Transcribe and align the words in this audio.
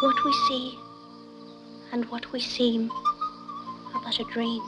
What 0.00 0.24
we 0.24 0.32
see 0.48 0.78
and 1.92 2.06
what 2.06 2.32
we 2.32 2.40
seem 2.40 2.90
are 2.90 4.00
but 4.02 4.18
a 4.18 4.24
dream, 4.24 4.62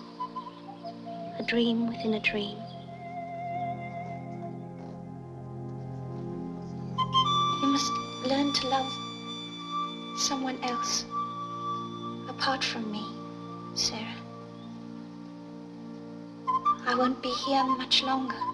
a 1.39 1.43
dream 1.43 1.87
within 1.87 2.13
a 2.13 2.21
dream. 2.21 2.59
You 7.63 7.69
must 7.69 7.91
learn 8.27 8.53
to 8.53 8.69
love 8.69 8.93
someone 10.19 10.59
else 10.65 11.07
apart 12.29 12.63
from 12.63 12.93
me, 12.93 13.07
Sarah. 13.75 14.21
I 16.87 16.95
won't 16.95 17.23
be 17.23 17.31
here 17.31 17.65
much 17.65 18.03
longer. 18.03 18.52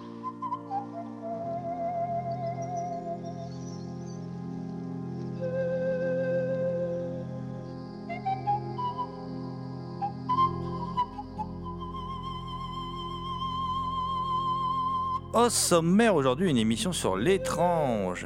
Au 15.33 15.47
sommaire 15.49 16.15
aujourd'hui, 16.15 16.49
une 16.49 16.57
émission 16.57 16.91
sur 16.91 17.15
l'étrange, 17.15 18.25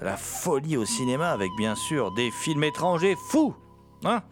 la 0.00 0.16
folie 0.16 0.76
au 0.76 0.84
cinéma 0.84 1.30
avec 1.30 1.50
bien 1.58 1.74
sûr 1.74 2.12
des 2.12 2.30
films 2.30 2.62
étrangers 2.62 3.16
fous. 3.28 3.56
Hein 4.04 4.22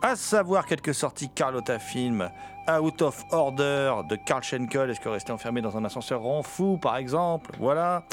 à 0.00 0.16
savoir 0.16 0.64
quelques 0.64 0.94
sorties 0.94 1.28
Carlotta 1.28 1.78
Film, 1.78 2.30
Out 2.68 3.02
of 3.02 3.22
Order 3.32 3.96
de 4.08 4.16
Karl 4.16 4.42
Schenkel, 4.42 4.88
est-ce 4.88 5.00
que 5.00 5.10
rester 5.10 5.32
enfermé 5.32 5.60
dans 5.60 5.76
un 5.76 5.84
ascenseur 5.84 6.22
rend 6.22 6.42
fou 6.42 6.78
par 6.80 6.96
exemple? 6.96 7.50
Voilà. 7.58 8.04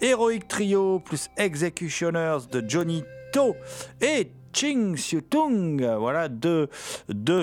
Heroic 0.00 0.46
Trio 0.46 1.00
plus 1.00 1.30
Executioners 1.36 2.38
de 2.52 2.62
Johnny 2.68 3.02
To 3.32 3.56
et 4.00 4.30
Ching 4.52 4.96
Siu 4.96 5.22
Tung, 5.22 5.80
voilà 5.98 6.28
deux, 6.28 6.68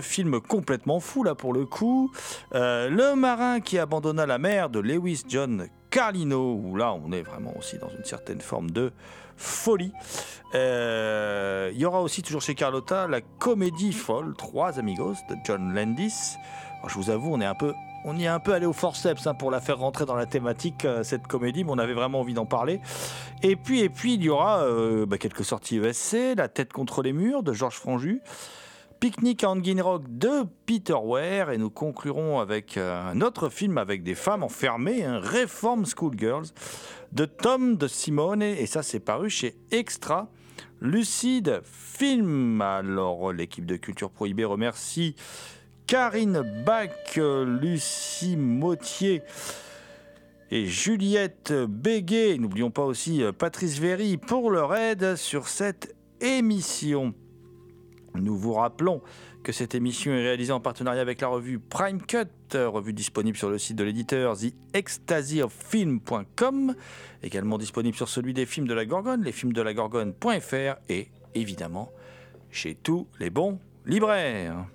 films 0.01 0.39
complètement 0.41 0.99
fous 0.99 1.23
là 1.23 1.35
pour 1.35 1.53
le 1.53 1.65
coup. 1.65 2.11
Euh, 2.53 2.89
le 2.89 3.15
marin 3.15 3.59
qui 3.59 3.79
abandonna 3.79 4.25
la 4.25 4.37
mer 4.37 4.69
de 4.69 4.79
Lewis 4.79 5.23
John 5.27 5.67
Carlino, 5.89 6.59
où 6.61 6.75
là 6.75 6.93
on 6.93 7.11
est 7.11 7.21
vraiment 7.21 7.53
aussi 7.57 7.77
dans 7.77 7.89
une 7.89 8.03
certaine 8.03 8.41
forme 8.41 8.71
de 8.71 8.91
folie. 9.37 9.93
Euh, 10.55 11.71
Il 11.73 11.79
y 11.79 11.85
aura 11.85 12.01
aussi 12.01 12.21
toujours 12.21 12.41
chez 12.41 12.55
Carlotta 12.55 13.07
la 13.07 13.21
comédie 13.21 13.93
folle, 13.93 14.33
Trois 14.37 14.79
Amigos 14.79 15.15
de 15.29 15.35
John 15.45 15.73
Landis. 15.73 16.35
Je 16.87 16.93
vous 16.93 17.09
avoue, 17.09 17.33
on 17.33 17.41
est 17.41 17.45
un 17.45 17.55
peu 17.55 17.73
on 18.07 18.15
y 18.15 18.23
est 18.23 18.27
un 18.27 18.39
peu 18.39 18.53
allé 18.53 18.65
au 18.65 18.73
forceps 18.73 19.27
hein, 19.27 19.33
pour 19.33 19.51
la 19.51 19.59
faire 19.59 19.79
rentrer 19.79 20.05
dans 20.05 20.15
la 20.15 20.25
thématique, 20.25 20.85
euh, 20.85 21.03
cette 21.03 21.27
comédie, 21.27 21.65
mais 21.65 21.71
on 21.71 21.77
avait 21.77 21.93
vraiment 21.93 22.21
envie 22.21 22.33
d'en 22.33 22.45
parler. 22.45 22.79
Et 23.43 23.57
puis, 23.57 23.81
et 23.81 23.89
puis 23.89 24.13
il 24.13 24.23
y 24.23 24.29
aura 24.29 24.61
euh, 24.61 25.05
bah, 25.05 25.17
quelques 25.17 25.43
sorties 25.43 25.77
ESC, 25.77 26.35
La 26.37 26.47
tête 26.47 26.71
contre 26.71 27.03
les 27.03 27.11
murs 27.11 27.43
de 27.43 27.51
Georges 27.51 27.75
Franju, 27.75 28.21
Picnic 29.01 29.43
à 29.43 29.49
Rock 29.49 30.03
de 30.07 30.45
Peter 30.65 30.93
Ware, 30.93 31.51
et 31.51 31.57
nous 31.57 31.69
conclurons 31.69 32.39
avec 32.39 32.77
euh, 32.77 33.11
un 33.11 33.19
autre 33.19 33.49
film 33.49 33.77
avec 33.77 34.03
des 34.03 34.15
femmes 34.15 34.43
enfermées, 34.43 35.03
un 35.03 35.19
Reform 35.19 35.85
Schoolgirls 35.85 36.47
de 37.11 37.25
Tom 37.25 37.75
de 37.75 37.87
Simone, 37.89 38.41
et 38.41 38.67
ça 38.67 38.83
c'est 38.83 39.01
paru 39.01 39.29
chez 39.29 39.57
Extra. 39.71 40.29
Lucide 40.79 41.61
Film. 41.63 42.61
Alors, 42.61 43.33
l'équipe 43.33 43.65
de 43.65 43.77
Culture 43.77 44.11
Prohibée 44.11 44.45
remercie 44.45 45.15
Karine 45.87 46.43
Bach, 46.65 47.15
Lucie 47.15 48.35
Mautier 48.35 49.21
et 50.51 50.65
Juliette 50.65 51.53
Béguet. 51.53 52.37
N'oublions 52.37 52.71
pas 52.71 52.83
aussi 52.83 53.23
euh, 53.23 53.31
Patrice 53.31 53.79
Véry 53.79 54.17
pour 54.17 54.51
leur 54.51 54.75
aide 54.75 55.15
sur 55.15 55.47
cette 55.47 55.95
émission. 56.19 57.13
Nous 58.15 58.37
vous 58.37 58.51
rappelons 58.51 59.01
que 59.43 59.53
cette 59.53 59.75
émission 59.75 60.11
est 60.11 60.23
réalisée 60.23 60.51
en 60.51 60.59
partenariat 60.59 61.01
avec 61.01 61.21
la 61.21 61.29
revue 61.29 61.57
Prime 61.57 62.01
Cut, 62.01 62.27
euh, 62.55 62.67
revue 62.67 62.91
disponible 62.91 63.37
sur 63.37 63.49
le 63.49 63.57
site 63.57 63.77
de 63.77 63.85
l'éditeur 63.85 64.35
TheExtasyOfFilm.com, 64.37 66.75
également 67.23 67.57
disponible 67.57 67.95
sur 67.95 68.09
celui 68.09 68.33
des 68.33 68.45
films 68.45 68.67
de 68.67 68.73
la 68.73 68.85
Gorgone, 68.85 69.23
lesfilmsdelagorgone.fr 69.23 70.81
et 70.89 71.07
évidemment 71.33 71.93
chez 72.51 72.75
tous 72.75 73.07
les 73.19 73.29
bons 73.29 73.57
libraires. 73.85 74.65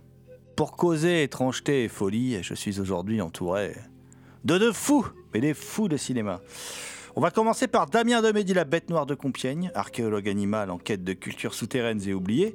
Pour 0.57 0.77
causer 0.77 1.23
étrangeté 1.23 1.85
et 1.85 1.89
folie, 1.89 2.43
je 2.43 2.53
suis 2.53 2.79
aujourd'hui 2.79 3.23
entouré 3.23 3.75
de 4.45 4.59
deux 4.59 4.73
fous, 4.73 5.07
mais 5.33 5.41
des 5.41 5.55
fous 5.55 5.89
de 5.89 5.97
cinéma. 5.97 6.43
On 7.17 7.23
va 7.23 7.31
commencer 7.31 7.69
par 7.69 7.87
Damien 7.87 8.21
Demédy, 8.21 8.53
la 8.53 8.65
bête 8.65 8.91
noire 8.91 9.07
de 9.07 9.15
Compiègne, 9.15 9.71
archéologue 9.75 10.29
animal 10.29 10.71
en 10.71 10.77
quête 10.77 11.05
de 11.05 11.15
cultures 11.15 11.55
souterraines 11.55 12.07
et 12.07 12.13
oubliées, 12.13 12.55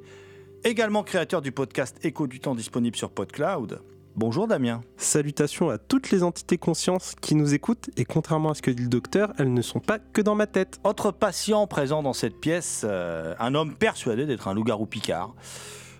également 0.62 1.02
créateur 1.02 1.42
du 1.42 1.50
podcast 1.50 1.96
Écho 2.04 2.28
du 2.28 2.38
temps 2.38 2.54
disponible 2.54 2.96
sur 2.96 3.10
PodCloud. 3.10 3.82
Bonjour 4.14 4.46
Damien. 4.46 4.80
Salutations 4.96 5.68
à 5.68 5.78
toutes 5.78 6.10
les 6.12 6.22
entités 6.22 6.58
consciences 6.58 7.14
qui 7.20 7.34
nous 7.34 7.52
écoutent 7.52 7.90
et 7.96 8.04
contrairement 8.04 8.50
à 8.50 8.54
ce 8.54 8.62
que 8.62 8.70
dit 8.70 8.82
le 8.84 8.88
docteur, 8.88 9.32
elles 9.38 9.52
ne 9.52 9.62
sont 9.62 9.80
pas 9.80 9.98
que 9.98 10.20
dans 10.20 10.36
ma 10.36 10.46
tête. 10.46 10.78
Autre 10.84 11.10
patient 11.10 11.66
présent 11.66 12.02
dans 12.04 12.12
cette 12.12 12.38
pièce, 12.38 12.82
euh, 12.84 13.34
un 13.40 13.54
homme 13.56 13.74
persuadé 13.74 14.24
d'être 14.24 14.46
un 14.46 14.54
loup-garou 14.54 14.86
picard. 14.86 15.34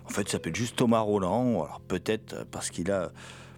En 0.09 0.11
fait, 0.11 0.23
il 0.23 0.29
s'appelle 0.29 0.55
juste 0.55 0.75
Thomas 0.75 1.01
Roland, 1.01 1.63
alors 1.63 1.81
peut-être 1.87 2.45
parce 2.49 2.71
qu'il 2.71 2.89
a 2.89 3.11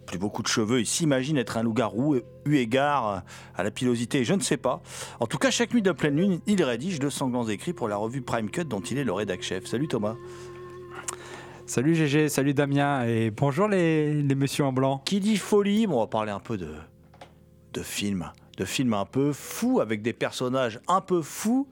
plus 0.06 0.20
beaucoup 0.20 0.44
de 0.44 0.48
cheveux, 0.48 0.82
il 0.82 0.86
s'imagine 0.86 1.38
être 1.38 1.56
un 1.56 1.64
loup-garou 1.64 2.18
eu 2.46 2.56
égard 2.58 3.24
à 3.56 3.64
la 3.64 3.72
pilosité, 3.72 4.26
je 4.26 4.34
ne 4.34 4.42
sais 4.42 4.58
pas. 4.58 4.82
En 5.22 5.28
tout 5.28 5.38
cas, 5.38 5.50
chaque 5.50 5.74
nuit 5.74 5.82
de 5.82 5.94
pleine 5.94 6.18
lune, 6.18 6.42
il 6.48 6.62
rédige 6.62 7.00
de 7.00 7.10
sanglants 7.10 7.48
écrits 7.48 7.72
pour 7.72 7.88
la 7.88 7.96
revue 7.96 8.22
Prime 8.22 8.50
Cut 8.50 8.66
dont 8.66 8.82
il 8.82 8.98
est 8.98 9.06
le 9.06 9.14
rédac 9.14 9.42
chef. 9.42 9.66
Salut 9.66 9.88
Thomas. 9.88 10.16
Salut 11.68 11.96
GG, 11.96 12.28
salut 12.28 12.54
Damien 12.54 13.06
et 13.06 13.32
bonjour 13.32 13.70
les, 13.70 14.22
les 14.22 14.36
messieurs 14.36 14.66
en 14.66 14.74
blanc. 14.74 15.02
Qui 15.06 15.22
dit 15.22 15.38
folie, 15.38 15.88
bon, 15.88 15.98
on 15.98 16.00
va 16.02 16.08
parler 16.08 16.32
un 16.32 16.42
peu 16.42 16.58
de, 16.58 16.74
de 17.72 17.82
films. 17.82 18.30
De 18.58 18.66
films 18.66 18.94
un 18.94 19.06
peu 19.06 19.34
fous, 19.34 19.80
avec 19.80 20.02
des 20.02 20.14
personnages 20.14 20.80
un 20.88 21.02
peu 21.02 21.22
fous, 21.22 21.68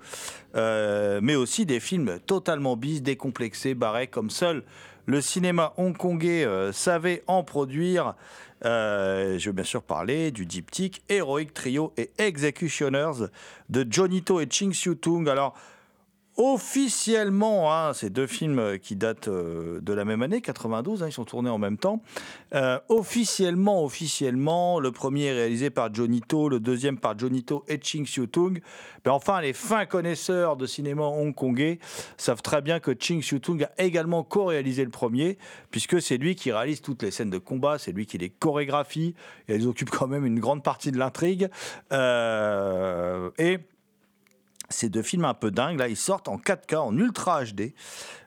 euh, 0.55 1.19
mais 1.21 1.35
aussi 1.35 1.65
des 1.65 1.79
films 1.79 2.19
totalement 2.25 2.77
bis, 2.77 3.01
décomplexés, 3.01 3.73
barrés, 3.73 4.07
comme 4.07 4.29
seul 4.29 4.63
le 5.09 5.21
cinéma 5.21 5.73
hongkongais 5.77 6.45
euh, 6.45 6.71
savait 6.71 7.23
en 7.25 7.43
produire. 7.43 8.13
Euh, 8.65 9.39
je 9.39 9.49
veux 9.49 9.53
bien 9.53 9.63
sûr 9.63 9.81
parler 9.81 10.29
du 10.29 10.45
diptyque 10.45 11.01
Heroic 11.09 11.51
Trio 11.51 11.93
et 11.97 12.11
Executioners 12.19 13.27
de 13.69 13.87
Johnny 13.89 14.21
To 14.21 14.39
et 14.39 14.47
Ching 14.47 14.71
Siu 14.71 14.97
Tung. 14.97 15.27
Alors, 15.27 15.55
officiellement, 16.39 17.73
hein, 17.73 17.93
ces 17.93 18.09
deux 18.09 18.25
films 18.25 18.79
qui 18.79 18.95
datent 18.95 19.27
euh, 19.27 19.81
de 19.81 19.91
la 19.91 20.05
même 20.05 20.21
année, 20.21 20.39
92, 20.39 21.03
hein, 21.03 21.07
ils 21.09 21.11
sont 21.11 21.25
tournés 21.25 21.49
en 21.49 21.57
même 21.57 21.77
temps. 21.77 22.01
Euh, 22.55 22.79
officiellement, 22.87 23.83
officiellement, 23.83 24.79
le 24.79 24.93
premier 24.93 25.25
est 25.25 25.33
réalisé 25.33 25.69
par 25.69 25.93
Johnny 25.93 26.21
To, 26.21 26.47
le 26.47 26.61
deuxième 26.61 26.97
par 26.97 27.19
Johnny 27.19 27.43
To 27.43 27.65
et 27.67 27.77
Ching 27.81 28.07
Siu-tung. 28.07 28.61
Mais 29.03 29.11
enfin, 29.11 29.41
les 29.41 29.51
fins 29.51 29.85
connaisseurs 29.85 30.55
de 30.55 30.65
cinéma 30.65 31.03
hongkongais 31.03 31.77
savent 32.15 32.41
très 32.41 32.61
bien 32.61 32.79
que 32.79 32.91
Ching 32.97 33.21
Siu-tung 33.21 33.63
a 33.63 33.83
également 33.83 34.23
co-réalisé 34.23 34.85
le 34.85 34.91
premier, 34.91 35.37
puisque 35.71 36.01
c'est 36.01 36.17
lui 36.17 36.35
qui 36.35 36.53
réalise 36.53 36.79
toutes 36.79 37.03
les 37.03 37.11
scènes 37.11 37.29
de 37.29 37.37
combat, 37.37 37.77
c'est 37.77 37.91
lui 37.91 38.05
qui 38.05 38.17
les 38.17 38.29
chorégraphie, 38.29 39.13
et 39.49 39.55
elles 39.55 39.67
occupent 39.67 39.89
quand 39.89 40.07
même 40.07 40.25
une 40.25 40.39
grande 40.39 40.63
partie 40.63 40.93
de 40.93 40.97
l'intrigue. 40.97 41.49
Euh, 41.91 43.29
et 43.37 43.59
ces 44.69 44.89
deux 44.89 45.01
films 45.01 45.25
un 45.25 45.33
peu 45.33 45.51
dingues, 45.51 45.79
là, 45.79 45.87
ils 45.87 45.97
sortent 45.97 46.27
en 46.27 46.37
4K, 46.37 46.75
en 46.77 46.97
Ultra 46.97 47.43
HD. 47.43 47.73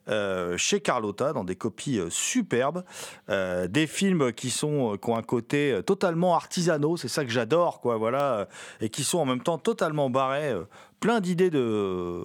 euh, 0.08 0.56
chez 0.56 0.80
Carlotta 0.80 1.32
dans 1.32 1.44
des 1.44 1.54
copies 1.54 2.00
euh, 2.00 2.10
superbes, 2.10 2.82
Euh, 3.30 3.68
des 3.68 3.86
films 3.86 4.32
qui 4.32 4.50
sont 4.50 4.98
qui 5.00 5.10
ont 5.10 5.16
un 5.16 5.22
côté 5.22 5.80
totalement 5.86 6.34
artisanaux, 6.34 6.96
c'est 6.96 7.06
ça 7.08 7.24
que 7.24 7.30
j'adore 7.30 7.80
quoi, 7.80 7.96
voilà, 7.98 8.48
et 8.80 8.88
qui 8.88 9.04
sont 9.04 9.18
en 9.18 9.24
même 9.24 9.42
temps 9.42 9.58
totalement 9.58 10.10
barrés, 10.10 10.54
plein 10.98 11.20
d'idées 11.20 11.50
de, 11.50 12.24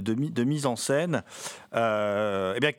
de, 0.00 0.14
de 0.14 0.44
mise 0.44 0.66
en 0.66 0.76
scène. 0.76 1.24
Eh 1.72 2.60
bien, 2.60 2.72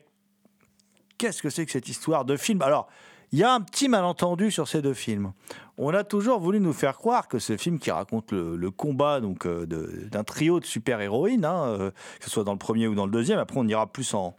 qu'est-ce 1.18 1.42
que 1.42 1.50
c'est 1.50 1.66
que 1.66 1.72
cette 1.72 1.88
histoire 1.88 2.24
de 2.24 2.36
film? 2.36 2.62
Alors, 2.62 2.88
il 3.32 3.38
y 3.38 3.42
a 3.44 3.52
un 3.52 3.60
petit 3.60 3.88
malentendu 3.88 4.50
sur 4.50 4.66
ces 4.66 4.80
deux 4.80 4.94
films. 4.94 5.32
On 5.80 5.94
a 5.94 6.02
toujours 6.02 6.40
voulu 6.40 6.58
nous 6.58 6.72
faire 6.72 6.98
croire 6.98 7.28
que 7.28 7.38
ce 7.38 7.56
film 7.56 7.78
qui 7.78 7.92
raconte 7.92 8.32
le, 8.32 8.70
combat 8.72 9.20
donc 9.20 9.46
euh, 9.46 9.64
d'un 9.64 10.24
trio 10.24 10.58
de 10.58 10.66
super-héroïnes, 10.66 11.44
hein, 11.44 11.66
euh, 11.68 11.90
que 12.18 12.24
ce 12.24 12.30
soit 12.30 12.42
dans 12.42 12.52
le 12.52 12.58
premier 12.58 12.88
ou 12.88 12.96
dans 12.96 13.06
le 13.06 13.12
deuxième, 13.12 13.38
après 13.38 13.58
on 13.60 13.66
ira 13.66 13.86
plus 13.86 14.12
en, 14.12 14.34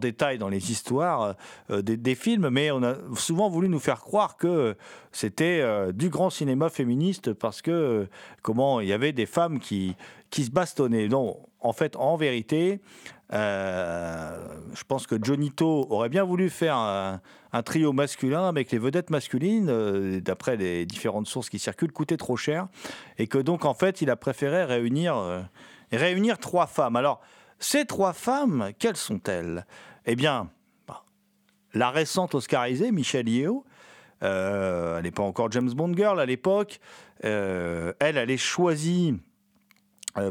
détail 0.00 0.38
dans 0.38 0.48
les 0.48 0.70
histoires 0.70 1.34
euh, 1.70 1.82
des, 1.82 2.14
films, 2.16 2.48
mais 2.50 2.72
on 2.72 2.82
a 2.82 2.94
souvent 3.16 3.48
voulu 3.48 3.68
nous 3.68 3.78
faire 3.78 4.00
croire 4.00 4.36
que 4.36 4.76
c'était 5.12 5.64
du 5.92 6.10
grand 6.10 6.30
cinéma 6.30 6.68
féministe 6.68 7.32
parce 7.32 7.62
que 7.62 8.06
comment 8.42 8.80
il 8.80 8.88
y 8.88 8.92
avait 8.92 9.12
des 9.12 9.26
femmes 9.26 9.58
qui, 9.58 9.96
qui 10.30 10.44
se 10.44 10.50
bastonnaient. 10.50 11.08
Non, 11.08 11.38
en 11.60 11.72
fait, 11.72 11.96
en 11.96 12.16
vérité, 12.16 12.80
je 13.32 14.84
pense 14.86 15.08
que 15.08 15.16
Johnny 15.20 15.50
To 15.50 15.88
aurait 15.90 16.08
bien 16.08 16.24
voulu 16.24 16.50
faire 16.50 16.76
un, 16.76 17.62
trio 17.64 17.92
masculin 17.92 18.48
avec 18.48 18.70
les 18.70 18.78
vedettes 18.78 19.10
masculines, 19.10 20.20
d'après 20.20 20.56
les 20.56 20.79
différentes 20.86 21.26
sources 21.26 21.48
qui 21.48 21.58
circulent, 21.58 21.92
coûtait 21.92 22.16
trop 22.16 22.36
cher, 22.36 22.68
et 23.18 23.26
que 23.26 23.38
donc 23.38 23.64
en 23.64 23.74
fait 23.74 24.00
il 24.02 24.10
a 24.10 24.16
préféré 24.16 24.64
réunir, 24.64 25.16
euh, 25.16 25.42
réunir 25.92 26.38
trois 26.38 26.66
femmes. 26.66 26.96
Alors 26.96 27.20
ces 27.58 27.84
trois 27.84 28.12
femmes, 28.12 28.70
quelles 28.78 28.96
sont-elles? 28.96 29.66
Eh 30.06 30.16
bien, 30.16 30.50
bah, 30.86 31.04
la 31.74 31.90
récente 31.90 32.34
Oscarisée, 32.34 32.92
Michelle 32.92 33.28
Yeoh, 33.28 33.64
euh, 34.22 34.98
elle 34.98 35.04
n'est 35.04 35.10
pas 35.10 35.22
encore 35.22 35.50
James 35.52 35.70
Bond 35.70 35.94
girl 35.94 36.20
à 36.20 36.26
l'époque, 36.26 36.80
Euh, 37.22 37.92
elle, 38.00 38.16
elle 38.16 38.30
est 38.30 38.38
choisie 38.38 39.14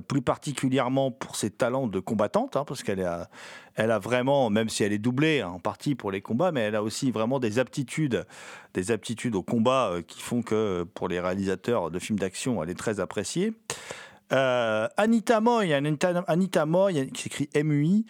plus 0.07 0.23
particulièrement 0.23 1.11
pour 1.11 1.35
ses 1.35 1.51
talents 1.51 1.85
de 1.85 1.99
combattante, 1.99 2.55
hein, 2.55 2.65
parce 2.65 2.81
qu'elle 2.81 3.03
a, 3.03 3.29
elle 3.79 3.91
a 3.91 3.99
vraiment, 3.99 4.49
même 4.49 4.67
si 4.67 4.83
elle 4.83 4.91
est 4.91 4.99
doublée 4.99 5.39
hein, 5.39 5.51
en 5.51 5.59
partie 5.59 5.95
pour 5.95 6.11
les 6.11 6.19
combats, 6.19 6.51
mais 6.51 6.59
elle 6.59 6.75
a 6.75 6.83
aussi 6.83 7.11
vraiment 7.11 7.39
des 7.39 7.59
aptitudes, 7.59 8.25
des 8.73 8.91
aptitudes 8.91 9.35
au 9.35 9.41
combat 9.41 9.89
euh, 9.89 10.01
qui 10.01 10.19
font 10.19 10.41
que 10.41 10.83
pour 10.83 11.07
les 11.07 11.21
réalisateurs 11.21 11.89
de 11.89 11.97
films 11.97 12.19
d'action, 12.19 12.61
elle 12.61 12.69
est 12.69 12.77
très 12.77 12.99
appréciée. 12.99 13.53
Euh, 14.33 14.87
Anita 14.97 15.39
Moy, 15.39 15.73
Anita, 15.73 16.65
Moy, 16.65 17.07
qui 17.11 17.21
s'écrit 17.23 17.49
MUI. 17.55 18.05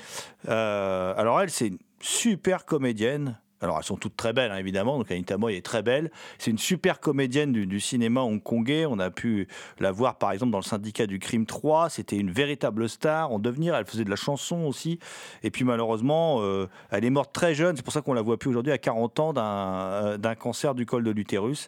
Euh, 0.47 1.13
alors 1.15 1.39
elle, 1.39 1.51
c'est 1.51 1.67
une 1.67 1.77
super 2.01 2.65
comédienne. 2.65 3.37
Alors 3.61 3.77
elles 3.77 3.83
sont 3.83 3.97
toutes 3.97 4.15
très 4.15 4.33
belles, 4.33 4.51
hein, 4.51 4.57
évidemment. 4.57 4.97
Donc 4.97 5.11
Anita 5.11 5.37
Moy 5.37 5.55
est 5.55 5.65
très 5.65 5.83
belle. 5.83 6.11
C'est 6.37 6.51
une 6.51 6.57
super 6.57 6.99
comédienne 6.99 7.51
du, 7.51 7.79
cinéma 7.79 8.21
hongkongais. 8.21 8.85
On 8.85 8.99
a 8.99 9.11
pu 9.11 9.47
la 9.79 9.91
voir, 9.91 10.17
par 10.17 10.31
exemple, 10.31 10.51
dans 10.51 10.59
le 10.59 10.63
Syndicat 10.63 11.07
du 11.07 11.19
Crime 11.19 11.45
3. 11.45 11.89
C'était 11.89 12.17
une 12.17 12.31
véritable 12.31 12.87
star 12.87 13.31
en 13.31 13.39
devenir. 13.39 13.75
Elle 13.75 13.85
faisait 13.85 14.05
de 14.05 14.09
la 14.09 14.15
chanson 14.15 14.65
aussi. 14.65 14.99
Et 15.43 15.51
puis 15.51 15.65
malheureusement, 15.65 16.37
euh, 16.41 16.67
elle 16.91 17.03
est 17.03 17.09
morte 17.09 17.33
très 17.33 17.53
jeune. 17.53 17.75
C'est 17.75 17.83
pour 17.83 17.93
ça 17.93 18.01
qu'on 18.01 18.13
la 18.13 18.21
voit 18.21 18.37
plus 18.37 18.49
aujourd'hui 18.49 18.71
à 18.71 18.77
40 18.77 19.19
ans 19.19 19.33
d'un 19.33 19.43
euh, 19.43 20.17
d'un 20.17 20.35
cancer 20.35 20.75
du 20.75 20.85
col 20.85 21.03
de 21.03 21.11
l'utérus 21.11 21.67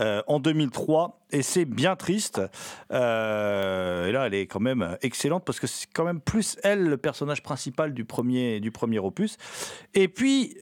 euh, 0.00 0.22
en 0.26 0.38
2003. 0.38 1.20
Et 1.32 1.42
c'est 1.42 1.64
bien 1.64 1.96
triste. 1.96 2.40
Et 2.90 2.94
là, 2.94 4.26
elle 4.26 4.34
est 4.34 4.46
quand 4.46 4.60
même 4.60 4.96
excellente 5.02 5.44
parce 5.44 5.58
que 5.58 5.66
c'est 5.66 5.88
quand 5.92 6.04
même 6.04 6.20
plus 6.20 6.56
elle 6.62 6.84
le 6.84 6.96
personnage 6.96 7.42
principal 7.42 7.92
du 7.92 8.04
premier, 8.04 8.60
du 8.60 8.70
premier 8.70 9.00
opus. 9.00 9.36
Et 9.94 10.06
puis, 10.06 10.56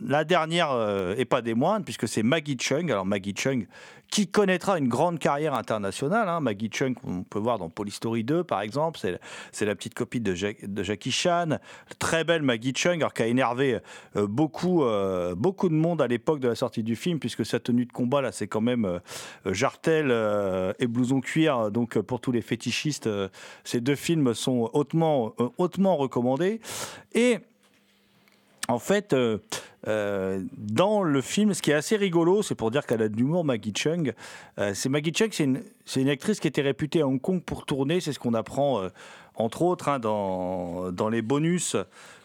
la 0.00 0.24
dernière 0.24 0.70
euh, 0.72 1.14
et 1.16 1.24
pas 1.24 1.42
des 1.42 1.54
moindres, 1.54 1.84
puisque 1.84 2.08
c'est 2.08 2.22
Maggie 2.22 2.56
Chung. 2.58 2.90
Alors 2.90 3.04
Maggie 3.06 3.34
Chung, 3.36 3.66
qui 4.10 4.26
connaîtra 4.26 4.78
une 4.78 4.88
grande 4.88 5.18
carrière 5.18 5.52
internationale. 5.52 6.28
hein. 6.28 6.40
Maggie 6.40 6.70
Chung, 6.72 6.94
on 7.04 7.22
peut 7.24 7.38
voir 7.38 7.58
dans 7.58 7.68
Polystory 7.68 8.24
2, 8.24 8.42
par 8.44 8.62
exemple. 8.62 8.98
C'est 9.52 9.66
la 9.66 9.74
petite 9.74 9.92
copine 9.94 10.22
de, 10.22 10.34
Jack- 10.34 10.64
de 10.64 10.82
Jackie 10.82 11.10
Chan. 11.12 11.58
Très 11.98 12.24
belle 12.24 12.40
Maggie 12.42 12.72
Chung, 12.74 12.96
alors 13.00 13.12
qui 13.12 13.22
a 13.22 13.26
énervé 13.26 13.78
euh, 14.16 14.26
beaucoup, 14.26 14.82
euh, 14.84 15.34
beaucoup 15.34 15.68
de 15.68 15.74
monde 15.74 16.00
à 16.00 16.06
l'époque 16.06 16.40
de 16.40 16.48
la 16.48 16.54
sortie 16.54 16.82
du 16.82 16.96
film, 16.96 17.18
puisque 17.18 17.44
sa 17.44 17.60
tenue 17.60 17.84
de 17.84 17.92
combat, 17.92 18.22
là, 18.22 18.32
c'est 18.32 18.46
quand 18.48 18.62
même 18.62 18.86
euh, 18.86 18.98
jartel 19.52 20.10
et 20.78 20.86
blouson 20.86 21.20
cuir. 21.20 21.70
Donc, 21.70 21.98
pour 21.98 22.20
tous 22.20 22.32
les 22.32 22.40
fétichistes, 22.40 23.08
ces 23.64 23.80
deux 23.80 23.94
films 23.96 24.32
sont 24.34 24.70
hautement, 24.72 25.34
hautement 25.58 25.96
recommandés. 25.96 26.60
Et 27.14 27.38
en 28.68 28.78
fait, 28.78 29.14
euh, 29.14 29.38
euh, 29.88 30.42
dans 30.56 31.02
le 31.02 31.20
film, 31.22 31.54
ce 31.54 31.62
qui 31.62 31.70
est 31.70 31.74
assez 31.74 31.96
rigolo, 31.96 32.42
c'est 32.42 32.54
pour 32.54 32.70
dire 32.70 32.86
qu'elle 32.86 33.02
a 33.02 33.08
de 33.08 33.16
l'humour, 33.16 33.44
Maggie 33.44 33.72
Chung. 33.74 34.12
euh, 34.58 34.72
c'est 34.74 34.90
Maggie 34.90 35.12
Chung, 35.12 35.30
c'est 35.32 36.00
une, 36.00 36.08
actrice 36.08 36.38
qui 36.38 36.48
était 36.48 36.62
réputée 36.62 37.00
à 37.00 37.06
Hong 37.06 37.20
Kong 37.20 37.42
pour 37.42 37.64
tourner. 37.64 38.00
C'est 38.00 38.12
ce 38.12 38.18
qu'on 38.18 38.34
apprend, 38.34 38.82
entre 39.34 39.62
autres, 39.62 39.88
hein, 39.88 39.98
dans 39.98 41.08
les 41.10 41.22
bonus 41.22 41.76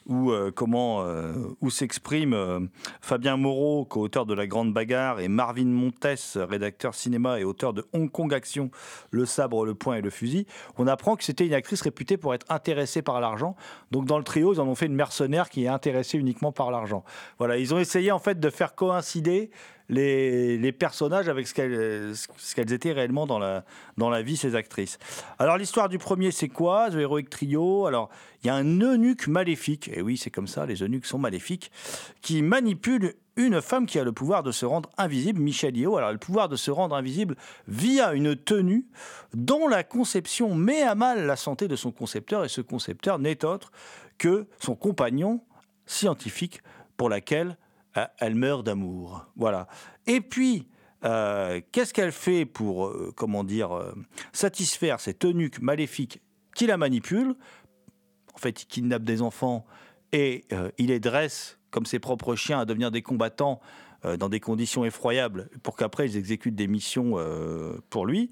où, 0.06 0.32
euh, 0.32 0.52
comment, 0.52 1.04
euh, 1.04 1.34
où 1.62 1.70
s'exprime 1.70 2.34
euh, 2.34 2.60
Fabien 3.02 3.38
Moreau, 3.38 3.86
co-auteur 3.86 4.26
de 4.26 4.34
La 4.34 4.48
Grande 4.48 4.74
Bagarre, 4.74 5.20
et 5.20 5.28
Marvin 5.28 5.66
Montes, 5.66 6.08
rédacteur 6.36 6.96
cinéma 6.96 7.40
et 7.40 7.44
auteur 7.44 7.74
de 7.74 7.86
Hong 7.94 8.12
Kong 8.12 8.34
Action, 8.34 8.70
Le 9.12 9.26
sabre, 9.26 9.66
le 9.66 9.76
poing 9.76 9.96
et 9.96 10.02
le 10.02 10.10
fusil. 10.10 10.46
On 10.78 10.88
apprend 10.88 11.16
que 11.16 11.24
c'était 11.24 11.46
une 11.46 11.54
actrice 11.54 11.82
réputée 11.82 12.18
pour 12.18 12.34
être 12.34 12.46
intéressée 12.50 13.02
par 13.02 13.22
l'argent. 13.22 13.56
Donc 13.92 14.06
dans 14.06 14.18
le 14.18 14.24
trio, 14.24 14.54
ils 14.54 14.60
en 14.60 14.68
ont 14.68 14.76
fait 14.76 14.88
une 14.88 14.96
mercenaire 14.96 15.50
qui 15.50 15.66
est 15.66 15.70
intéressée 15.70 16.18
uniquement 16.18 16.52
par 16.52 16.72
l'argent. 16.72 17.04
Voilà, 17.38 17.58
ils 17.58 17.74
ont 17.74 17.80
essayé 17.80 18.12
en 18.12 18.20
fait 18.20 18.40
de 18.40 18.50
faire 18.50 18.76
coïncider 18.76 19.52
les, 19.90 20.72
personnages 20.72 21.30
avec 21.30 21.48
ce 21.48 21.54
qu'elles 21.54 22.74
étaient 22.74 22.92
réellement 22.92 23.28
dans 23.28 23.40
la, 23.40 23.64
dans 23.98 24.10
la 24.10 24.22
vie, 24.22 24.38
ces 24.38 24.56
actrices. 24.56 24.98
Alors 25.40 25.58
l'histoire 25.58 25.90
du 25.90 25.98
premier, 25.98 26.32
c'est 26.32 26.50
quoi? 26.50 26.90
The 26.90 26.96
Heroic 26.96 27.30
Trio? 27.30 27.86
Alors 27.86 28.10
il 28.44 28.48
y 28.48 28.50
a 28.50 28.56
un 28.56 28.80
eunuque 28.82 29.28
maléfique, 29.28 29.90
et 29.94 30.02
oui 30.02 30.18
c'est 30.18 30.32
comme 30.32 30.48
ça, 30.48 30.66
les 30.66 30.84
eunuques 30.84 31.06
sont 31.06 31.20
maléfiques, 31.20 31.72
qui 32.22 32.42
manipule 32.42 33.16
une 33.36 33.62
femme 33.62 33.86
qui 33.86 33.98
a 33.98 34.04
le 34.04 34.12
pouvoir 34.12 34.44
de 34.44 34.52
se 34.52 34.66
rendre 34.66 34.90
invisible, 34.98 35.40
Michelle 35.40 35.76
Yeoh. 35.76 35.98
Alors 35.98 36.12
le 36.12 36.18
pouvoir 36.18 36.50
de 36.50 36.56
se 36.56 36.72
rendre 36.72 36.96
invisible 36.96 37.36
via 37.68 38.14
une 38.14 38.36
tenue 38.36 38.86
dont 39.34 39.68
la 39.68 39.84
conception 39.84 40.54
met 40.54 40.84
à 40.84 40.96
mal 40.96 41.26
la 41.26 41.36
santé 41.36 41.68
de 41.68 41.76
son 41.76 41.92
concepteur, 41.92 42.46
et 42.46 42.50
ce 42.50 42.62
concepteur 42.62 43.20
n'est 43.20 43.44
autre 43.44 43.72
que 44.18 44.48
son 44.60 44.76
compagnon 44.76 45.42
scientifique 45.86 46.62
pour 46.96 47.10
laquelle 47.10 47.58
elle 48.20 48.36
meurt 48.36 48.66
d'amour. 48.66 49.26
Voilà. 49.36 49.68
Et 50.08 50.22
puis, 50.22 50.68
euh, 51.04 51.62
qu'est-ce 51.72 51.94
qu'elle 51.94 52.12
fait 52.12 52.46
pour, 52.46 52.88
euh, 52.88 53.12
comment 53.16 53.44
dire, 53.44 53.76
euh, 53.76 53.94
satisfaire 54.32 55.00
cet 55.00 55.26
eunuque 55.26 55.62
maléfique 55.62 56.22
qui 56.56 56.66
la 56.66 56.78
manipule? 56.78 57.36
En 58.34 58.38
fait, 58.38 58.64
il 58.64 58.66
kidnappe 58.68 59.04
des 59.04 59.22
enfants 59.22 59.66
et 60.12 60.46
euh, 60.54 60.72
il 60.78 60.88
les 60.88 61.00
dresse 61.00 61.60
comme 61.72 61.86
ses 61.86 62.00
propres 62.00 62.36
chiens 62.36 62.60
à 62.60 62.66
devenir 62.66 62.92
des 62.92 63.02
combattants 63.02 63.60
euh, 64.06 64.18
dans 64.18 64.30
des 64.30 64.40
conditions 64.40 64.86
effroyables 64.86 65.50
pour 65.64 65.76
qu'après 65.76 66.08
ils 66.08 66.18
exécutent 66.18 66.56
des 66.56 66.68
missions 66.68 67.14
euh, 67.18 67.78
pour 67.90 68.06
lui. 68.06 68.30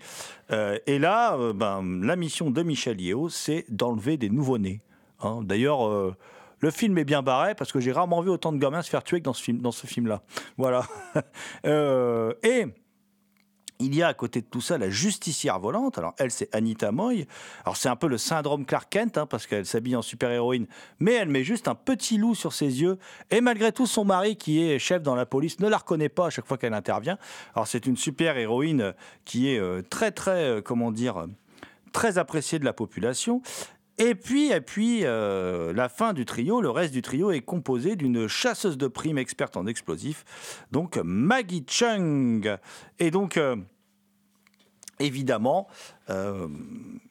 Euh, 0.51 0.77
et 0.86 1.00
là, 1.00 1.36
euh, 1.38 1.53
ben, 1.53 1.82
la 2.03 2.15
mission 2.15 2.51
de 2.51 2.62
Michel 2.63 3.01
Yeo, 3.01 3.30
c'est 3.30 3.65
d'enlever 3.70 4.18
des 4.18 4.30
nouveau-nés. 4.30 4.82
hein. 5.22 5.41
D'ailleurs, 5.44 5.88
euh, 5.88 6.15
le 6.62 6.72
film 6.72 6.98
est 6.98 7.03
bien 7.03 7.22
barré 7.22 7.56
parce 7.56 7.72
que 7.72 7.80
j'ai 7.80 7.91
rarement 7.91 8.22
vu 8.22 8.30
autant 8.30 8.51
de 8.51 8.58
gamins 8.58 8.82
se 8.82 8.89
faire 8.89 9.03
tuer 9.03 9.20
que 9.20 9.25
dans 9.25 9.34
ce 9.34 9.44
film, 9.44 9.60
dans 9.60 9.72
ce 9.72 9.88
film-là. 9.88 10.22
Voilà. 10.58 10.86
Euh, 11.65 12.34
et 12.44 12.65
il 13.82 13.96
y 13.96 14.03
a 14.03 14.08
à 14.08 14.13
côté 14.13 14.41
de 14.41 14.46
tout 14.46 14.62
ça 14.62 14.77
la 14.77 14.89
justicière 14.89 15.60
volante. 15.60 15.98
Alors 15.98 16.13
elle, 16.18 16.32
c'est 16.32 16.53
Anita 16.56 16.91
Moy. 16.91 17.27
Alors 17.65 17.77
c'est 17.77 17.89
un 17.89 17.96
peu 17.96 18.08
le 18.08 18.18
syndrome 18.18 18.65
Clark 18.65 18.89
Kent 18.89 19.18
hein, 19.18 19.25
parce 19.25 19.48
qu'elle 19.48 19.65
s'habille 19.65 19.96
en 19.96 20.01
super-héroïne, 20.01 20.68
mais 21.00 21.13
elle 21.13 21.30
met 21.30 21.44
juste 21.44 21.68
un 21.68 21.75
petit 21.75 22.18
loup 22.18 22.36
sur 22.36 22.53
ses 22.53 22.82
yeux. 22.82 22.98
Et 23.32 23.41
malgré 23.41 23.72
tout, 23.72 23.88
son 23.88 24.06
mari, 24.06 24.38
qui 24.38 24.63
est 24.63 24.80
chef 24.80 25.01
dans 25.01 25.15
la 25.15 25.25
police, 25.25 25.60
ne 25.60 25.68
la 25.68 25.77
reconnaît 25.77 26.10
pas 26.10 26.27
à 26.27 26.30
chaque 26.30 26.46
fois 26.46 26.58
qu'elle 26.58 26.74
intervient. 26.74 27.18
Alors 27.56 27.68
c'est 27.68 27.86
une 27.86 27.98
super-héroïne 27.98 28.94
qui 29.25 29.50
est 29.50 29.60
euh, 29.60 29.82
très 29.82 30.12
très, 30.12 30.44
euh, 30.44 30.62
comment 30.62 30.91
dire, 30.91 31.25
très 31.91 32.18
appréciée 32.18 32.60
de 32.60 32.65
la 32.65 32.74
population. 32.74 33.41
Et 34.03 34.15
puis, 34.15 34.51
et 34.51 34.62
puis 34.62 35.01
euh, 35.03 35.74
la 35.74 35.88
fin 35.88 36.13
du 36.13 36.25
trio, 36.25 36.60
le 36.60 36.72
reste 36.72 36.91
du 36.91 37.03
trio 37.03 37.29
est 37.29 37.41
composé 37.41 37.96
d'une 37.96 38.27
chasseuse 38.27 38.75
de 38.75 38.88
primes 38.88 39.20
experte 39.20 39.58
en 39.58 39.67
explosifs, 39.67 40.65
donc 40.72 40.98
Maggie 41.03 41.63
Chung. 41.67 42.58
Et 42.98 43.12
donc, 43.12 43.38
euh, 43.38 43.55
évidemment, 44.98 45.67
euh, 46.10 46.48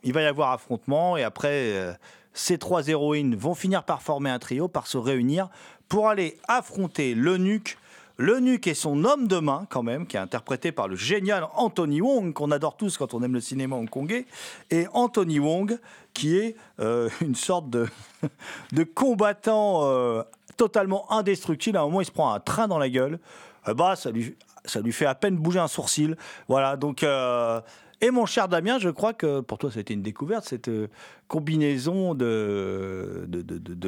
il 0.02 0.12
va 0.12 0.22
y 0.22 0.26
avoir 0.26 0.50
affrontement 0.50 1.16
et 1.16 1.22
après, 1.22 1.96
ces 2.32 2.58
trois 2.58 2.88
héroïnes 2.88 3.36
vont 3.36 3.54
finir 3.54 3.84
par 3.84 4.02
former 4.02 4.30
un 4.30 4.40
trio, 4.40 4.66
par 4.66 4.88
se 4.88 4.98
réunir 4.98 5.48
pour 5.88 6.08
aller 6.08 6.38
affronter 6.48 7.14
l'eunuque. 7.14 7.78
L'eunuque 8.20 8.66
et 8.66 8.74
son 8.74 9.04
homme 9.04 9.26
de 9.26 9.38
main, 9.38 9.66
quand 9.70 9.82
même, 9.82 10.06
qui 10.06 10.18
est 10.18 10.20
interprété 10.20 10.72
par 10.72 10.88
le 10.88 10.94
génial 10.94 11.46
Anthony 11.54 12.02
Wong, 12.02 12.34
qu'on 12.34 12.50
adore 12.50 12.76
tous 12.76 12.98
quand 12.98 13.14
on 13.14 13.22
aime 13.22 13.32
le 13.32 13.40
cinéma 13.40 13.76
hongkongais. 13.76 14.26
Et 14.70 14.86
Anthony 14.92 15.38
Wong, 15.38 15.78
qui 16.12 16.36
est 16.36 16.54
euh, 16.80 17.08
une 17.22 17.34
sorte 17.34 17.70
de, 17.70 17.86
combattant 18.94 19.80
euh, 19.84 20.22
totalement 20.58 21.10
indestructible. 21.10 21.78
À 21.78 21.80
un 21.80 21.84
moment, 21.84 22.02
il 22.02 22.04
se 22.06 22.12
prend 22.12 22.34
un 22.34 22.40
train 22.40 22.68
dans 22.68 22.78
la 22.78 22.90
gueule. 22.90 23.18
Eh 23.66 23.72
bah, 23.72 23.96
ça 23.96 24.10
lui, 24.10 24.36
fait 24.92 25.06
à 25.06 25.14
peine 25.14 25.36
bouger 25.36 25.60
un 25.60 25.68
sourcil. 25.68 26.14
Voilà, 26.46 26.76
donc. 26.76 27.02
euh, 27.02 27.62
et 28.02 28.10
mon 28.10 28.24
cher 28.24 28.48
Damien, 28.48 28.78
je 28.78 28.88
crois 28.88 29.12
que 29.12 29.40
pour 29.40 29.58
toi, 29.58 29.70
été 29.76 29.92
une 29.92 30.00
découverte, 30.02 30.46
cette 30.46 30.68
euh, 30.68 30.88
combinaison 31.28 32.14
de- 32.14 33.28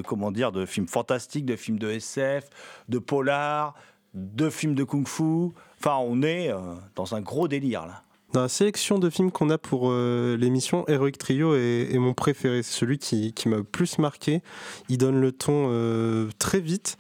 comment 0.07 0.31
dire, 0.31 0.53
de 0.53 0.67
films 0.67 0.87
fantastiques, 0.87 1.47
de 1.47 1.57
films 1.57 1.79
de 1.79 1.91
SF, 1.91 2.45
de 2.91 2.99
polar, 2.99 3.75
de 4.14 4.50
films 4.50 4.75
de 4.75 4.85
kung-fu. 4.85 5.52
Enfin, 5.81 5.97
on 6.00 6.23
est 6.23 6.50
euh, 6.50 6.59
dans 6.95 7.14
un 7.14 7.21
gros 7.21 7.49
délire, 7.49 7.87
là. 7.87 8.02
Dans 8.33 8.42
la 8.42 8.49
sélection 8.49 8.99
de 8.99 9.11
films 9.11 9.31
qu'on 9.31 9.50
a 9.50 9.59
pour 9.59 9.90
euh, 9.90 10.38
l'émission, 10.38 10.88
Heroic 10.88 11.12
Trio 11.19 11.54
est, 11.54 11.99
mon 11.99 12.14
préféré. 12.14 12.62
C'est 12.62 12.73
celui 12.73 12.97
qui, 12.99 13.35
m'a 13.45 13.57
le 13.57 13.64
plus 13.64 13.99
marqué. 13.99 14.42
Il 14.88 14.97
donne 14.97 15.21
le 15.21 15.33
ton 15.33 15.66
euh, 15.69 16.31
très 16.38 16.61
vite. 16.61 16.97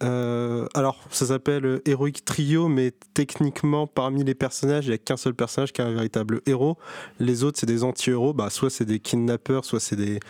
Alors, 0.00 1.02
ça 1.10 1.26
s'appelle 1.26 1.80
Heroic 1.86 2.22
Trio, 2.24 2.68
mais 2.68 2.92
techniquement, 3.14 3.88
parmi 3.88 4.22
les 4.22 4.34
personnages, 4.34 4.86
il 4.86 4.90
n'y 4.90 4.94
a 4.94 4.98
qu'un 4.98 5.16
seul 5.16 5.34
personnage 5.34 5.72
qui 5.72 5.80
est 5.80 5.84
un 5.84 5.92
véritable 5.92 6.40
héros. 6.46 6.76
Les 7.18 7.42
autres, 7.42 7.58
c'est 7.58 7.66
des 7.66 7.82
anti-héros. 7.82 8.32
Bah, 8.32 8.50
soit 8.50 8.70
c'est 8.70 8.84
des 8.84 9.00
kidnappeurs, 9.00 9.64
soit 9.64 9.80
c'est 9.80 9.96
des, 9.96 10.20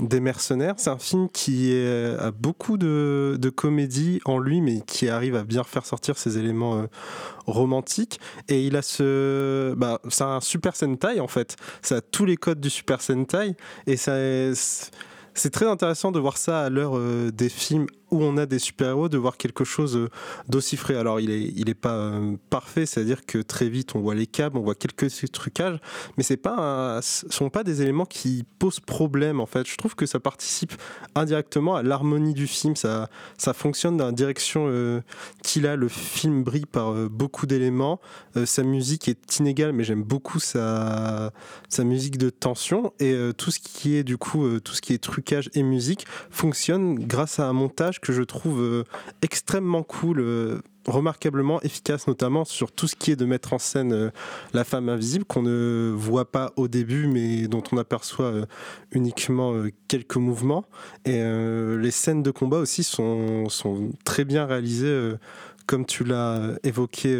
des 0.00 0.20
mercenaires. 0.20 0.74
C'est 0.76 0.90
un 0.90 0.98
film 0.98 1.28
qui 1.28 1.72
est- 1.72 2.16
a 2.18 2.30
beaucoup 2.30 2.76
de, 2.78 3.36
de 3.40 3.48
comédie 3.50 4.20
en 4.24 4.38
lui, 4.38 4.60
mais 4.60 4.80
qui 4.86 5.08
arrive 5.08 5.36
à 5.36 5.44
bien 5.44 5.62
faire 5.64 5.86
sortir 5.86 6.18
ses 6.18 6.38
éléments 6.38 6.76
euh, 6.78 6.86
romantiques. 7.46 8.20
Et 8.48 8.66
il 8.66 8.76
a 8.76 8.82
ce. 8.82 9.74
Bah, 9.74 10.00
c'est 10.08 10.24
un 10.24 10.40
Super 10.40 10.74
Sentai 10.76 11.20
en 11.20 11.28
fait. 11.28 11.56
Ça 11.82 11.96
a 11.96 12.00
tous 12.00 12.24
les 12.24 12.36
codes 12.36 12.60
du 12.60 12.70
Super 12.70 13.00
Sentai. 13.00 13.56
Et 13.86 13.96
ça, 13.96 14.14
c'est 15.34 15.50
très 15.50 15.66
intéressant 15.66 16.12
de 16.12 16.20
voir 16.20 16.36
ça 16.36 16.62
à 16.62 16.70
l'heure 16.70 16.96
euh, 16.96 17.30
des 17.32 17.48
films 17.48 17.86
on 18.22 18.36
a 18.36 18.46
des 18.46 18.58
super-héros, 18.58 19.08
de 19.08 19.18
voir 19.18 19.36
quelque 19.36 19.64
chose 19.64 19.96
euh, 19.96 20.08
d'aussi 20.48 20.76
frais. 20.76 20.96
Alors, 20.96 21.20
il 21.20 21.30
est, 21.30 21.52
il 21.56 21.68
est 21.68 21.74
pas 21.74 21.94
euh, 21.94 22.36
parfait, 22.50 22.86
c'est-à-dire 22.86 23.26
que 23.26 23.38
très 23.38 23.68
vite, 23.68 23.94
on 23.94 24.00
voit 24.00 24.14
les 24.14 24.26
câbles, 24.26 24.58
on 24.58 24.62
voit 24.62 24.74
quelques 24.74 25.08
trucages, 25.32 25.78
mais 26.16 26.22
c'est 26.22 26.36
pas 26.36 27.00
sont 27.02 27.50
pas 27.50 27.64
des 27.64 27.82
éléments 27.82 28.04
qui 28.06 28.44
posent 28.58 28.80
problème, 28.80 29.40
en 29.40 29.46
fait. 29.46 29.66
Je 29.66 29.76
trouve 29.76 29.94
que 29.94 30.06
ça 30.06 30.20
participe 30.20 30.72
indirectement 31.14 31.76
à 31.76 31.82
l'harmonie 31.82 32.34
du 32.34 32.46
film. 32.46 32.76
Ça, 32.76 33.08
ça 33.38 33.52
fonctionne 33.52 33.96
dans 33.96 34.06
la 34.06 34.12
direction 34.12 34.66
euh, 34.68 35.00
qu'il 35.42 35.66
a. 35.66 35.76
Le 35.76 35.88
film 35.88 36.44
brille 36.44 36.66
par 36.66 36.92
euh, 36.92 37.08
beaucoup 37.08 37.46
d'éléments. 37.46 38.00
Sa 38.44 38.62
musique 38.62 39.08
est 39.08 39.38
inégale, 39.38 39.72
mais 39.72 39.84
j'aime 39.84 40.02
beaucoup 40.02 40.38
sa, 40.38 41.32
sa 41.68 41.84
musique 41.84 42.18
de 42.18 42.30
tension. 42.30 42.92
Et 43.00 43.16
tout 43.36 43.50
ce 43.50 43.60
qui 43.60 43.96
est, 43.96 44.02
du 44.02 44.16
coup, 44.16 44.58
tout 44.60 44.74
ce 44.74 44.80
qui 44.80 44.92
est 44.92 44.98
trucage 44.98 45.50
et 45.54 45.62
musique 45.62 46.06
fonctionne 46.30 46.94
grâce 46.96 47.38
à 47.38 47.46
un 47.46 47.52
montage 47.52 48.00
que 48.04 48.12
je 48.12 48.22
trouve 48.22 48.60
euh, 48.60 48.84
extrêmement 49.22 49.82
cool. 49.82 50.20
euh, 50.20 50.60
remarquablement 50.86 51.62
efficace 51.62 52.06
notamment 52.06 52.44
sur 52.44 52.70
tout 52.70 52.86
ce 52.86 52.94
qui 52.94 53.10
est 53.10 53.16
de 53.16 53.24
mettre 53.24 53.54
en 53.54 53.58
scène 53.58 53.94
euh, 53.94 54.10
la 54.52 54.64
femme 54.64 54.90
invisible 54.90 55.24
qu'on 55.24 55.40
ne 55.40 55.90
voit 55.96 56.30
pas 56.30 56.52
au 56.56 56.68
début 56.68 57.06
mais 57.06 57.48
dont 57.48 57.62
on 57.72 57.78
aperçoit 57.78 58.34
uniquement 58.92 59.54
quelques 59.88 60.18
mouvements 60.18 60.66
et 61.06 61.22
les 61.22 61.90
scènes 61.90 62.22
de 62.22 62.30
combat 62.30 62.58
aussi 62.58 62.82
sont, 62.84 63.48
sont 63.48 63.92
très 64.04 64.26
bien 64.26 64.44
réalisées 64.44 65.14
comme 65.66 65.86
tu 65.86 66.04
l'as 66.04 66.58
évoqué 66.64 67.16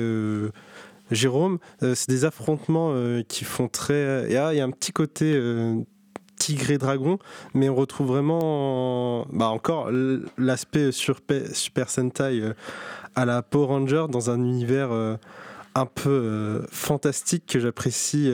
Jérôme 1.11 1.59
c'est 1.81 2.11
des 2.11 2.27
affrontements 2.27 2.95
qui 3.27 3.45
font 3.45 3.69
très 3.69 4.31
et, 4.31 4.37
ah, 4.37 4.53
il 4.53 4.59
y 4.59 4.61
a 4.61 4.65
un 4.65 4.71
petit 4.71 4.93
côté 4.93 5.33
et 6.51 6.79
dragon 6.79 7.19
mais 7.55 7.69
on 7.69 7.75
retrouve 7.75 8.09
vraiment 8.09 9.27
bah, 9.33 9.49
encore 9.49 9.91
l'aspect 10.39 10.91
Super 10.93 11.91
Sentai 11.91 12.41
euh, 12.41 12.55
à 13.15 13.25
la 13.25 13.43
Power 13.43 13.67
Ranger 13.67 14.07
dans 14.11 14.31
un 14.31 14.39
univers 14.39 14.93
euh, 14.93 15.17
un 15.75 15.87
peu 15.87 16.11
euh, 16.11 16.67
fantastique 16.71 17.47
que 17.47 17.61
j'apprécie 17.61 18.33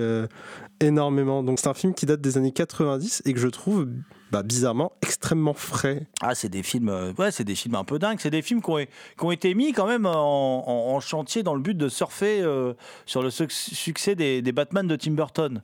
énormément. 0.80 1.42
Donc 1.42 1.58
c'est 1.58 1.68
un 1.68 1.74
film 1.74 1.94
qui 1.94 2.06
date 2.06 2.20
des 2.20 2.38
années 2.38 2.52
90 2.52 3.22
et 3.24 3.32
que 3.32 3.40
je 3.40 3.48
trouve 3.48 3.86
bah, 4.30 4.42
bizarrement 4.42 4.92
extrêmement 5.02 5.54
frais. 5.54 6.06
Ah, 6.22 6.34
c'est 6.34 6.48
des 6.48 6.62
films, 6.62 7.14
ouais, 7.18 7.30
c'est 7.30 7.44
des 7.44 7.54
films 7.54 7.74
un 7.74 7.84
peu 7.84 7.98
dingues. 7.98 8.18
C'est 8.20 8.30
des 8.30 8.42
films 8.42 8.62
qui 8.62 8.70
ont, 9.20 9.30
été 9.30 9.54
mis 9.54 9.72
quand 9.72 9.86
même 9.86 10.06
en, 10.06 11.00
chantier 11.00 11.42
dans 11.42 11.54
le 11.54 11.60
but 11.60 11.76
de 11.76 11.88
surfer 11.88 12.44
sur 13.06 13.22
le 13.22 13.30
suc- 13.30 13.52
succès 13.52 14.14
des 14.14 14.52
Batman 14.52 14.86
de 14.86 14.96
Tim 14.96 15.12
Burton. 15.12 15.62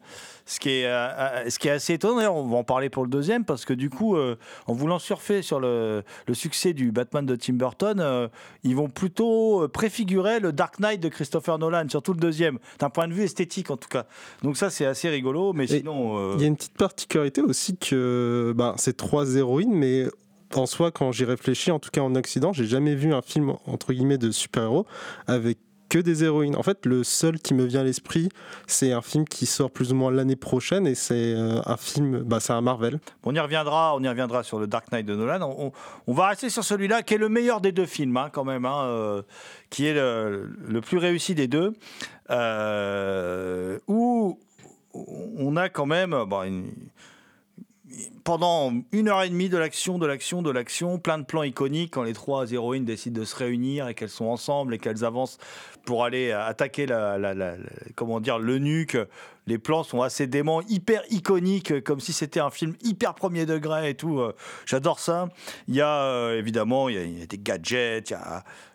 Ce 0.49 0.61
qui 0.61 0.71
est, 0.71 0.87
euh, 0.87 1.09
euh, 1.19 1.51
ce 1.51 1.59
qui 1.59 1.67
est 1.67 1.73
assez 1.73 1.95
étonnant. 1.95 2.17
D'ailleurs, 2.17 2.37
on 2.37 2.47
va 2.47 2.57
en 2.59 2.65
parler 2.65 2.89
pour 2.89 3.03
le 3.03 3.11
deuxième 3.11 3.45
parce 3.45 3.65
que 3.65 3.73
du 3.73 3.91
coup, 3.91 4.17
euh, 4.17 4.37
en 4.69 4.75
voulant 4.75 5.01
surfer 5.01 5.43
sur 5.43 5.59
le, 5.59 6.05
le 6.29 6.35
succès 6.35 6.73
du 6.73 6.93
Batman 6.93 7.27
de 7.27 7.35
Tim 7.35 7.55
Burton, 7.55 7.99
euh, 7.99 8.29
ils 8.63 8.77
vont 8.77 8.89
plutôt 8.89 9.67
préfigurer 9.69 10.39
le 10.39 10.53
Dark 10.53 10.79
Knight 10.79 11.01
de 11.01 11.09
Christopher 11.09 11.59
Nolan, 11.59 11.89
surtout 11.89 12.13
le 12.13 12.21
deuxième, 12.21 12.61
d'un 12.79 12.91
point 12.91 13.09
de 13.09 13.13
vue 13.13 13.25
esthétique 13.25 13.73
en 13.73 13.77
tout 13.77 13.89
cas. 13.89 14.07
Donc 14.45 14.57
ça, 14.57 14.71
c'est 14.71 14.87
assez 14.87 15.09
rigolo. 15.09 15.53
Mais 15.53 15.65
Et 15.65 15.79
sinon, 15.79 16.37
Il 16.37 16.43
y 16.43 16.45
a 16.45 16.47
une 16.47 16.57
petite 16.57 16.79
particularité 16.79 17.43
aussi 17.43 17.77
que 17.77 18.55
bah, 18.57 18.75
c'est 18.79 18.97
trois 18.97 19.35
héroïnes, 19.35 19.75
mais 19.75 20.07
en 20.55 20.67
soi, 20.67 20.91
quand 20.93 21.11
j'y 21.13 21.25
réfléchis, 21.25 21.71
en 21.73 21.79
tout 21.79 21.91
cas 21.91 22.03
en 22.03 22.15
Occident, 22.15 22.53
j'ai 22.53 22.67
jamais 22.67 22.95
vu 22.95 23.13
un 23.13 23.23
film 23.23 23.55
entre 23.67 23.93
guillemets 23.93 24.19
de 24.19 24.31
super-héros 24.31 24.87
avec 25.27 25.59
des 26.03 26.25
héroïnes. 26.25 26.57
En 26.57 26.63
fait, 26.63 26.87
le 26.87 27.05
seul 27.05 27.39
qui 27.39 27.55
me 27.55 27.65
vient 27.65 27.81
à 27.81 27.85
l'esprit, 27.85 28.29
c'est 28.67 28.93
un 28.93 29.03
film 29.03 29.25
qui 29.25 29.47
sort 29.47 29.71
plus 29.71 29.93
ou 29.93 29.95
moins 29.95 30.11
l'année 30.11 30.37
prochaine 30.37 30.87
et 30.87 30.95
c'est 30.95 31.35
euh, 31.35 31.61
un 31.65 31.77
film, 31.77 32.23
bah, 32.23 32.41
c'est 32.41 32.53
un 32.53 32.61
Marvel. 32.61 32.99
On 33.25 33.35
y 33.35 33.41
reviendra, 33.41 33.95
on 33.97 34.03
y 34.03 34.09
reviendra 34.09 34.43
sur 34.43 34.59
le 34.59 34.67
Dark 34.67 34.91
Knight 34.93 35.07
de 35.07 35.15
Nolan. 35.15 35.73
On, 36.07 36.13
va 36.13 36.29
rester 36.29 36.51
sur 36.51 36.65
celui-là, 36.65 37.03
qui 37.03 37.15
est 37.15 37.19
le 37.19 37.29
meilleur 37.29 37.61
des 37.61 37.73
deux 37.73 37.87
films, 37.87 38.17
hein, 38.17 38.29
quand 38.33 38.45
même, 38.45 38.65
hein, 38.65 38.85
euh, 38.85 39.23
qui 39.71 39.87
est 39.87 39.95
le, 39.95 40.81
plus 40.81 40.99
réussi 40.99 41.35
des 41.35 41.49
deux, 41.49 41.73
euh, 42.31 43.79
où 43.87 44.39
on 44.95 45.57
a 45.57 45.69
quand 45.69 45.87
même 45.87 46.25
bon, 46.27 46.43
une- 46.43 46.73
pendant 48.25 48.73
une 48.93 49.09
heure 49.09 49.23
et 49.23 49.29
demie 49.29 49.49
de 49.49 49.57
l'action, 49.57 49.99
de 49.99 50.07
l'action, 50.07 50.43
de 50.43 50.51
l'action, 50.51 50.99
plein 50.99 51.19
de 51.19 51.25
plans 51.25 51.43
iconiques 51.43 51.93
quand 51.95 52.03
les 52.03 52.13
trois 52.13 52.51
héroïnes 52.51 52.85
décident 52.85 53.21
de 53.21 53.25
se 53.25 53.37
réunir 53.37 53.89
et 53.89 53.95
qu'elles 53.95 54.09
sont 54.09 54.27
ensemble 54.27 54.75
et 54.75 54.79
qu'elles 54.79 55.05
avancent 55.05 55.39
pour 55.85 56.05
aller 56.05 56.33
attaquer 56.33 56.87
la, 56.87 57.17
comment 57.95 58.21
dire 58.21 58.39
l'eunuque. 58.39 58.97
Les 59.47 59.59
plans 59.59 59.85
sont 59.85 60.03
assez 60.03 60.27
déments, 60.27 60.61
hyper 60.63 61.03
iconiques, 61.11 61.85
comme 61.85 62.01
si 62.01 62.13
c'était 62.13 62.41
un 62.41 62.51
film 62.51 62.75
hyper 62.83 63.15
premier 63.15 63.47
degré 63.47 63.91
et 63.91 63.95
tout. 63.95 64.19
Euh, 64.19 64.35
J'adore 64.67 64.99
ça. 64.99 65.29
Il 65.69 65.77
y 65.77 65.81
a 65.81 66.03
euh, 66.03 66.37
évidemment, 66.37 66.89
il 66.89 67.21
y 67.21 67.23
a, 67.23 67.27
des 67.27 67.39
gadgets, 67.39 68.13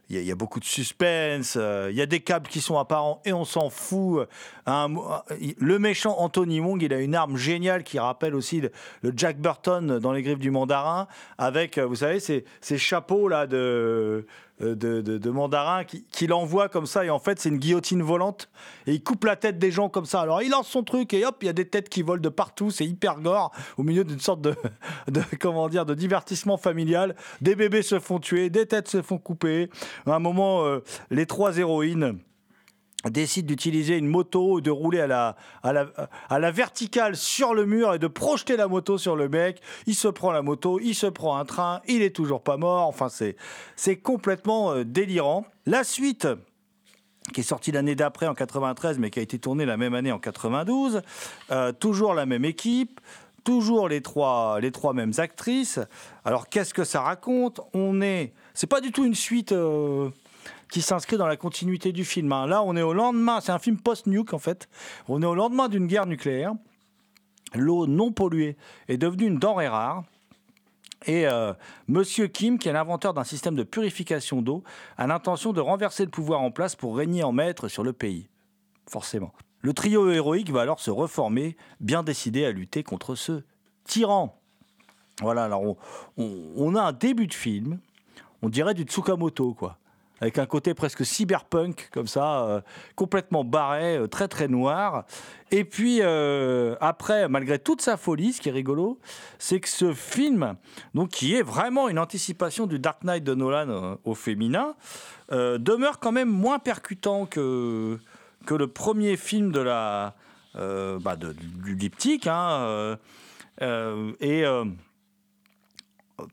il 0.10 0.24
y 0.24 0.32
a 0.32 0.36
beaucoup 0.36 0.62
de 0.62 0.66
suspense, 0.66 1.56
euh, 1.58 1.90
il 1.92 1.98
y 1.98 2.02
a 2.02 2.06
des 2.06 2.22
câbles 2.22 2.48
qui 2.48 2.62
sont 2.62 2.78
apparents 2.78 3.22
et 3.26 3.34
on 3.34 3.44
s'en 3.44 3.70
fout. 3.70 4.28
Le 4.68 5.78
méchant 5.80 6.16
Anthony 6.20 6.60
Wong, 6.60 6.82
il 6.82 6.94
a 6.94 7.00
une 7.00 7.16
arme 7.16 7.38
géniale 7.38 7.84
qui 7.84 8.00
rappelle 8.00 8.36
aussi 8.36 8.62
le, 8.62 8.72
Jack 9.16 9.40
Burton 9.40 10.00
dans 10.00 10.12
Les 10.12 10.22
Griffes 10.22 10.40
du 10.40 10.52
Mandarin, 10.52 11.08
avec, 11.38 11.78
euh, 11.78 11.86
vous 11.86 11.96
savez, 11.96 12.20
ces, 12.20 12.46
ces 12.62 12.78
chapeaux 12.78 13.28
là 13.28 13.48
de, 13.48 14.26
euh, 14.62 15.20
mandarin 15.32 15.84
qui- 15.84 16.04
qu'il 16.12 16.34
envoie 16.34 16.70
comme 16.70 16.86
ça, 16.86 17.04
et 17.04 17.10
en 17.10 17.18
fait, 17.20 17.40
c'est 17.40 17.50
une 17.50 17.58
guillotine 17.58 18.04
volante, 18.04 18.50
et 18.86 18.94
il 18.94 19.04
coupe 19.04 19.24
la 19.26 19.36
tête 19.36 19.58
des 19.58 19.72
gens 19.72 19.90
comme 19.90 20.06
ça. 20.06 20.22
Alors, 20.22 20.42
il 20.44 20.52
lance 20.52 20.68
son 20.68 20.84
truc, 20.84 21.14
et 21.14 21.26
hop, 21.26 21.38
il 21.42 21.48
y 21.48 21.50
a 21.50 21.54
des 21.54 21.68
têtes 21.68 21.90
qui 21.90 22.04
volent 22.04 22.22
de 22.22 22.30
partout, 22.30 22.70
c'est 22.70 22.86
hyper 22.86 23.20
gore, 23.20 23.52
au 23.78 23.84
milieu 23.84 24.04
d'une 24.04 24.20
sorte 24.20 24.42
de, 24.42 24.54
de, 25.08 25.22
comment 25.40 25.68
dire, 25.70 25.86
de 25.86 25.96
divertissement 25.96 26.58
familial. 26.58 27.16
Des 27.42 27.56
bébés 27.56 27.82
se 27.82 28.00
font 28.00 28.20
tuer, 28.20 28.50
des 28.50 28.68
têtes 28.68 28.88
se 28.88 29.02
font 29.02 29.18
couper. 29.18 29.70
À 30.06 30.14
un 30.16 30.20
moment, 30.20 30.64
euh, 30.66 30.84
les 31.10 31.26
trois 31.26 31.58
héroïnes 31.58 32.20
décident 33.10 33.48
d'utiliser 33.48 33.98
une 33.98 34.08
moto, 34.08 34.62
de 34.62 34.70
rouler 34.70 35.02
à 35.02 35.08
la, 35.08 35.36
à, 35.64 35.74
la, 35.74 35.88
à 36.30 36.40
la 36.40 36.52
verticale 36.52 37.16
sur 37.16 37.54
le 37.54 37.66
mur 37.66 37.94
et 37.94 38.00
de 38.00 38.08
projeter 38.08 38.58
la 38.58 38.68
moto 38.68 38.98
sur 38.98 39.16
le 39.16 39.30
mec. 39.30 39.62
Il 39.88 39.96
se 39.96 40.08
prend 40.08 40.32
la 40.32 40.42
moto, 40.42 40.80
il 40.80 40.94
se 40.94 41.08
prend 41.08 41.38
un 41.38 41.46
train, 41.46 41.82
il 41.88 42.02
est 42.02 42.16
toujours 42.16 42.44
pas 42.44 42.58
mort. 42.58 42.88
Enfin, 42.88 43.08
c'est, 43.10 43.96
complètement 43.98 44.72
euh, 44.72 44.84
délirant. 44.84 45.46
La 45.66 45.84
suite 45.84 46.28
qui 47.34 47.42
est 47.42 47.44
sortie 47.44 47.72
l'année 47.72 47.96
d'après 47.96 48.28
en 48.28 48.34
93, 48.34 48.98
mais 48.98 49.10
qui 49.10 49.20
a 49.20 49.22
été 49.22 49.40
tournée 49.40 49.66
la 49.66 49.78
même 49.78 49.94
année 49.94 50.12
en 50.12 50.20
92. 50.20 51.02
Euh, 51.52 51.72
toujours 51.72 52.14
la 52.14 52.26
même 52.26 52.46
équipe, 52.46 53.00
toujours 53.44 53.88
les 53.88 54.02
trois, 54.02 54.60
les 54.60 54.72
trois 54.72 54.94
mêmes 54.94 55.14
actrices. 55.18 55.80
Alors 56.26 56.50
qu'est-ce 56.50 56.74
que 56.74 56.84
ça 56.84 57.02
raconte? 57.02 57.62
On 57.74 58.02
est, 58.02 58.34
c'est 58.54 58.68
pas 58.68 58.82
du 58.82 58.92
tout 58.92 59.06
une 59.06 59.16
suite 59.16 59.52
euh, 59.52 60.10
qui 60.72 60.82
s'inscrit 60.82 61.18
dans 61.18 61.28
la 61.28 61.38
continuité 61.38 61.92
du 61.92 62.04
film. 62.06 62.32
hein. 62.32 62.48
Là, 62.48 62.64
on 62.64 62.76
est 62.76 62.82
au 62.82 62.94
lendemain. 62.94 63.42
C'est 63.42 63.52
un 63.52 63.60
film 63.60 63.78
post-nuke 63.78 64.34
en 64.34 64.40
fait. 64.40 64.68
On 65.08 65.22
est 65.22 65.26
au 65.26 65.36
lendemain 65.36 65.68
d'une 65.70 65.86
guerre 65.86 66.08
nucléaire. 66.08 66.54
L'eau 67.54 67.86
non 67.86 68.12
polluée 68.12 68.56
est 68.88 68.98
devenue 68.98 69.26
une 69.28 69.38
denrée 69.38 69.68
rare. 69.68 70.04
Et 71.08 71.28
euh, 71.28 71.54
Monsieur 71.88 72.28
Kim, 72.28 72.58
qui 72.58 72.70
est 72.70 72.74
l'inventeur 72.74 73.14
d'un 73.14 73.24
système 73.24 73.56
de 73.56 73.64
purification 73.64 74.42
d'eau, 74.42 74.64
a 74.98 75.08
l'intention 75.08 75.52
de 75.52 75.60
renverser 75.60 76.06
le 76.06 76.12
pouvoir 76.12 76.40
en 76.42 76.52
place 76.52 76.76
pour 76.76 76.96
régner 76.96 77.24
en 77.24 77.32
maître 77.34 77.68
sur 77.68 77.84
le 77.84 77.92
pays. 77.92 78.30
Forcément. 78.90 79.34
Le 79.62 79.74
trio 79.74 80.10
héroïque 80.10 80.52
va 80.52 80.62
alors 80.62 80.80
se 80.80 80.90
reformer, 80.92 81.58
bien 81.82 82.02
décidé 82.04 82.46
à 82.46 82.52
lutter 82.52 82.84
contre 82.84 83.16
ce 83.16 83.44
tyran. 83.84 84.40
Voilà, 85.22 85.44
alors 85.46 85.62
on, 85.64 85.78
on- 86.18 86.54
on 86.56 86.76
a 86.76 86.82
un 86.82 86.94
début 86.94 87.28
de 87.28 87.34
film, 87.34 87.80
on 88.42 88.50
dirait 88.50 88.74
du 88.74 88.84
Tsukamoto, 88.84 89.54
quoi. 89.54 89.78
Avec 90.22 90.38
un 90.38 90.46
côté 90.46 90.76
presque 90.76 91.04
cyberpunk, 91.04 91.90
comme 91.92 92.06
ça, 92.06 92.44
euh, 92.44 92.62
complètement 92.96 93.44
barré, 93.44 93.98
euh, 93.98 94.08
très 94.08 94.28
très 94.28 94.48
noir. 94.48 95.06
Et 95.50 95.64
puis, 95.66 95.98
euh, 96.02 96.76
après, 96.80 97.28
malgré 97.28 97.58
toute 97.58 97.82
sa 97.82 97.98
folie, 97.98 98.32
ce 98.32 98.40
qui 98.40 98.50
est 98.50 98.52
rigolo, 98.52 99.00
c'est 99.40 99.60
que 99.60 99.68
ce 99.68 99.94
film, 99.94 100.56
donc, 100.94 101.10
qui 101.10 101.36
est 101.36 101.42
vraiment 101.42 101.90
une 101.90 101.98
anticipation 101.98 102.68
du 102.68 102.78
Dark 102.78 103.04
Knight 103.04 103.24
de 103.24 103.34
Nolan 103.34 103.98
au 104.06 104.14
féminin, 104.14 104.76
demeure 105.32 106.00
quand 106.00 106.12
même 106.12 106.30
moins 106.30 106.60
percutant 106.60 107.26
que, 107.26 107.98
que 108.46 108.54
le 108.54 108.68
premier 108.68 109.18
film 109.18 109.52
de 109.52 109.62
la, 109.62 110.14
bah, 110.54 111.16
de- 111.16 111.34
du 111.34 111.76
diptyque. 111.76 112.28
hein, 112.28 112.98
et 113.60 114.44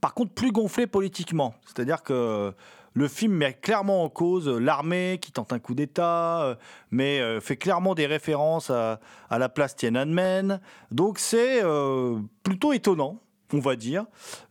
par 0.00 0.14
contre, 0.14 0.34
plus 0.34 0.52
gonflé 0.52 0.86
politiquement. 0.86 1.54
C'est-à-dire 1.66 2.02
que 2.02 2.52
le 2.98 3.06
film 3.06 3.34
met 3.34 3.54
clairement 3.54 4.02
en 4.02 4.08
cause 4.08 4.48
l'armée 4.48 5.18
qui 5.22 5.30
tente 5.30 5.52
un 5.52 5.60
coup 5.60 5.74
d'État, 5.76 6.42
euh, 6.42 6.54
mais 6.90 7.20
euh, 7.20 7.40
fait 7.40 7.56
clairement 7.56 7.94
des 7.94 8.06
références 8.06 8.70
à, 8.70 8.98
la 9.30 9.48
place 9.48 9.76
Tiananmen. 9.76 10.60
Donc 10.90 11.20
c'est 11.20 11.62
euh, 11.62 12.18
plutôt 12.42 12.72
étonnant, 12.72 13.20
on 13.52 13.60
va 13.60 13.76
dire, 13.76 14.04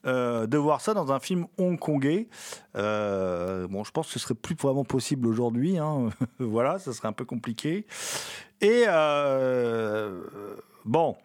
euh, 0.06 0.48
de 0.48 0.58
voir 0.58 0.80
ça 0.80 0.94
dans 0.94 1.12
un 1.12 1.20
film 1.20 1.46
hongkongais. 1.58 2.30
Euh, 2.78 3.68
bon, 3.68 3.84
je 3.84 3.92
pense 3.92 4.08
que 4.08 4.14
ce 4.14 4.20
serait 4.20 4.34
plus 4.34 4.56
vraiment 4.56 4.86
possible 4.86 5.28
aujourd'hui. 5.28 5.78
hein. 5.78 6.08
voilà, 6.40 6.80
ça 6.80 6.94
serait 6.94 7.10
un 7.10 7.14
peu 7.14 7.26
compliqué. 7.26 7.86
Et 8.62 8.86
euh, 8.88 10.22
bon, 10.86 11.18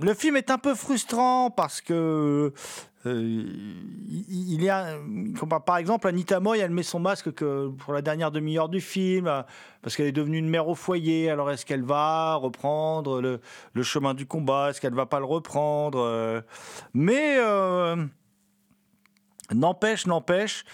le 0.00 0.14
film 0.14 0.36
est 0.36 0.50
un 0.50 0.58
peu 0.58 0.74
frustrant 0.74 1.50
parce 1.50 1.80
que 1.80 2.52
euh, 3.06 3.44
il 4.08 4.62
y 4.62 4.68
a, 4.68 4.96
par 5.64 5.76
exemple, 5.76 6.08
Anita 6.08 6.40
Moy, 6.40 6.58
elle 6.58 6.70
met 6.70 6.82
son 6.82 6.98
masque 7.00 7.32
que 7.32 7.68
pour 7.68 7.92
la 7.92 8.02
dernière 8.02 8.30
demi-heure 8.30 8.68
du 8.68 8.80
film 8.80 9.44
parce 9.82 9.96
qu'elle 9.96 10.06
est 10.06 10.12
devenue 10.12 10.38
une 10.38 10.48
mère 10.48 10.68
au 10.68 10.74
foyer. 10.74 11.30
Alors 11.30 11.50
est-ce 11.50 11.66
qu'elle 11.66 11.84
va 11.84 12.34
reprendre 12.34 13.20
le, 13.20 13.82
chemin 13.82 14.14
du 14.14 14.26
combat? 14.26 14.70
Est-ce 14.70 14.80
qu'elle 14.80 14.94
va 14.94 15.06
pas 15.06 15.20
le 15.20 15.26
reprendre? 15.26 16.42
Mais 16.94 17.36
euh, 17.38 17.96
n'empêche, 19.52 20.06
n'empêche 20.06 20.64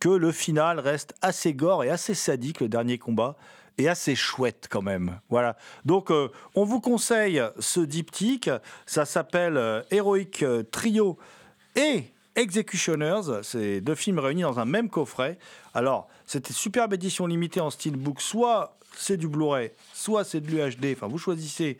que 0.00 0.08
le 0.08 0.30
final 0.30 0.78
reste 0.78 1.14
assez 1.22 1.54
gore 1.54 1.84
et 1.84 1.90
assez 1.90 2.14
sadique, 2.14 2.60
le 2.60 2.68
dernier 2.68 2.98
combat, 2.98 3.36
et 3.78 3.88
assez 3.88 4.14
chouette 4.14 4.66
quand 4.70 4.82
même. 4.82 5.20
Voilà. 5.30 5.56
Donc, 5.84 6.10
euh, 6.10 6.28
on 6.54 6.64
vous 6.64 6.80
conseille 6.80 7.42
ce 7.58 7.80
diptyque. 7.80 8.50
Ça 8.86 9.04
s'appelle 9.04 9.56
euh, 9.56 9.82
Heroic 9.90 10.44
Trio 10.70 11.18
et 11.76 12.04
Executioners. 12.36 13.42
C'est 13.42 13.80
deux 13.80 13.94
films 13.94 14.18
réunis 14.18 14.42
dans 14.42 14.58
un 14.58 14.64
même 14.64 14.90
coffret. 14.90 15.38
Alors, 15.74 16.08
c'était 16.26 16.52
superbe 16.52 16.94
édition 16.94 17.26
limitée 17.26 17.60
en 17.60 17.70
steelbook. 17.70 18.20
Soit 18.20 18.76
c'est 18.96 19.16
du 19.16 19.28
Blu-ray, 19.28 19.70
soit 19.94 20.24
c'est 20.24 20.40
de 20.40 20.48
l'UHD. 20.48 20.92
Enfin, 20.92 21.08
vous 21.08 21.18
choisissez 21.18 21.78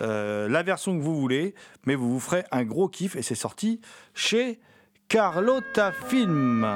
euh, 0.00 0.48
la 0.48 0.62
version 0.62 0.96
que 0.96 1.02
vous 1.02 1.18
voulez, 1.18 1.54
mais 1.84 1.94
vous 1.94 2.10
vous 2.10 2.20
ferez 2.20 2.44
un 2.50 2.64
gros 2.64 2.88
kiff. 2.88 3.16
Et 3.16 3.22
c'est 3.22 3.34
sorti 3.34 3.80
chez 4.14 4.60
Carlotta 5.08 5.92
Film. 6.08 6.66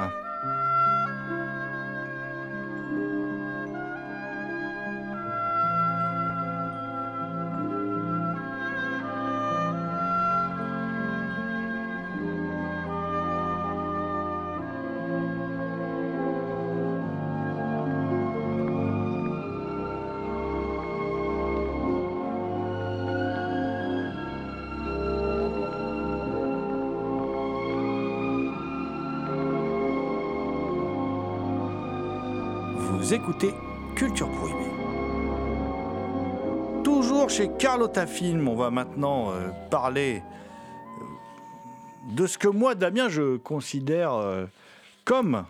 Écoutez 33.11 33.55
Culture 33.95 34.29
Prohibée. 34.29 34.69
Toujours 36.83 37.27
chez 37.27 37.49
Carlotta 37.57 38.05
Film, 38.05 38.47
on 38.47 38.55
va 38.55 38.69
maintenant 38.69 39.31
euh, 39.31 39.49
parler 39.71 40.21
euh, 40.21 42.13
de 42.13 42.27
ce 42.27 42.37
que 42.37 42.47
moi, 42.47 42.75
Damien, 42.75 43.09
je 43.09 43.37
considère 43.37 44.13
euh, 44.13 44.45
comme 45.05 45.43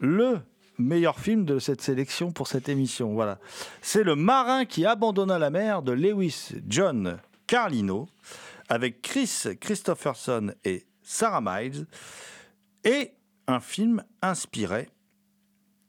le 0.00 0.40
meilleur 0.76 1.18
film 1.18 1.46
de 1.46 1.58
cette 1.58 1.80
sélection 1.80 2.30
pour 2.30 2.46
cette 2.46 2.68
émission. 2.68 3.14
Voilà. 3.14 3.38
C'est 3.80 4.02
Le 4.02 4.14
marin 4.14 4.66
qui 4.66 4.84
abandonna 4.84 5.38
la 5.38 5.48
mer 5.48 5.80
de 5.80 5.92
Lewis 5.92 6.50
John 6.68 7.18
Carlino 7.46 8.06
avec 8.68 9.00
Chris 9.00 9.44
Christopherson 9.58 10.52
et 10.62 10.84
Sarah 11.02 11.40
Miles 11.40 11.86
et 12.84 13.12
un 13.46 13.60
film 13.60 14.04
inspiré 14.20 14.90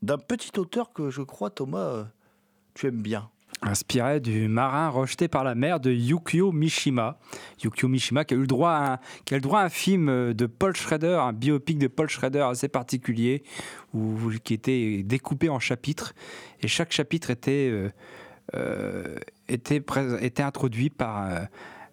d'un 0.03 0.17
petit 0.17 0.51
auteur 0.59 0.91
que 0.91 1.09
je 1.09 1.21
crois, 1.21 1.49
Thomas, 1.49 1.77
euh, 1.77 2.03
tu 2.73 2.87
aimes 2.87 3.01
bien. 3.01 3.29
Inspiré 3.61 4.19
du 4.19 4.49
marin 4.49 4.89
rejeté 4.89 5.29
par 5.29 5.45
la 5.45 5.55
mer 5.55 5.79
de 5.79 5.91
Yukio 5.91 6.51
Mishima. 6.51 7.17
Yukio 7.63 7.87
Mishima 7.87 8.25
qui 8.25 8.33
a 8.33 8.37
eu 8.37 8.41
le 8.41 8.47
droit 8.47 8.71
à 8.71 8.93
un, 8.93 8.99
qui 9.23 9.33
a 9.33 9.37
le 9.37 9.41
droit 9.41 9.61
à 9.61 9.63
un 9.63 9.69
film 9.69 10.33
de 10.33 10.45
Paul 10.45 10.75
Schrader, 10.75 11.19
un 11.21 11.31
biopic 11.31 11.77
de 11.77 11.87
Paul 11.87 12.09
Schrader 12.09 12.41
assez 12.41 12.67
particulier, 12.67 13.43
où, 13.93 14.31
qui 14.43 14.53
était 14.53 15.03
découpé 15.03 15.47
en 15.47 15.59
chapitres. 15.59 16.13
Et 16.61 16.67
chaque 16.67 16.91
chapitre 16.91 17.29
était, 17.29 17.69
euh, 17.71 17.89
euh, 18.55 19.15
était, 19.47 20.41
introduit 20.41 20.89
par 20.89 21.47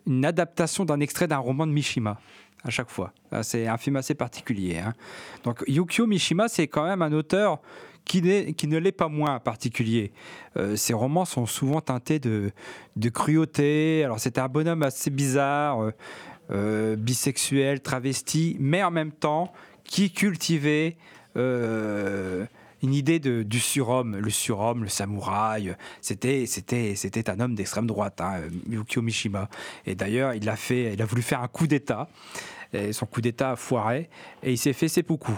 une 0.08 0.24
adaptation 0.24 0.84
d'un 0.84 0.98
extrait 0.98 1.28
d'un 1.28 1.38
roman 1.38 1.68
de 1.68 1.72
Mishima. 1.72 2.18
À 2.62 2.68
chaque 2.68 2.90
fois. 2.90 3.14
Ah, 3.30 3.42
C'est 3.42 3.68
un 3.68 3.78
film 3.78 3.96
assez 3.96 4.14
particulier. 4.14 4.78
hein. 4.78 4.92
Donc 5.44 5.62
Yukio 5.66 6.06
Mishima, 6.06 6.48
c'est 6.48 6.68
quand 6.68 6.84
même 6.84 7.00
un 7.00 7.12
auteur 7.12 7.60
qui, 8.10 8.66
ne 8.66 8.78
l'est 8.78 8.92
pas 8.92 9.08
moins 9.08 9.38
particulier. 9.38 10.12
Euh, 10.56 10.74
ses 10.74 10.94
romans 10.94 11.24
sont 11.24 11.46
souvent 11.46 11.80
teintés 11.80 12.18
de, 12.18 12.50
cruauté. 13.12 14.02
Alors 14.04 14.18
c'était 14.18 14.40
un 14.40 14.48
bonhomme 14.48 14.82
assez 14.82 15.10
bizarre, 15.10 15.80
euh, 15.80 15.92
euh, 16.50 16.96
bisexuel, 16.96 17.80
travesti, 17.80 18.56
mais 18.58 18.82
en 18.82 18.90
même 18.90 19.12
temps 19.12 19.52
qui 19.84 20.12
cultivait 20.12 20.96
euh, 21.36 22.46
une 22.82 22.94
idée 22.94 23.20
du 23.20 23.60
surhomme, 23.60 24.16
le 24.16 24.30
surhomme, 24.30 24.82
le 24.82 24.88
samouraï. 24.88 25.76
C'était, 26.00 26.46
c'était, 26.46 26.96
c'était 26.96 27.30
un 27.30 27.38
homme 27.38 27.54
d'extrême 27.54 27.86
droite, 27.86 28.20
hein, 28.20 28.40
Yukio 28.68 29.02
Mishima. 29.02 29.48
Et 29.86 29.94
d'ailleurs, 29.94 30.34
il 30.34 30.48
a 30.48 30.56
fait, 30.56 30.94
il 30.94 31.02
a 31.02 31.04
voulu 31.04 31.22
faire 31.22 31.42
un 31.42 31.48
coup 31.48 31.66
d'État. 31.66 32.08
Son 32.92 33.04
coup 33.06 33.20
d'État 33.20 33.52
a 33.52 33.56
foiré 33.56 34.08
et 34.44 34.52
il 34.52 34.58
s'est 34.58 34.72
fait 34.72 34.86
seppuku. 34.86 35.32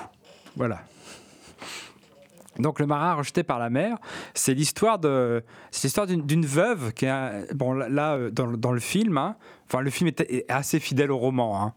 Voilà. 0.55 0.83
Donc 2.59 2.81
le 2.81 2.87
marin 2.87 3.15
rejeté 3.15 3.43
par 3.43 3.59
la 3.59 3.71
mer, 3.71 3.97
c'est 4.35 4.55
l'histoire 4.55 4.99
de, 4.99 5.43
c'est 5.71 5.89
l'histoire 5.89 6.07
d'une, 6.07 6.45
veuve 6.47 6.93
qui 6.93 7.07
bon 7.55 7.73
là- 7.73 8.15
euh, 8.15 8.31
dans, 8.31 8.47
dans 8.53 8.73
le 8.73 8.81
film, 8.81 9.17
hein, 9.17 9.37
enfin 9.69 9.81
le 9.81 9.91
film 9.91 10.09
est, 10.09 10.51
assez 10.51 10.79
fidèle 10.81 11.11
au 11.11 11.19
roman. 11.19 11.63
hein. 11.65 11.73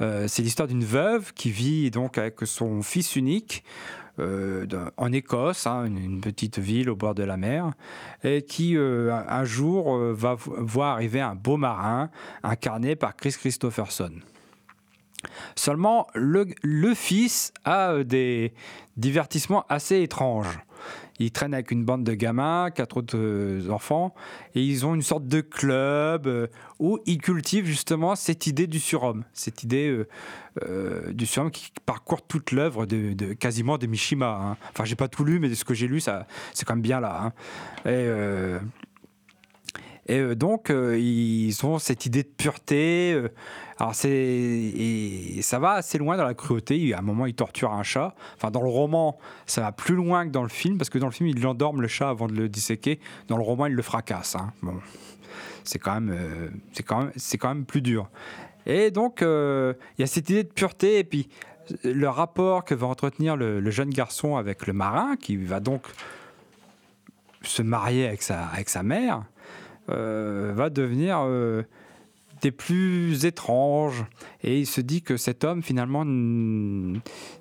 Euh, 0.00 0.26
c'est 0.28 0.42
l'histoire 0.42 0.66
d'une 0.68 0.84
veuve 0.84 1.32
qui 1.34 1.50
vit 1.50 1.90
donc 1.90 2.18
avec 2.18 2.36
son 2.44 2.82
fils 2.82 3.14
unique 3.16 3.62
euh, 4.18 4.66
en 4.96 5.12
Écosse, 5.12 5.66
hein, 5.68 5.84
une, 5.84 6.20
petite 6.20 6.58
ville 6.58 6.90
au 6.90 6.96
bord 6.96 7.14
de 7.14 7.22
la 7.22 7.36
mer, 7.36 7.70
et 8.24 8.42
qui 8.42 8.76
un, 8.76 9.44
jour 9.44 9.96
va 9.96 10.34
vo- 10.34 10.56
voir 10.58 10.94
arriver 10.94 11.20
un 11.20 11.36
beau 11.36 11.56
marin 11.56 12.10
incarné 12.42 12.96
par 12.96 13.14
Chris 13.14 13.36
Christopherson. 13.38 14.10
Seulement, 15.56 16.06
le, 16.14 16.46
fils 16.94 17.52
a 17.64 17.90
euh, 17.90 18.04
des 18.04 18.52
divertissements 18.96 19.64
assez 19.68 20.02
étranges. 20.02 20.58
Il 21.20 21.32
traîne 21.32 21.52
avec 21.52 21.72
une 21.72 21.84
bande 21.84 22.04
de 22.04 22.14
gamins, 22.14 22.70
quatre 22.70 22.98
autres 22.98 23.18
euh, 23.18 23.68
enfants, 23.70 24.14
et 24.54 24.62
ils 24.62 24.86
ont 24.86 24.94
une 24.94 25.02
sorte 25.02 25.26
de 25.26 25.40
club 25.40 26.28
euh, 26.28 26.46
où 26.78 27.00
ils 27.06 27.18
cultivent 27.18 27.66
justement 27.66 28.14
cette 28.14 28.46
idée 28.46 28.68
du 28.68 28.78
surhomme, 28.78 29.24
cette 29.32 29.64
idée 29.64 30.04
du 31.10 31.26
surhomme 31.26 31.50
qui 31.50 31.72
parcourt 31.86 32.22
toute 32.22 32.52
l'œuvre 32.52 32.86
de, 32.86 33.32
quasiment 33.32 33.78
de 33.78 33.86
Mishima. 33.86 34.38
hein. 34.40 34.56
Enfin, 34.70 34.84
j'ai 34.84 34.96
pas 34.96 35.08
tout 35.08 35.24
lu, 35.24 35.40
mais 35.40 35.48
de 35.48 35.54
ce 35.54 35.64
que 35.64 35.74
j'ai 35.74 35.88
lu, 35.88 36.00
ça, 36.00 36.26
c'est 36.54 36.64
quand 36.64 36.74
même 36.74 36.82
bien 36.82 37.00
là. 37.00 37.32
hein. 37.84 38.60
Et 40.08 40.18
euh, 40.18 40.34
donc, 40.34 40.70
euh, 40.70 40.98
ils 40.98 41.54
ont 41.64 41.78
cette 41.78 42.06
idée 42.06 42.22
de 42.22 42.28
pureté. 42.28 43.12
euh, 43.14 43.28
alors, 43.78 43.94
c'est. 43.94 44.10
Et 44.10 45.40
ça 45.42 45.58
va 45.58 45.72
assez 45.72 45.98
loin 45.98 46.16
dans 46.16 46.24
la 46.24 46.34
cruauté. 46.34 46.92
À 46.94 46.98
un 46.98 47.02
moment, 47.02 47.26
ils 47.26 47.34
torturent 47.34 47.72
un 47.72 47.82
chat. 47.82 48.14
Enfin, 48.36 48.50
dans 48.50 48.62
le 48.62 48.68
roman, 48.68 49.18
ça 49.46 49.60
va 49.60 49.72
plus 49.72 49.94
loin 49.94 50.26
que 50.26 50.30
dans 50.32 50.42
le 50.42 50.48
film, 50.48 50.78
parce 50.78 50.90
que 50.90 50.98
dans 50.98 51.06
le 51.06 51.12
film, 51.12 51.28
ils 51.28 51.40
l'endorment 51.40 51.80
le 51.80 51.88
chat 51.88 52.08
avant 52.08 52.26
de 52.26 52.32
le 52.34 52.48
disséquer. 52.48 52.98
Dans 53.28 53.36
le 53.36 53.44
roman, 53.44 53.66
ils 53.66 53.74
le 53.74 53.82
fracassent. 53.82 54.36
hein. 54.36 54.52
Bon. 54.62 54.74
C'est 55.64 55.78
quand, 55.78 56.00
même, 56.00 56.50
c'est 56.72 56.82
quand, 56.82 56.98
même- 57.00 57.12
c'est 57.16 57.36
quand 57.36 57.48
même 57.48 57.66
plus 57.66 57.82
dur. 57.82 58.08
Et 58.64 58.90
donc, 58.90 59.18
il 59.20 59.74
y 59.98 60.02
a 60.02 60.06
cette 60.06 60.30
idée 60.30 60.42
de 60.44 60.48
pureté. 60.48 60.98
Et 61.00 61.04
puis, 61.04 61.28
le 61.84 62.08
rapport 62.08 62.64
que 62.64 62.74
va 62.74 62.86
entretenir 62.86 63.36
le, 63.36 63.60
le 63.60 63.70
jeune 63.70 63.90
garçon 63.90 64.36
avec 64.36 64.66
le 64.66 64.72
marin, 64.72 65.16
qui 65.16 65.36
va 65.36 65.60
donc 65.60 65.82
se 67.42 67.62
marier 67.62 68.06
avec 68.06 68.22
sa, 68.22 68.46
avec 68.46 68.68
sa 68.70 68.82
mère, 68.82 69.24
va 69.88 70.70
devenir 70.70 71.20
euh, 71.24 71.62
des 72.40 72.50
plus 72.50 73.24
étranges. 73.24 74.04
Et 74.42 74.60
il 74.60 74.66
se 74.66 74.80
dit 74.80 75.02
que 75.02 75.16
cet 75.16 75.44
homme, 75.44 75.62
finalement, 75.62 76.04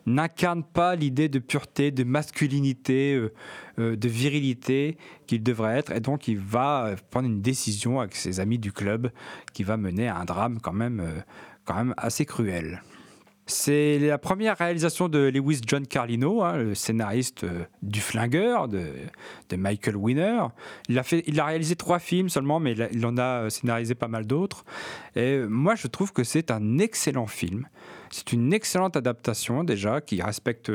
n'incarne 0.06 0.64
pas 0.64 0.96
l'idée 0.96 1.30
de 1.30 1.40
pureté, 1.40 1.92
de 1.92 2.04
masculinité, 2.04 3.16
euh, 3.16 3.34
euh, 3.80 3.96
de 3.96 4.08
virilité 4.08 4.98
qu'il 5.28 5.44
devrait 5.44 5.78
être. 5.78 5.92
Et 5.92 6.00
donc, 6.00 6.28
il 6.28 6.40
va 6.40 6.88
euh, 6.88 6.96
prendre 7.10 7.28
une 7.28 7.42
décision 7.42 8.00
avec 8.00 8.16
ses 8.16 8.40
amis 8.40 8.60
du 8.60 8.72
club 8.72 9.12
qui 9.54 9.64
va 9.64 9.78
mener 9.78 10.08
à 10.08 10.18
un 10.18 10.26
drame 10.26 10.60
quand 10.62 10.74
même, 10.74 11.00
euh, 11.00 11.22
quand 11.66 11.76
même 11.76 11.94
assez 11.98 12.26
cruel. 12.26 12.82
C'est 13.50 13.98
la 14.00 14.18
première 14.18 14.58
réalisation 14.58 15.08
de 15.08 15.20
Lewis 15.20 15.62
John 15.66 15.88
Carlino, 15.88 16.44
hein, 16.44 16.58
le 16.58 16.76
scénariste 16.76 17.46
euh, 17.46 17.64
du 17.82 18.02
Flingueur 18.02 18.68
de, 18.68 18.90
Michael 19.56 19.96
Winner. 19.96 20.42
Il 20.90 21.00
a, 21.00 21.46
réalisé 21.46 21.78
trois 21.78 22.00
films 22.00 22.28
seulement, 22.28 22.60
mais 22.60 22.76
il, 22.92 23.06
en 23.06 23.18
a 23.18 23.44
euh, 23.44 23.50
scénarisé 23.50 23.96
pas 23.96 24.10
mal 24.10 24.28
d'autres. 24.28 24.66
Et 25.16 25.38
euh, 25.38 25.48
moi, 25.48 25.76
je 25.76 25.88
trouve 25.88 26.12
que 26.12 26.26
c'est 26.26 26.52
un 26.52 26.78
excellent 26.78 27.28
film. 27.28 27.70
C'est 28.10 28.34
une 28.34 28.52
excellente 28.52 28.98
adaptation 28.98 29.64
déjà, 29.64 30.02
qui 30.02 30.22
respecte 30.22 30.70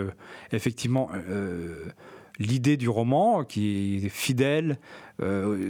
effectivement 0.50 1.11
l'idée 2.38 2.76
du 2.76 2.90
roman, 2.90 3.44
qui 3.44 4.02
est 4.04 4.08
fidèle 4.11 4.78
euh, 5.22 5.68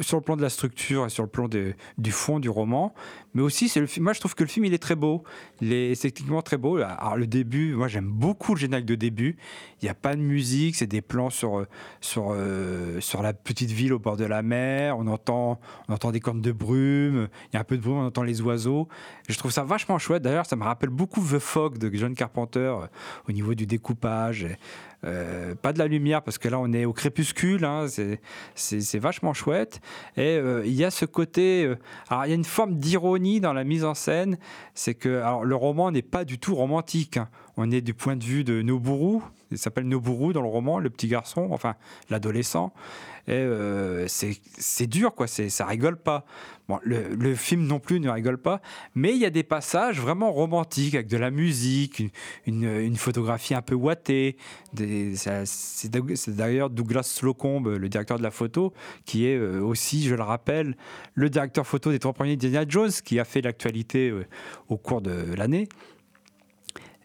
sur 0.00 0.16
le 0.18 0.22
plan 0.22 0.36
de 0.36 0.42
la 0.42 0.48
structure 0.48 1.06
et 1.06 1.08
sur 1.10 1.22
le 1.22 1.28
plan 1.28 1.48
du 1.48 2.10
fond 2.12 2.38
du 2.38 2.48
roman. 2.48 2.94
Mais 3.34 3.42
aussi, 3.42 3.68
c'est 3.68 3.80
le 3.80 3.86
film. 3.86 4.04
Moi, 4.04 4.12
je 4.14 4.20
trouve 4.20 4.34
que 4.34 4.44
le 4.44 4.48
film, 4.48 4.64
il 4.64 4.72
est 4.72 4.78
très 4.82 4.94
beau. 4.94 5.24
Il 5.60 5.72
est 5.72 5.90
esthétiquement 5.90 6.40
très 6.42 6.56
beau. 6.56 6.76
Alors, 6.78 7.16
le 7.16 7.26
début, 7.26 7.74
moi, 7.74 7.88
j'aime 7.88 8.08
beaucoup 8.08 8.54
le 8.54 8.60
générique 8.60 8.86
de 8.86 8.94
début. 8.94 9.36
Il 9.82 9.84
n'y 9.84 9.90
a 9.90 9.94
pas 9.94 10.16
de 10.16 10.20
musique, 10.22 10.76
c'est 10.76 10.86
des 10.86 11.02
plans 11.02 11.28
sur, 11.28 11.58
euh, 11.58 11.66
sur, 12.00 12.28
euh, 12.30 13.00
sur 13.00 13.22
la 13.22 13.34
petite 13.34 13.70
ville 13.70 13.92
au 13.92 13.98
bord 13.98 14.16
de 14.16 14.24
la 14.24 14.40
mer. 14.42 14.96
On 14.96 15.06
entend, 15.06 15.60
on 15.88 15.92
entend 15.94 16.12
des 16.12 16.20
cornes 16.20 16.40
de 16.40 16.52
brume. 16.52 17.28
Il 17.52 17.54
y 17.54 17.56
a 17.58 17.60
un 17.60 17.64
peu 17.64 17.76
de 17.76 17.82
brume, 17.82 17.96
on 17.98 18.06
entend 18.06 18.22
les 18.22 18.40
oiseaux. 18.40 18.88
Je 19.28 19.36
trouve 19.36 19.50
ça 19.50 19.64
vachement 19.64 19.98
chouette. 19.98 20.22
D'ailleurs, 20.22 20.46
ça 20.46 20.56
me 20.56 20.64
rappelle 20.64 20.90
beaucoup 20.90 21.20
The 21.20 21.38
Fog 21.38 21.76
de 21.78 21.90
John 21.94 22.14
Carpenter 22.14 22.74
au 23.28 23.32
niveau 23.32 23.54
du 23.54 23.66
découpage. 23.66 24.46
Pas 25.02 25.72
de 25.72 25.78
la 25.78 25.86
lumière 25.86 26.22
parce 26.22 26.36
que 26.36 26.48
là 26.48 26.58
on 26.58 26.72
est 26.72 26.84
au 26.84 26.92
crépuscule, 26.92 27.64
hein, 27.64 27.86
c'est- 27.86 28.18
c'est 28.80 28.98
vachement 28.98 29.34
chouette. 29.34 29.80
Et 30.16 30.36
euh, 30.36 30.64
il 30.64 30.72
y 30.72 30.84
a 30.84 30.90
ce 30.90 31.04
côté, 31.04 31.64
euh, 31.64 31.78
alors 32.08 32.26
il 32.26 32.28
y 32.28 32.32
a 32.32 32.34
une 32.34 32.44
forme 32.44 32.78
d'ironie 32.78 33.40
dans 33.40 33.52
la 33.52 33.64
mise 33.64 33.84
en 33.84 33.94
scène, 33.94 34.38
c'est 34.74 34.94
que 34.94 35.22
le 35.42 35.56
roman 35.56 35.90
n'est 35.90 36.02
pas 36.02 36.24
du 36.24 36.38
tout 36.38 36.54
romantique. 36.54 37.16
hein. 37.16 37.28
On 37.56 37.70
est 37.70 37.80
du 37.80 37.94
point 37.94 38.16
de 38.16 38.24
vue 38.24 38.44
de 38.44 38.62
Noburu, 38.62 39.20
il 39.50 39.58
s'appelle 39.58 39.88
Noburu 39.88 40.32
dans 40.32 40.42
le 40.42 40.48
roman, 40.48 40.78
le 40.78 40.90
petit 40.90 41.08
garçon, 41.08 41.48
enfin 41.50 41.74
l'adolescent. 42.10 42.72
Euh, 43.28 44.06
c'est 44.08 44.86
dur, 44.86 45.14
quoi, 45.14 45.26
ça 45.26 45.66
rigole 45.66 45.96
pas. 45.96 46.24
Le, 46.82 47.34
film 47.34 47.64
non 47.66 47.78
plus 47.78 48.00
ne 48.00 48.08
rigole 48.10 48.38
pas, 48.38 48.60
mais 48.94 49.12
il 49.12 49.18
y 49.18 49.24
a 49.24 49.30
des 49.30 49.42
passages 49.42 50.00
vraiment 50.00 50.32
romantiques 50.32 50.94
avec 50.94 51.06
de 51.06 51.16
la 51.16 51.30
musique, 51.30 52.02
une, 52.46 52.96
photographie 52.96 53.54
un 53.54 53.62
peu 53.62 53.74
ouatée. 53.74 54.36
C'est 54.74 55.90
d'ailleurs 56.28 56.70
Douglas 56.70 57.04
Slocombe, 57.04 57.68
le 57.68 57.88
directeur 57.88 58.18
de 58.18 58.22
la 58.22 58.30
photo, 58.30 58.72
qui 59.04 59.26
est 59.26 59.36
euh, 59.36 59.60
aussi, 59.60 60.04
je 60.04 60.14
le 60.14 60.22
rappelle, 60.22 60.76
le 61.14 61.30
directeur 61.30 61.66
photo 61.66 61.90
des 61.90 61.98
trois 61.98 62.12
premiers 62.12 62.32
Indiana 62.32 62.64
Jones, 62.68 62.92
qui 63.04 63.20
a 63.20 63.24
fait 63.24 63.42
l'actualité 63.42 64.10
euh, 64.10 64.26
au 64.68 64.76
cours 64.76 65.00
de 65.00 65.34
l'année. 65.36 65.68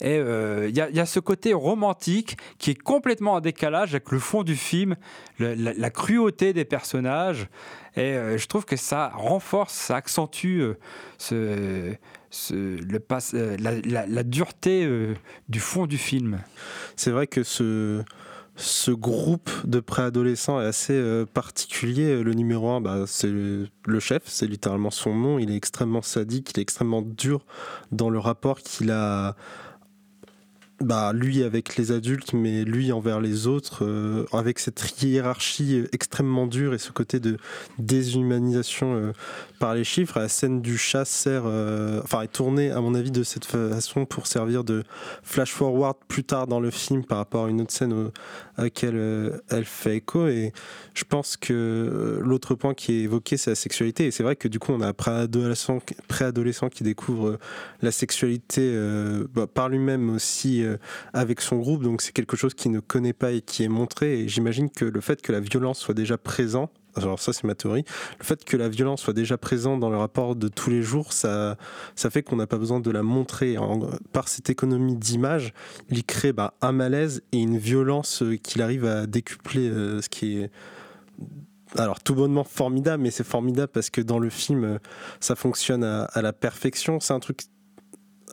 Et 0.02 0.18
euh, 0.18 0.68
il 0.68 0.76
y, 0.76 0.80
a- 0.80 1.06
ce 1.06 1.20
côté 1.20 1.54
romantique 1.54 2.36
qui 2.58 2.72
est 2.72 2.74
complètement 2.74 3.34
en 3.34 3.40
décalage 3.40 3.90
avec 3.90 4.10
le 4.10 4.18
fond 4.18 4.42
du 4.42 4.56
film, 4.56 4.96
la, 5.38 5.90
cruauté 5.90 6.52
des 6.52 6.64
personnages. 6.64 7.46
Et 7.94 8.00
euh, 8.00 8.36
je 8.36 8.46
trouve 8.48 8.64
que 8.64 8.76
ça 8.76 9.12
renforce, 9.14 9.74
ça 9.74 9.96
accentue 9.96 10.60
euh, 10.60 10.74
ce, 11.18 11.94
le 12.50 12.98
la, 13.58 14.22
dureté 14.24 14.88
du 15.48 15.60
fond 15.60 15.86
du 15.86 15.98
film. 15.98 16.40
C'est 16.96 17.12
vrai 17.12 17.28
que 17.28 17.44
ce, 17.44 18.02
groupe 18.88 19.50
de 19.64 19.78
préadolescents 19.78 20.60
est 20.60 20.66
assez 20.66 21.24
particulier. 21.32 22.24
Le 22.24 22.32
numéro 22.34 22.70
1, 22.70 22.80
bah, 22.80 23.04
c'est 23.06 23.30
le 23.30 24.00
chef, 24.00 24.22
c'est 24.26 24.48
littéralement 24.48 24.90
son 24.90 25.14
nom. 25.14 25.38
Il 25.38 25.52
est 25.52 25.56
extrêmement 25.56 26.02
sadique, 26.02 26.50
il 26.56 26.58
est 26.58 26.62
extrêmement 26.62 27.02
dur 27.02 27.46
dans 27.92 28.10
le 28.10 28.18
rapport 28.18 28.58
qu'il 28.58 28.90
a. 28.90 29.36
Bah, 30.82 31.12
lui 31.12 31.44
avec 31.44 31.76
les 31.76 31.92
adultes, 31.92 32.32
mais 32.32 32.64
lui 32.64 32.90
envers 32.90 33.20
les 33.20 33.46
autres, 33.46 33.84
euh, 33.84 34.26
avec 34.32 34.58
cette 34.58 35.00
hiérarchie 35.00 35.84
extrêmement 35.92 36.48
dure 36.48 36.74
et 36.74 36.78
ce 36.78 36.90
côté 36.90 37.20
de 37.20 37.36
déshumanisation 37.78 38.96
euh, 38.96 39.12
par 39.60 39.76
les 39.76 39.84
chiffres. 39.84 40.18
La 40.18 40.28
scène 40.28 40.60
du 40.60 40.76
chat 40.76 41.04
sert, 41.04 41.44
euh, 41.46 42.00
enfin, 42.02 42.22
est 42.22 42.32
tournée, 42.32 42.72
à 42.72 42.80
mon 42.80 42.96
avis, 42.96 43.12
de 43.12 43.22
cette 43.22 43.44
façon 43.44 44.06
pour 44.06 44.26
servir 44.26 44.64
de 44.64 44.82
flash 45.22 45.52
forward 45.52 45.98
plus 46.08 46.24
tard 46.24 46.48
dans 46.48 46.58
le 46.58 46.72
film 46.72 47.04
par 47.04 47.18
rapport 47.18 47.44
à 47.44 47.48
une 47.48 47.60
autre 47.60 47.72
scène 47.72 48.10
à 48.56 48.62
laquelle 48.62 49.40
elle 49.50 49.64
fait 49.64 49.98
écho. 49.98 50.26
Et 50.26 50.52
je 50.94 51.04
pense 51.04 51.36
que 51.36 52.18
l'autre 52.20 52.56
point 52.56 52.74
qui 52.74 52.92
est 52.92 53.02
évoqué, 53.02 53.36
c'est 53.36 53.50
la 53.50 53.56
sexualité. 53.56 54.06
Et 54.06 54.10
c'est 54.10 54.24
vrai 54.24 54.34
que 54.34 54.48
du 54.48 54.58
coup, 54.58 54.72
on 54.72 54.80
a 54.80 54.88
un 54.88 54.92
préadolescent, 54.92 55.78
qui 56.70 56.82
découvre 56.82 57.38
la 57.82 57.92
sexualité 57.92 58.76
bah, 59.32 59.46
par 59.46 59.68
lui-même 59.68 60.10
aussi 60.10 60.64
avec 61.12 61.40
son 61.40 61.58
groupe. 61.58 61.82
Donc 61.82 62.02
c'est 62.02 62.12
quelque 62.12 62.36
chose 62.36 62.54
qu'il 62.54 62.70
ne 62.72 62.80
connaît 62.80 63.12
pas 63.12 63.32
et 63.32 63.40
qui 63.40 63.64
est 63.64 63.68
montré. 63.68 64.20
Et 64.20 64.28
j'imagine 64.28 64.70
que 64.70 64.84
le 64.84 65.00
fait 65.00 65.22
que 65.22 65.32
la 65.32 65.40
violence 65.40 65.78
soit 65.78 65.94
déjà 65.94 66.18
présente, 66.18 66.70
alors 66.96 67.20
ça 67.20 67.32
c'est 67.32 67.44
ma 67.44 67.54
théorie, 67.54 67.84
le 68.18 68.24
fait 68.24 68.44
que 68.44 68.56
la 68.56 68.68
violence 68.68 69.02
soit 69.02 69.14
déjà 69.14 69.38
présente 69.38 69.80
dans 69.80 69.90
le 69.90 69.96
rapport 69.96 70.36
de 70.36 70.48
tous 70.48 70.70
les 70.70 70.82
jours, 70.82 71.12
ça, 71.12 71.56
ça 71.94 72.10
fait 72.10 72.22
qu'on 72.22 72.36
n'a 72.36 72.46
pas 72.46 72.58
besoin 72.58 72.80
de 72.80 72.90
la 72.90 73.02
montrer. 73.02 73.56
Par 74.12 74.28
cette 74.28 74.50
économie 74.50 74.96
d'image, 74.96 75.54
il 75.90 76.04
crée 76.04 76.32
bah, 76.32 76.54
un 76.60 76.72
malaise 76.72 77.22
et 77.32 77.38
une 77.38 77.58
violence 77.58 78.22
euh, 78.22 78.36
qu'il 78.36 78.62
arrive 78.62 78.84
à 78.84 79.06
décupler, 79.06 79.68
euh, 79.68 80.02
ce 80.02 80.08
qui 80.08 80.38
est 80.38 80.50
alors 81.78 82.00
tout 82.00 82.14
bonnement 82.14 82.44
formidable, 82.44 83.02
mais 83.02 83.10
c'est 83.10 83.24
formidable 83.24 83.72
parce 83.72 83.88
que 83.88 84.02
dans 84.02 84.18
le 84.18 84.28
film, 84.28 84.64
euh, 84.64 84.78
ça 85.20 85.34
fonctionne 85.34 85.84
à, 85.84 86.04
à 86.04 86.20
la 86.20 86.34
perfection. 86.34 87.00
C'est 87.00 87.14
un 87.14 87.20
truc 87.20 87.40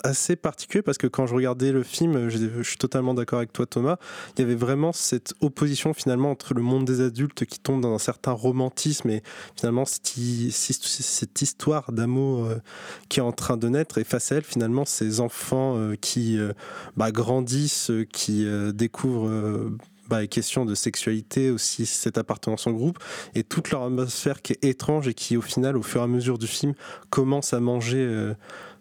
assez 0.04 0.36
particulier 0.36 0.82
parce 0.82 0.98
que 0.98 1.08
quand 1.08 1.26
je 1.28 1.36
regardais 1.36 1.72
le 1.72 1.84
film, 1.84 2.30
je, 2.30 2.62
suis 2.64 2.78
totalement 2.78 3.14
d'accord 3.14 3.40
avec 3.40 3.54
toi 3.54 3.66
Thomas, 3.66 3.98
il 4.38 4.42
y 4.42 4.44
avait 4.44 4.56
vraiment 4.56 4.92
cette 4.92 5.34
opposition 5.42 5.94
finalement 5.94 6.32
entre 6.32 6.54
le 6.54 6.62
monde 6.62 6.86
des 6.86 7.02
adultes 7.02 7.46
qui 7.46 7.60
tombe 7.60 7.82
dans 7.82 7.94
un 7.94 8.00
certain 8.00 8.32
romantisme 8.32 9.10
et 9.10 9.24
finalement 9.56 9.86
cette, 9.86 10.18
hi- 10.18 10.52
cette- 10.52 10.84
cette 10.84 11.42
histoire 11.42 11.92
d'amour 11.92 12.46
euh, 12.46 12.56
qui 13.10 13.20
est 13.20 13.24
en 13.24 13.32
train 13.32 13.58
de 13.58 13.68
naître. 13.70 13.98
Et 13.98 14.04
face 14.04 14.32
à 14.32 14.36
elle 14.36 14.44
finalement 14.44 14.86
ces 14.86 15.20
enfants 15.20 15.78
euh, 15.78 15.96
qui 15.96 16.38
euh, 16.38 16.54
bah, 16.98 17.12
grandissent, 17.12 17.92
qui 18.12 18.46
découvrent 18.74 19.70
bah, 20.10 20.22
les 20.22 20.28
questions 20.28 20.66
de 20.66 20.74
sexualité, 20.76 21.52
aussi 21.52 21.86
cette 21.86 22.18
appartenance 22.18 22.66
au 22.68 22.74
groupe, 22.74 22.98
et 23.36 23.44
toute 23.44 23.70
leur 23.72 23.84
atmosphère 23.84 24.42
qui 24.42 24.54
est 24.54 24.64
étrange 24.64 25.08
et 25.08 25.14
qui, 25.14 25.38
au 25.38 25.42
final, 25.42 25.78
au 25.78 25.84
fur 25.84 26.02
et 26.02 26.04
à 26.04 26.08
mesure 26.08 26.38
du 26.38 26.48
film, 26.48 26.74
commence 27.10 27.54
à 27.54 27.60
manger 27.60 28.34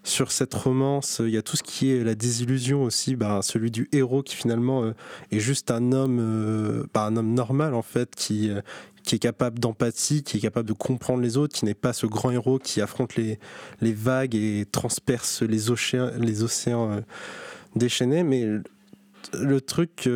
sur 0.09 0.33
cette 0.33 0.55
romance. 0.55 1.21
Il 1.25 1.31
y 1.31 1.37
a 1.37 1.43
tout 1.43 1.57
ce 1.57 1.63
qui 1.63 1.93
est 1.93 2.03
la 2.03 2.15
désillusion 2.15 2.83
aussi, 2.83 3.17
bah, 3.17 3.41
celui 3.43 3.71
du 3.71 3.89
héros 3.93 4.23
qui 4.23 4.37
finalement 4.37 4.85
euh, 4.85 4.93
est 5.31 5.41
juste 5.41 5.71
un 5.71 5.93
homme, 5.93 6.19
euh, 6.21 6.85
bah, 6.95 7.05
un 7.05 7.17
homme 7.17 7.35
normal 7.35 7.75
en 7.75 7.83
fait, 7.83 8.15
qui, 8.17 8.51
euh, 8.51 8.61
qui 9.05 9.15
est 9.17 9.19
capable 9.19 9.59
d'empathie, 9.59 10.23
qui 10.23 10.39
est 10.39 10.41
capable 10.41 10.69
de 10.69 10.73
comprendre 10.73 11.23
les 11.23 11.37
autres, 11.37 11.55
qui 11.55 11.65
n'est 11.65 11.75
pas 11.75 11.93
ce 11.93 12.07
grand 12.07 12.31
héros 12.31 12.59
qui 12.59 12.81
affronte 12.81 13.17
les, 13.17 13.39
les 13.81 13.93
vagues 13.93 14.35
et 14.35 14.67
transperce 14.71 15.43
les 15.43 15.71
océans, 15.71 16.11
les 16.19 16.43
océans 16.43 16.91
euh, 16.91 17.01
déchaînés. 17.77 18.23
Mais 18.23 18.45
le- 19.35 19.61
truc 19.61 20.09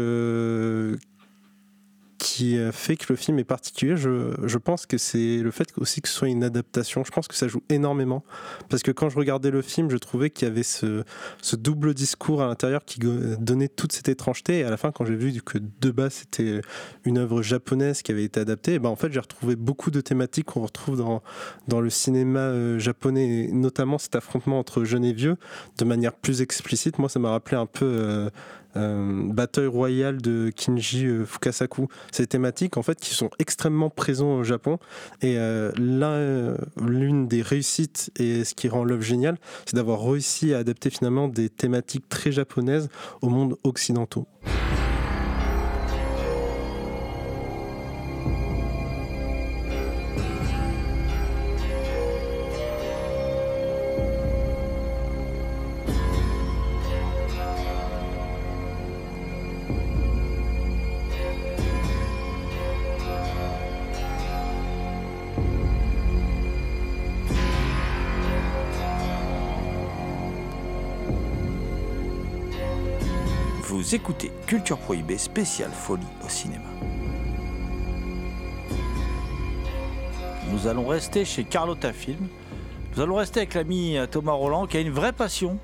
qui 2.23 2.57
fait 2.71 2.97
que 2.97 3.07
le 3.09 3.17
film 3.17 3.41
est 3.41 3.45
particulier, 3.45 3.97
je, 3.97 4.59
pense 4.59 4.87
que 4.87 4.97
c'est 4.97 5.39
le 5.39 5.51
fait 5.51 5.69
aussi 5.77 6.01
que 6.01 6.09
ce 6.09 6.15
soit 6.15 6.29
une 6.29 6.45
adaptation. 6.45 7.03
Je 7.03 7.11
pense 7.11 7.27
que 7.27 7.35
ça 7.35 7.49
joue 7.49 7.65
énormément. 7.69 8.23
Parce 8.69 8.85
que 8.85 8.93
quand 8.93 9.09
je 9.09 9.19
regardais 9.19 9.51
le 9.51 9.61
film, 9.61 9.91
je 9.91 9.97
trouvais 9.97 10.31
qu'il 10.31 10.47
y 10.47 10.51
avait 10.51 10.63
ce, 10.63 11.03
double 11.55 11.95
discours 11.95 12.41
à 12.41 12.47
l'intérieur 12.47 12.85
qui 12.85 13.01
donnait 13.01 13.67
toute 13.67 13.93
cette 13.93 14.09
étrangeté. 14.09 14.61
Et 14.61 14.65
à 14.65 14.71
la 14.71 14.77
fin, 14.77 14.93
quand 14.93 15.05
j'ai 15.05 15.17
vu 15.17 15.33
que 15.43 15.59
de 15.59 15.91
base 15.91 16.13
c'était 16.13 16.61
une 17.05 17.19
œuvre 17.19 17.43
japonaise 17.43 18.03
qui 18.03 18.13
avait 18.13 18.25
été 18.25 18.39
adaptée, 18.39 18.75
eh 18.75 18.79
ben 18.79 18.89
en 18.89 18.97
fait 18.97 19.13
j'ai 19.13 19.21
retrouvé 19.21 19.57
beaucoup 19.57 19.91
de 19.91 20.01
thématiques 20.01 20.47
qu'on 20.47 20.63
retrouve 20.63 20.97
dans, 21.67 21.81
le 21.81 21.91
cinéma 21.91 22.39
euh, 22.39 22.79
japonais, 22.79 23.49
notamment 23.51 23.99
cet 23.99 24.15
affrontement 24.15 24.61
entre 24.61 24.85
jeunes 24.85 25.05
et 25.05 25.13
vieux, 25.13 25.37
de 25.79 25.85
manière 25.85 26.13
plus 26.13 26.41
explicite. 26.41 27.01
Moi, 27.01 27.09
ça 27.09 27.19
m'a 27.19 27.31
rappelé 27.31 27.57
un 27.57 27.67
peu 27.67 27.85
euh, 27.85 28.31
euh, 28.77 29.23
Bataille 29.33 29.67
royale 29.67 30.21
de 30.21 30.51
Kinji 30.55 31.07
euh, 31.07 31.25
Fukasaku. 31.25 31.89
Ces 32.11 32.27
thématiques 32.27 32.77
en 32.77 32.83
fait 32.83 32.99
qui 32.99 33.15
sont 33.15 33.31
extrêmement 33.39 33.91
présents 33.91 34.37
au 34.37 34.45
Japon. 34.45 34.79
Et 35.21 35.37
euh, 35.39 35.71
l'une 36.81 37.29
des 37.29 37.43
réussites 37.43 38.11
et 38.19 38.45
ce 38.45 38.55
qui 38.55 38.69
rend 38.69 38.85
l'œuvre 38.85 39.03
géniale, 39.03 39.39
c'est 39.67 39.77
d'avoir 39.77 40.05
réussi 40.05 40.55
à 40.55 40.59
adapter 40.59 40.91
finalement 40.91 41.29
des 41.29 41.49
thématiques 41.49 42.09
très 42.09 42.33
japonaises 42.33 42.89
au 43.21 43.29
monde 43.29 43.57
occidentaux. 43.65 44.27
Écoutez 73.95 74.33
Culture 74.47 74.79
Prohibée 74.79 75.19
spéciale 75.19 75.71
folie 75.71 76.07
au 76.25 76.29
cinéma. 76.31 76.65
Nous 80.51 80.67
allons 80.67 80.87
rester 80.87 81.27
chez 81.27 81.45
Carlotta 81.45 81.93
Film. 81.93 82.27
Nous 82.95 83.03
allons 83.03 83.17
rester 83.17 83.41
avec 83.41 83.53
l'ami 83.53 83.99
Thomas 84.11 84.33
Roland 84.33 84.67
qui 84.67 84.79
a 84.79 84.81
une 84.81 84.93
vraie 84.93 85.13
passion. 85.13 85.59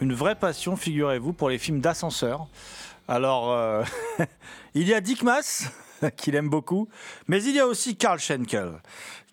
Une 0.00 0.14
vraie 0.14 0.36
passion, 0.36 0.76
figurez-vous, 0.76 1.32
pour 1.32 1.48
les 1.48 1.58
films 1.58 1.80
d'ascenseur. 1.80 2.46
Alors, 3.08 3.50
euh, 3.50 3.82
il 4.74 4.86
y 4.86 4.94
a 4.94 5.00
Dick 5.00 5.24
Mass, 5.24 5.72
qu'il 6.16 6.36
aime 6.36 6.48
beaucoup, 6.48 6.88
mais 7.26 7.42
il 7.42 7.56
y 7.56 7.58
a 7.58 7.66
aussi 7.66 7.96
Karl 7.96 8.20
Schenkel, 8.20 8.74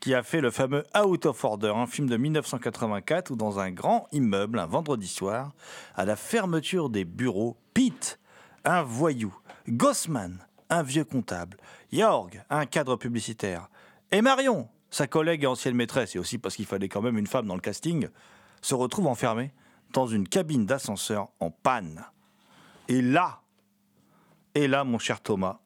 qui 0.01 0.15
a 0.15 0.23
fait 0.23 0.41
le 0.41 0.49
fameux 0.49 0.83
Out 0.99 1.27
of 1.27 1.43
Order, 1.45 1.73
un 1.75 1.85
film 1.85 2.09
de 2.09 2.17
1984 2.17 3.29
où 3.31 3.35
dans 3.35 3.59
un 3.59 3.69
grand 3.69 4.07
immeuble, 4.11 4.57
un 4.57 4.65
vendredi 4.65 5.07
soir, 5.07 5.53
à 5.95 6.05
la 6.05 6.15
fermeture 6.15 6.89
des 6.89 7.05
bureaux, 7.05 7.55
Pete, 7.73 8.19
un 8.65 8.81
voyou, 8.81 9.33
Gossman, 9.69 10.39
un 10.69 10.81
vieux 10.81 11.05
comptable, 11.05 11.57
Jorg, 11.93 12.43
un 12.49 12.65
cadre 12.65 12.95
publicitaire, 12.95 13.69
et 14.11 14.23
Marion, 14.23 14.67
sa 14.89 15.05
collègue 15.05 15.43
et 15.43 15.47
ancienne 15.47 15.75
maîtresse, 15.75 16.15
et 16.15 16.19
aussi 16.19 16.39
parce 16.39 16.55
qu'il 16.55 16.65
fallait 16.65 16.89
quand 16.89 17.01
même 17.03 17.19
une 17.19 17.27
femme 17.27 17.45
dans 17.45 17.55
le 17.55 17.61
casting, 17.61 18.09
se 18.61 18.73
retrouvent 18.73 19.07
enfermés 19.07 19.53
dans 19.93 20.07
une 20.07 20.27
cabine 20.27 20.65
d'ascenseur 20.65 21.29
en 21.39 21.51
panne. 21.51 22.03
Et 22.87 23.03
là, 23.03 23.41
et 24.55 24.67
là, 24.67 24.83
mon 24.83 24.97
cher 24.97 25.21
Thomas, 25.21 25.59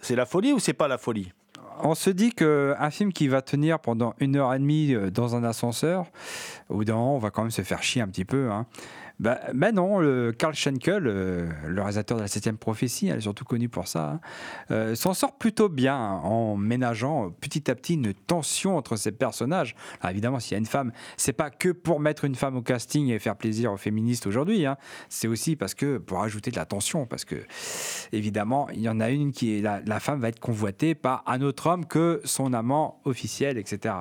c'est 0.00 0.16
la 0.16 0.26
folie 0.26 0.52
ou 0.52 0.58
c'est 0.58 0.74
pas 0.74 0.88
la 0.88 0.98
folie? 0.98 1.32
On 1.82 1.94
se 1.94 2.10
dit 2.10 2.32
qu'un 2.32 2.90
film 2.90 3.12
qui 3.12 3.28
va 3.28 3.42
tenir 3.42 3.78
pendant 3.78 4.14
une 4.18 4.36
heure 4.36 4.54
et 4.54 4.58
demie 4.58 4.94
euh, 4.94 5.10
dans 5.10 5.36
un 5.36 5.44
ascenseur, 5.44 6.06
d'un 6.70 6.94
moment, 6.94 7.16
on 7.16 7.18
va 7.18 7.30
quand 7.30 7.42
même 7.42 7.50
se 7.50 7.62
faire 7.62 7.82
chier 7.82 8.02
un 8.02 8.08
petit 8.08 8.24
peu. 8.24 8.50
Hein. 8.50 8.66
Bah, 9.18 9.40
non, 9.72 9.98
le 9.98 10.32
Karl 10.32 10.54
Schenkel, 10.54 11.06
euh, 11.06 11.48
le 11.66 11.80
réalisateur 11.80 12.18
de 12.18 12.22
la 12.22 12.28
7 12.28 12.52
Prophétie, 12.52 13.08
elle 13.08 13.18
est 13.18 13.22
surtout 13.22 13.46
connu 13.46 13.70
pour 13.70 13.88
ça, 13.88 14.10
hein, 14.10 14.20
euh, 14.70 14.94
s'en 14.94 15.14
sort 15.14 15.38
plutôt 15.38 15.70
bien 15.70 15.96
en 15.96 16.56
ménageant 16.56 17.30
petit 17.30 17.70
à 17.70 17.74
petit 17.74 17.94
une 17.94 18.12
tension 18.12 18.76
entre 18.76 18.96
ces 18.96 19.12
personnages. 19.12 19.74
Alors 20.02 20.10
évidemment, 20.10 20.38
s'il 20.38 20.52
y 20.52 20.54
a 20.56 20.58
une 20.58 20.66
femme, 20.66 20.92
c'est 21.16 21.32
pas 21.32 21.48
que 21.48 21.70
pour 21.70 21.98
mettre 21.98 22.26
une 22.26 22.34
femme 22.34 22.56
au 22.56 22.62
casting 22.62 23.08
et 23.08 23.18
faire 23.18 23.36
plaisir 23.36 23.72
aux 23.72 23.78
féministes 23.78 24.26
aujourd'hui, 24.26 24.66
hein, 24.66 24.76
c'est 25.08 25.28
aussi 25.28 25.56
parce 25.56 25.74
que 25.74 25.96
pour 25.96 26.22
ajouter 26.22 26.50
de 26.50 26.56
la 26.56 26.66
tension, 26.66 27.06
parce 27.06 27.24
que 27.24 27.36
évidemment, 28.12 28.68
il 28.74 28.80
y 28.80 28.88
en 28.88 29.00
a 29.00 29.08
une 29.08 29.32
qui 29.32 29.56
est 29.56 29.62
la, 29.62 29.80
la 29.86 29.98
femme 29.98 30.20
va 30.20 30.28
être 30.28 30.40
convoitée 30.40 30.94
par 30.94 31.22
un 31.26 31.40
autre 31.40 31.68
homme 31.68 31.86
que 31.86 32.20
son 32.24 32.52
amant 32.52 33.00
officiel, 33.04 33.56
etc. 33.56 33.94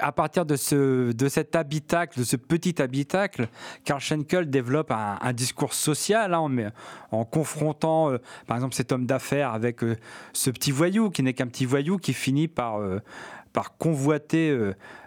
À 0.00 0.12
partir 0.12 0.44
de, 0.44 0.56
ce, 0.56 1.12
de 1.12 1.28
cet 1.28 1.56
habitacle, 1.56 2.18
de 2.18 2.24
ce 2.24 2.36
petit 2.36 2.82
habitacle, 2.82 3.48
Karl 3.84 4.00
Schenkel 4.00 4.49
développe 4.50 4.90
un, 4.90 5.32
discours 5.32 5.74
social 5.74 6.34
hein, 6.34 6.72
en, 7.10 7.24
confrontant, 7.24 8.10
euh, 8.10 8.18
par 8.46 8.56
exemple, 8.56 8.74
cet 8.74 8.92
homme 8.92 9.06
d'affaires 9.06 9.52
avec 9.52 9.82
euh, 9.82 9.96
ce 10.32 10.50
petit 10.50 10.70
voyou 10.70 11.10
qui 11.10 11.22
n'est 11.22 11.34
qu'un 11.34 11.46
petit 11.46 11.66
voyou 11.66 11.96
qui 11.96 12.12
finit 12.12 12.48
par 12.48 12.80
euh, 12.80 13.00
par 13.52 13.76
convoiter 13.78 14.56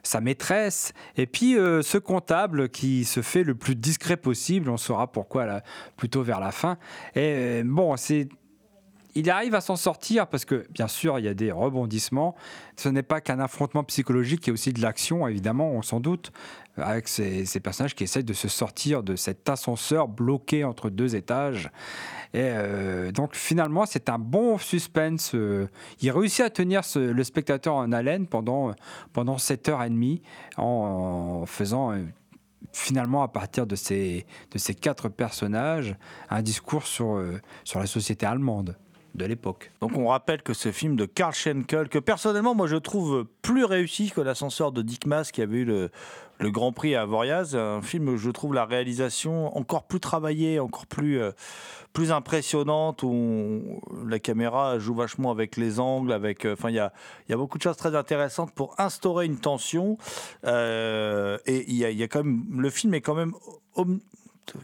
sa 0.03 0.19
maîtresse, 0.19 0.91
et 1.15 1.27
puis 1.27 1.53
ce 1.53 1.97
comptable 1.97 2.67
qui 2.67 3.05
se 3.05 3.21
fait 3.21 3.45
le 3.45 3.55
plus 3.55 3.73
discret 3.73 4.17
possible, 4.17 4.69
on 4.69 4.75
saura 4.75 5.09
pourquoi 5.09 5.45
là, 5.45 5.63
plutôt 5.95 6.23
vers 6.23 6.41
la 6.41 6.51
fin. 6.51 6.77
Et 7.15 7.63
bon, 7.63 7.95
c'est 7.95 8.27
il 9.15 9.29
arrive 9.29 9.53
à 9.55 9.61
s'en 9.61 9.75
sortir 9.75 10.27
parce 10.27 10.45
que, 10.45 10.65
bien 10.71 10.87
sûr, 10.87 11.19
il 11.19 11.25
y 11.25 11.27
a 11.27 11.33
des 11.33 11.51
rebondissements. 11.51 12.35
Ce 12.75 12.89
n'est 12.89 13.03
pas 13.03 13.21
qu'un 13.21 13.39
affrontement 13.39 13.83
psychologique, 13.83 14.45
il 14.45 14.49
y 14.49 14.51
a 14.51 14.53
aussi 14.53 14.73
de 14.73 14.81
l'action, 14.81 15.27
évidemment, 15.27 15.71
on 15.71 15.81
s'en 15.81 15.99
doute, 15.99 16.31
avec 16.77 17.07
ces, 17.07 17.45
personnages 17.59 17.93
qui 17.93 18.03
essayent 18.03 18.23
de 18.23 18.33
se 18.33 18.47
sortir 18.47 19.03
de 19.03 19.15
cet 19.15 19.47
ascenseur 19.47 20.07
bloqué 20.07 20.63
entre 20.63 20.89
deux 20.89 21.15
étages. 21.15 21.69
Et 22.33 22.41
euh, 22.41 23.11
donc, 23.11 23.35
finalement, 23.35 23.85
c'est 23.85 24.09
un 24.09 24.17
bon 24.17 24.57
suspense. 24.57 25.35
euh, 25.35 25.67
il 26.01 26.09
réussit 26.11 26.41
à 26.41 26.49
tenir 26.49 26.81
le 26.95 27.23
spectateur 27.23 27.75
en 27.75 27.91
haleine 27.91 28.25
pendant, 28.25 28.73
pendant 29.13 29.37
7 29.37 29.69
heures 29.69 29.83
et 29.83 29.89
demie 29.89 30.21
en, 30.57 31.41
en 31.41 31.45
faisant. 31.45 31.91
euh, 31.91 32.03
Finalement, 32.71 33.21
à 33.21 33.27
partir 33.27 33.67
de 33.67 33.75
ces, 33.75 34.25
de 34.51 34.57
ces 34.57 34.73
quatre 34.73 35.07
personnages, 35.07 35.95
un 36.29 36.41
discours 36.41 36.87
sur, 36.87 37.21
sur 37.65 37.79
la 37.79 37.85
société 37.85 38.25
allemande 38.25 38.77
l'époque. 39.15 39.71
Donc 39.81 39.97
on 39.97 40.07
rappelle 40.07 40.41
que 40.41 40.53
ce 40.53 40.71
film 40.71 40.95
de 40.95 41.05
Karl 41.05 41.33
Schenkel, 41.33 41.89
que 41.89 41.99
personnellement 41.99 42.55
moi 42.55 42.67
je 42.67 42.77
trouve 42.77 43.25
plus 43.41 43.65
réussi 43.65 44.11
que 44.11 44.21
l'ascenseur 44.21 44.71
de 44.71 44.81
Dick 44.81 45.05
Maas 45.05 45.29
qui 45.31 45.41
avait 45.41 45.57
eu 45.57 45.65
le, 45.65 45.91
le 46.39 46.51
Grand 46.51 46.71
Prix 46.71 46.95
à 46.95 47.03
Avoriaz, 47.03 47.55
un 47.55 47.81
film 47.81 48.09
où 48.09 48.17
je 48.17 48.29
trouve 48.29 48.53
la 48.53 48.65
réalisation 48.65 49.55
encore 49.57 49.83
plus 49.83 49.99
travaillée, 49.99 50.59
encore 50.59 50.87
plus, 50.87 51.21
euh, 51.21 51.31
plus 51.93 52.11
impressionnante, 52.11 53.03
où 53.03 53.81
la 54.05 54.19
caméra 54.19 54.79
joue 54.79 54.95
vachement 54.95 55.31
avec 55.31 55.57
les 55.57 55.79
angles, 55.79 56.11
avec, 56.11 56.45
euh, 56.45 56.53
enfin 56.53 56.69
il 56.69 56.75
y 56.75 56.79
a, 56.79 56.91
y 57.29 57.33
a 57.33 57.37
beaucoup 57.37 57.57
de 57.57 57.63
choses 57.63 57.77
très 57.77 57.95
intéressantes 57.95 58.51
pour 58.51 58.75
instaurer 58.79 59.25
une 59.25 59.37
tension. 59.37 59.97
Euh, 60.45 61.37
et 61.45 61.65
il 61.67 61.75
y, 61.75 61.79
y 61.79 62.03
a 62.03 62.07
quand 62.07 62.23
même, 62.23 62.43
le 62.59 62.69
film 62.69 62.93
est 62.93 63.01
quand 63.01 63.15
même 63.15 63.33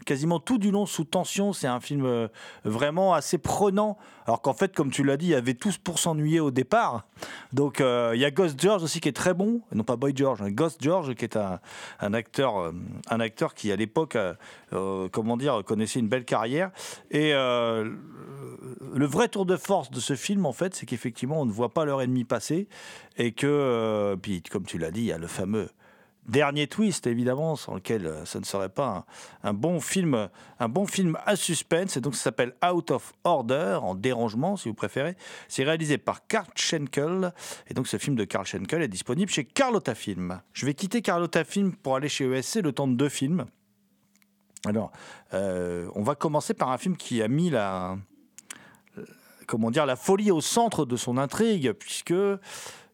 quasiment 0.04 0.40
tout 0.40 0.58
du 0.58 0.70
long 0.70 0.86
sous 0.86 1.04
tension. 1.04 1.52
C'est 1.52 1.66
un 1.66 1.80
film 1.80 2.04
euh, 2.04 2.28
vraiment 2.64 3.14
assez 3.14 3.38
prenant. 3.38 3.98
Alors 4.26 4.42
qu'en 4.42 4.54
fait, 4.54 4.74
comme 4.74 4.90
tu 4.90 5.02
l'as 5.02 5.16
dit, 5.16 5.26
il 5.26 5.30
y 5.30 5.34
avait 5.34 5.54
tous 5.54 5.78
pour 5.78 5.98
s'ennuyer 5.98 6.40
au 6.40 6.50
départ. 6.50 7.06
Donc 7.52 7.80
euh, 7.80 8.12
il 8.14 8.20
y 8.20 8.24
a 8.24 8.30
Ghost 8.30 8.60
George 8.60 8.82
aussi 8.82 9.00
qui 9.00 9.08
est 9.08 9.16
très 9.16 9.34
bon. 9.34 9.62
Non 9.72 9.84
pas 9.84 9.96
Boy 9.96 10.12
George, 10.14 10.42
hein, 10.42 10.50
Ghost 10.50 10.82
George 10.82 11.14
qui 11.14 11.24
est 11.24 11.36
un, 11.36 12.14
acteur, 12.14 12.58
euh, 12.58 12.72
un 13.08 13.20
acteur 13.20 13.54
qui 13.54 13.72
à 13.72 13.76
l'époque, 13.76 14.16
comment 15.12 15.36
dire, 15.36 15.62
connaissait 15.64 16.00
une 16.00 16.08
belle 16.08 16.24
carrière. 16.24 16.70
Et 17.10 17.32
le 17.32 17.96
vrai 19.06 19.28
tour 19.28 19.46
de 19.46 19.56
force 19.56 19.90
de 19.90 20.00
ce 20.00 20.14
film, 20.14 20.46
en 20.46 20.52
fait, 20.52 20.74
c'est 20.74 20.86
qu'effectivement, 20.86 21.40
on 21.40 21.46
ne 21.46 21.52
voit 21.52 21.72
pas 21.72 21.84
l'heure 21.84 22.02
et 22.02 22.06
demie 22.06 22.24
passer. 22.24 22.68
Et 23.16 23.32
que, 23.32 24.16
puis 24.22 24.42
comme 24.42 24.64
tu 24.64 24.78
l'as 24.78 24.90
dit, 24.90 25.00
il 25.00 25.06
y 25.06 25.12
a 25.12 25.18
le 25.18 25.26
fameux 25.26 25.68
Dernier 26.28 26.66
twist, 26.66 27.06
évidemment, 27.06 27.56
sans 27.56 27.74
lequel 27.74 28.06
euh, 28.06 28.24
ce 28.24 28.38
ne 28.38 28.44
serait 28.44 28.68
pas 28.68 29.04
un, 29.42 29.52
bon 29.52 29.80
film, 29.80 30.28
un 30.58 30.68
bon 30.68 30.86
film 30.86 31.18
à 31.26 31.34
suspense. 31.34 31.96
Et 31.96 32.00
donc, 32.00 32.14
ça 32.14 32.24
s'appelle 32.24 32.54
Out 32.64 32.90
of 32.90 33.12
Order, 33.24 33.78
en 33.82 33.94
dérangement, 33.94 34.56
si 34.56 34.68
vous 34.68 34.74
préférez. 34.74 35.16
C'est 35.48 35.64
réalisé 35.64 35.98
par 35.98 36.26
Karl 36.26 36.46
Schenkel. 36.54 37.32
Et 37.68 37.74
donc, 37.74 37.88
ce 37.88 37.96
film 37.96 38.16
de 38.16 38.24
Karl 38.24 38.46
Schenkel 38.46 38.82
est 38.82 38.88
disponible 38.88 39.30
chez 39.30 39.44
Carlotta 39.44 39.94
Film. 39.94 40.40
Je 40.52 40.66
vais 40.66 40.74
quitter 40.74 41.02
Carlotta 41.02 41.42
Film 41.42 41.74
pour 41.74 41.96
aller 41.96 42.08
chez 42.08 42.26
ESC 42.30 42.56
le 42.56 42.72
temps 42.72 42.86
de 42.86 42.94
deux 42.94 43.08
films. 43.08 43.46
Alors, 44.66 44.92
euh, 45.32 45.88
on 45.94 46.02
va 46.02 46.14
commencer 46.14 46.52
par 46.52 46.70
un 46.70 46.76
film 46.76 46.96
qui 46.96 47.22
a 47.22 47.28
mis 47.28 47.48
la, 47.48 47.96
comment 49.50 49.72
dire, 49.72 49.84
la 49.84 49.96
folie 49.96 50.30
au 50.30 50.40
centre 50.40 50.84
de 50.84 50.96
son 50.96 51.18
intrigue, 51.18 51.72
puisque 51.72 52.14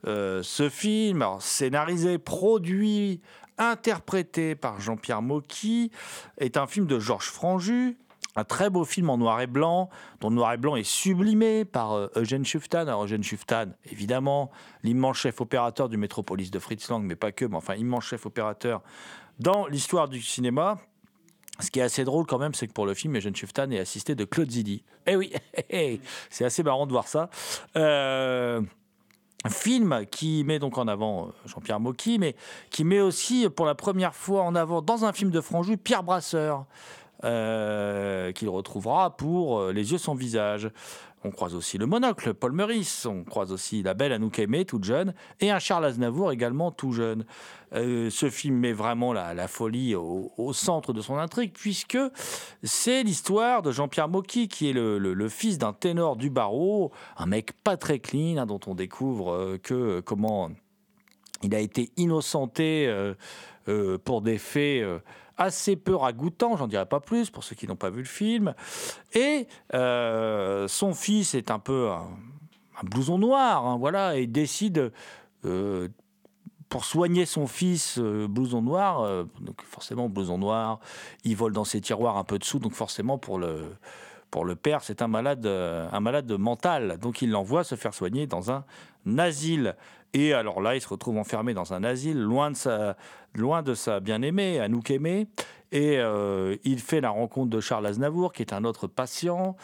euh, 0.07 0.43
ce 0.43 0.69
film, 0.69 1.25
scénarisé, 1.41 2.19
produit, 2.19 3.21
interprété 3.59 4.55
par 4.55 4.81
Jean-Pierre 4.81 5.23
Mocky, 5.23 5.91
est 6.39 6.57
un 6.57 6.67
film 6.67 6.87
de 6.87 6.99
Georges 6.99 7.31
Franju, 7.31 7.97
un 8.37 8.45
très 8.45 8.71
beau 8.71 8.85
film 8.85 9.11
en 9.11 9.17
noir 9.19 9.41
et 9.41 9.47
blanc, 9.47 9.89
dont 10.21 10.31
noir 10.31 10.53
et 10.53 10.59
blanc 10.59 10.77
est 10.77 10.89
sublimé 10.89 11.65
par 11.65 11.95
euh, 11.95 12.09
Eugène 12.17 12.45
Schuftan. 12.45 12.81
Alors 12.81 13.05
Eugène 13.05 13.25
Schuftan, 13.25 13.67
évidemment, 13.91 14.51
l'immense 14.83 15.17
chef 15.17 15.41
opérateur 15.41 15.89
du 15.89 15.97
Métropolis 15.97 16.51
de 16.51 16.59
Fritz 16.59 16.89
Lang, 16.91 17.03
mais 17.03 17.17
pas 17.17 17.33
que, 17.33 17.45
mais 17.47 17.57
enfin 17.57 17.75
immense 17.75 18.05
chef 18.05 18.27
opérateur 18.27 18.83
dans 19.39 19.67
l'histoire 19.67 20.09
du 20.09 20.23
cinéma. 20.23 20.77
Ce 21.61 21.71
qui 21.71 21.81
est 21.81 21.83
assez 21.83 22.05
drôle 22.05 22.27
quand 22.27 22.39
même, 22.39 22.53
c'est 22.53 22.67
que 22.67 22.75
pour 22.75 22.85
le 22.85 22.93
film, 22.93 23.17
Eugène 23.17 23.35
Schuftan 23.35 23.71
est 23.71 23.79
assisté 23.79 24.15
de 24.15 24.25
Claude 24.25 24.51
Zidi. 24.51 24.85
Eh 25.07 25.17
oui, 25.17 25.33
c'est 26.31 26.45
assez 26.45 26.63
marrant 26.63 26.87
de 26.87 26.93
voir 26.93 27.09
ça. 27.09 27.31
Euh, 27.77 28.61
film 29.49 30.05
qui 30.11 30.45
met 30.45 30.59
donc 30.59 30.79
en 30.79 30.89
avant 30.89 31.27
euh, 31.27 31.31
Jean-Pierre 31.47 31.81
Mocky, 31.81 32.19
mais 32.19 32.37
qui 32.71 32.85
met 32.85 33.01
aussi 33.01 33.49
pour 33.49 33.67
la 33.67 33.75
première 33.75 34.15
fois 34.15 34.43
en 34.43 34.55
avant 34.55 34.83
dans 34.83 35.05
un 35.05 35.13
film 35.13 35.31
de 35.31 35.41
Franju 35.41 35.77
Pierre 35.77 36.03
Brasseur. 36.03 36.67
Euh, 37.25 38.31
qu'il 38.33 38.51
retrouvera 38.51 39.17
pour 39.17 39.59
euh, 39.59 39.73
Les 39.73 39.91
yeux 39.91 39.97
sans 39.97 40.15
visage. 40.15 40.71
On 41.27 41.33
croise 41.33 41.57
aussi 41.57 41.77
le 41.77 41.87
monocle, 41.87 42.35
Paul 42.35 42.53
Meurice. 42.53 43.05
On 43.05 43.25
croise 43.25 43.51
aussi 43.51 43.83
la 43.83 43.95
belle 43.95 44.13
Anouk 44.13 44.39
Aimé, 44.39 44.65
toute 44.65 44.85
jeune, 44.85 45.13
et 45.41 45.51
un 45.51 45.59
Charles 45.59 45.85
Aznavour 45.85 46.31
également 46.31 46.71
tout 46.71 46.93
jeune. 46.93 47.25
Euh, 47.73 48.11
ce 48.11 48.31
film 48.31 48.57
met 48.59 48.73
vraiment 48.73 49.13
la, 49.13 49.49
folie 49.49 49.97
au, 49.97 50.53
centre 50.53 50.93
de 50.93 51.01
son 51.01 51.17
intrigue, 51.19 51.53
puisque 51.53 51.99
c'est 52.63 53.03
l'histoire 53.03 53.63
de 53.63 53.73
Jean-Pierre 53.73 54.09
Mocky, 54.09 54.47
qui 54.47 54.71
est 54.71 54.73
le, 54.73 55.29
fils 55.29 55.59
d'un 55.59 55.73
ténor 55.73 56.15
du 56.15 56.31
barreau, 56.31 56.93
un 57.17 57.27
mec 57.27 57.53
pas 57.65 57.77
très 57.77 57.99
clean, 57.99 58.37
hein, 58.37 58.47
dont 58.47 58.61
on 58.69 58.77
découvre 58.77 59.57
que 59.65 59.99
comment 59.99 60.51
il 61.43 61.57
a 61.57 61.59
été 61.59 61.91
innocenté 61.97 62.89
pour 64.05 64.23
des 64.23 64.39
faits 64.39 64.85
assez 65.37 65.77
peu 65.77 65.95
ragoûtant, 65.95 66.57
j'en 66.57 66.67
dirai 66.67 66.87
pas 66.87 67.01
plus 67.01 67.31
pour 67.31 67.45
ceux 67.45 67.55
qui 67.55 67.67
n'ont 67.67 67.77
pas 67.77 67.91
vu 67.91 67.99
le 67.99 68.09
film. 68.09 68.55
Et 69.13 69.47
euh, 69.75 70.69
son 70.69 70.95
fils 70.95 71.35
est 71.35 71.51
un 71.51 71.59
peu 71.59 71.91
un, 71.91 72.09
blouson 72.85 73.19
noir, 73.19 73.67
hein, 73.67 73.77
voilà, 73.79 74.17
et 74.17 74.27
décide. 74.27 74.93
Euh, 75.45 75.89
pour 76.69 76.85
soigner 76.85 77.27
son 77.27 77.47
fils, 77.47 77.97
euh, 77.99 78.27
blouson 78.27 78.61
noir, 78.61 79.25
donc 79.41 79.63
forcément 79.63 80.09
blouson 80.09 80.37
noir, 80.37 80.81
il 81.23 81.37
vole 81.37 81.53
dans 81.53 81.65
ses 81.65 81.81
tiroirs 81.81 82.17
un 82.17 82.25
peu 82.25 82.41
de 82.41 82.45
sous, 82.45 82.59
donc 82.59 82.73
forcément 82.73 83.19
pour 83.19 83.39
le, 83.39 83.77
pour 84.37 84.45
le 84.45 84.55
père, 84.55 84.83
c'est 84.83 85.01
un 85.01 85.09
malade, 85.09 85.47
un 85.47 86.01
malade 86.01 86.31
mental. 86.31 86.99
Donc 87.01 87.23
il 87.23 87.31
l'envoie 87.31 87.65
se 87.65 87.75
faire 87.75 87.95
soigner 87.95 88.27
dans 88.27 88.51
un 88.51 88.67
asile. 89.17 89.77
Et 90.13 90.35
alors 90.35 90.61
là, 90.61 90.75
il 90.75 90.81
se 90.83 90.89
retrouve 90.89 91.17
enfermé 91.17 91.55
dans 91.55 91.73
un 91.73 91.83
asile, 91.83 92.21
loin 92.21 92.51
de 92.51 92.57
sa, 92.57 92.99
loin 93.35 93.63
de 93.63 93.73
sa 93.73 93.99
bien-aimée, 93.99 94.61
Anouk 94.61 94.91
Aimée. 94.91 95.27
Et 95.73 95.97
euh, 95.97 96.55
il 96.65 96.81
fait 96.81 97.01
la 97.01 97.09
rencontre 97.09 97.49
de 97.49 97.61
Charles 97.61 97.87
Aznavour, 97.87 98.35
qui 98.35 98.43
est 98.43 98.53
un 98.53 98.65
autre 98.65 98.89
patient. 98.89 99.57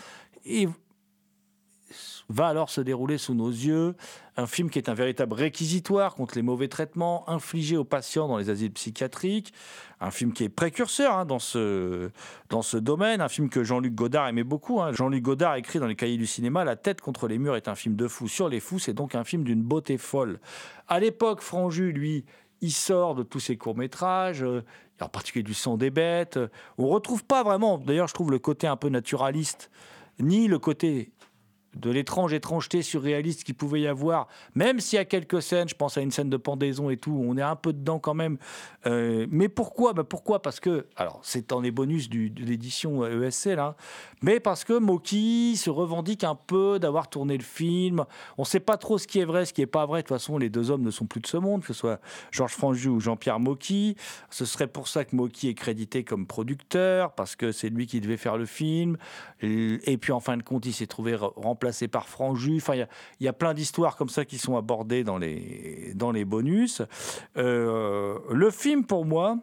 Va 2.29 2.49
alors 2.49 2.71
se 2.71 2.81
dérouler 2.81 3.19
sous 3.19 3.35
nos 3.35 3.51
yeux 3.51 3.95
un 4.37 4.47
film 4.47 4.71
qui 4.71 4.79
est 4.79 4.89
un 4.89 4.95
véritable 4.95 5.35
réquisitoire 5.35 6.15
contre 6.15 6.37
les 6.37 6.43
mauvais 6.43 6.69
traitements 6.69 7.29
infligés 7.29 7.77
aux 7.77 7.85
patients 7.85 8.29
dans 8.29 8.39
les 8.39 8.49
asiles 8.49 8.73
psychiatriques, 8.73 9.53
un 10.01 10.11
film 10.11 10.33
qui 10.33 10.45
est 10.45 10.49
précurseur 10.49 11.17
hein, 11.17 11.25
dans, 11.27 11.39
ce, 11.39 12.11
dans 12.49 12.63
ce 12.63 12.79
domaine, 12.79 13.21
un 13.21 13.29
film 13.29 13.51
que 13.51 13.63
Jean-Luc 13.63 13.95
Godard 13.95 14.29
aimait 14.29 14.43
beaucoup. 14.43 14.81
Hein. 14.81 14.93
Jean-Luc 14.93 15.23
Godard 15.23 15.57
écrit 15.57 15.79
dans 15.79 15.87
les 15.87 15.97
cahiers 15.97 16.17
du 16.17 16.27
cinéma 16.27 16.65
La 16.65 16.77
tête 16.77 17.01
contre 17.01 17.29
les 17.29 17.39
murs 17.39 17.57
est 17.57 17.69
un 17.69 17.75
film 17.75 17.95
de 17.95 18.09
fou 18.09 18.27
sur 18.27 18.49
les 18.49 18.61
fous, 18.61 18.79
c'est 18.79 18.95
donc 18.95 19.15
un 19.15 19.25
film 19.25 19.45
d'une 19.45 19.63
beauté 19.63 19.99
folle. 19.99 20.41
À 20.89 20.99
l'époque, 20.99 21.43
Franju, 21.43 21.93
lui, 21.93 22.25
il 22.63 22.73
sort 22.73 23.15
de 23.15 23.23
tous 23.23 23.41
ses 23.41 23.57
courts-métrages, 23.59 24.43
euh, 24.43 24.65
en 25.01 25.09
particulier 25.09 25.43
du 25.43 25.55
sang 25.55 25.77
des 25.77 25.91
bêtes. 25.91 26.39
On 26.79 26.89
retrouve 26.89 27.25
pas 27.25 27.43
vraiment, 27.43 27.77
d'ailleurs, 27.77 28.09
je 28.09 28.15
trouve 28.15 28.31
le 28.31 28.39
côté 28.39 28.67
un 28.67 28.77
peu 28.77 28.89
naturaliste, 28.89 29.71
ni 30.21 30.47
le 30.47 30.59
côté 30.59 31.11
de 31.75 31.91
l'étrange 31.91 32.33
étrangeté 32.33 32.83
surréaliste 32.83 33.45
qu'il 33.45 33.55
pouvait 33.55 33.81
y 33.81 33.87
avoir, 33.87 34.29
même 34.55 34.81
s'il 34.81 34.97
y 34.97 35.01
a 35.01 35.05
quelques 35.05 35.41
scènes, 35.43 35.69
je 35.69 35.75
pense 35.75 35.97
à 35.97 36.03
une 36.03 36.11
scène 36.11 36.29
de 36.29 36.37
pendaison 36.37 36.91
et 36.91 36.97
tout, 36.97 37.19
on 37.27 37.37
est 37.39 37.43
un 37.43 37.57
peu 37.57 37.73
dedans 37.73 37.99
quand 37.99 38.15
même. 38.15 38.39
Euh, 38.87 39.27
mais 39.31 39.49
pourquoi? 39.49 39.93
Bah 39.93 40.05
Pourquoi? 40.05 40.43
Parce 40.43 40.61
que, 40.61 40.87
alors 40.97 41.21
c'est 41.23 41.49
dans 41.49 41.61
les 41.61 41.71
bonus 41.71 42.11
de 42.11 42.31
l'édition 42.43 43.07
ESC 43.07 43.47
là, 43.47 43.77
mais 44.23 44.41
parce 44.41 44.65
que 44.65 44.79
Moki 44.79 45.57
se 45.57 45.71
revendique 45.71 46.25
un 46.25 46.35
peu 46.35 46.79
d'avoir 46.79 47.09
tourné 47.09 47.37
le 47.37 47.43
film. 47.43 48.05
On 48.37 48.43
ne 48.43 48.47
sait 48.47 48.61
pas 48.61 48.77
trop 48.77 48.99
ce 48.99 49.07
qui 49.07 49.21
est 49.21 49.25
vrai, 49.25 49.47
ce 49.47 49.53
qui 49.53 49.63
n'est 49.63 49.67
pas 49.67 49.87
vrai. 49.87 50.03
De 50.03 50.07
toute 50.07 50.17
façon, 50.17 50.39
les 50.39 50.51
deux 50.51 50.71
hommes 50.71 50.83
ne 50.83 50.91
sont 50.91 51.07
plus 51.07 51.21
de 51.21 51.27
ce 51.27 51.37
monde, 51.37 51.63
que 51.63 51.69
ce 51.69 51.75
soit 51.75 52.01
Georges 52.31 52.53
Franju 52.53 52.89
ou 52.89 53.01
Jean-Pierre 53.01 53.41
Moki. 53.41 53.97
Ce 54.31 54.45
serait 54.45 54.67
pour 54.67 54.89
ça 54.89 55.05
que 55.05 55.17
Moki 55.17 55.49
est 55.49 55.55
crédité 55.55 56.05
comme 56.05 56.27
producteur, 56.27 57.13
parce 57.13 57.35
que 57.37 57.51
c'est 57.51 57.69
lui 57.69 57.87
qui 57.87 58.01
devait 58.01 58.17
faire 58.17 58.37
le 58.37 58.47
film. 58.47 58.97
Et 59.41 59.97
puis 59.99 60.13
en 60.13 60.21
fin 60.21 60.37
de 60.37 60.43
compte, 60.43 60.67
il 60.67 60.73
s'est 60.73 60.87
trouvé 60.87 61.17
remplacé 61.17 61.62
placé 61.63 61.87
par 61.87 62.09
Franju. 62.09 62.57
Enfin, 62.57 62.75
il 62.75 63.25
y, 63.25 63.29
a 63.29 63.33
plein 63.33 63.55
d'histoires 63.55 63.95
comme 63.95 64.09
ça 64.09 64.25
qui 64.25 64.37
sont 64.37 64.57
abordées 64.57 65.05
dans 65.05 65.17
les, 65.17 65.93
dans 65.95 66.11
les 66.11 66.25
bonus. 66.25 66.83
Euh, 67.37 68.19
le 68.33 68.51
film, 68.51 68.85
pour 68.85 69.05
moi, 69.05 69.39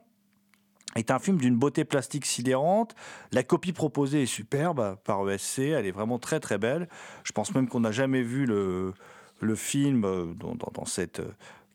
est 0.98 1.12
un 1.12 1.20
film 1.20 1.38
d'une 1.38 1.56
beauté 1.56 1.86
plastique 1.86 2.26
sidérante. 2.26 2.94
La 3.32 3.44
copie 3.44 3.72
proposée 3.72 4.24
est 4.24 4.26
superbe 4.26 4.98
par 5.06 5.30
ESC, 5.30 5.60
elle 5.60 5.86
est 5.86 5.92
vraiment 5.92 6.20
très 6.20 6.42
très 6.42 6.58
belle. 6.58 6.90
Je 7.24 7.32
pense 7.32 7.56
même 7.56 7.70
qu'on 7.70 7.80
n'a 7.80 7.94
jamais 7.94 8.22
vu 8.22 8.46
le, 8.46 8.94
le 9.40 9.56
film 9.56 10.04
euh, 10.04 10.26
dans, 10.36 10.86
cette 10.86 11.22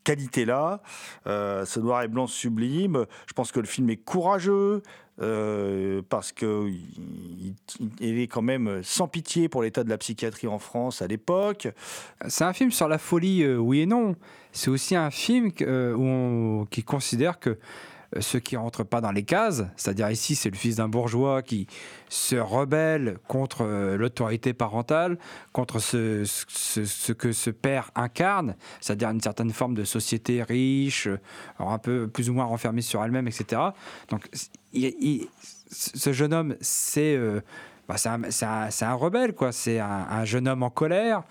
qualité-là. 0.03 0.83
Euh, 1.25 1.65
ce 1.65 1.79
noir 1.79 2.03
et 2.03 2.07
blanc 2.07 2.27
sublime. 2.27 3.07
Je 3.25 3.33
pense 3.33 3.51
que 3.51 3.59
le 3.59 3.65
film 3.65 3.89
est 3.89 3.97
courageux. 3.97 4.83
Euh, 5.21 6.01
parce 6.09 6.33
qu'il 6.33 7.55
il 8.01 8.19
est 8.19 8.27
quand 8.27 8.41
même 8.41 8.81
sans 8.83 9.07
pitié 9.07 9.47
pour 9.47 9.63
l'état 9.63 9.85
de 9.85 9.89
la 9.89 9.97
psychiatrie 9.97 10.47
en 10.47 10.59
France 10.59 11.01
à 11.01 11.07
l'époque. 11.07 11.69
C'est 12.27 12.43
un 12.43 12.51
film 12.51 12.69
sur 12.71 12.89
la 12.89 12.97
folie, 12.97 13.43
euh, 13.43 13.55
oui 13.55 13.81
et 13.81 13.85
non. 13.85 14.15
C'est 14.51 14.69
aussi 14.69 14.93
un 14.93 15.11
film 15.11 15.51
euh, 15.61 15.93
où 15.93 16.03
on, 16.03 16.65
qui 16.65 16.83
considère 16.83 17.39
que 17.39 17.57
ceux 18.19 18.39
qui 18.39 18.57
rentrent 18.57 18.83
pas 18.83 19.01
dans 19.01 19.11
les 19.11 19.23
cases, 19.23 19.63
c'est-à-dire 19.75 20.09
ici 20.09 20.35
c'est 20.35 20.49
le 20.49 20.55
fils 20.55 20.77
d'un 20.77 20.87
bourgeois 20.87 21.41
qui 21.41 21.67
se 22.09 22.35
rebelle 22.35 23.17
contre 23.27 23.63
euh, 23.63 23.97
l'autorité 23.97 24.53
parentale, 24.53 25.17
contre 25.51 25.79
ce, 25.79 26.23
que 27.13 27.31
ce 27.31 27.49
père 27.49 27.91
incarne, 27.95 28.55
c'est-à-dire 28.79 29.09
une 29.09 29.21
certaine 29.21 29.51
forme 29.51 29.73
de 29.73 29.83
société 29.83 30.43
riche, 30.43 31.07
un 31.59 31.77
peu 31.77 32.07
plus 32.07 32.29
ou 32.29 32.33
moins 32.33 32.45
renfermée 32.45 32.81
sur 32.81 33.03
elle-même, 33.03 33.27
etc. 33.27 33.61
Donc 34.09 34.29
ce 35.71 36.13
jeune 36.13 36.33
homme, 36.33 36.55
c'est 36.61 37.15
euh, 37.15 37.41
bah, 37.87 37.95
un, 38.05 38.21
un, 38.23 38.93
rebelle, 38.93 39.33
quoi. 39.33 39.51
C'est 39.51 39.79
un, 39.79 40.07
un, 40.09 40.25
jeune 40.25 40.47
homme 40.47 40.63
en 40.63 40.69
colère. 40.69 41.23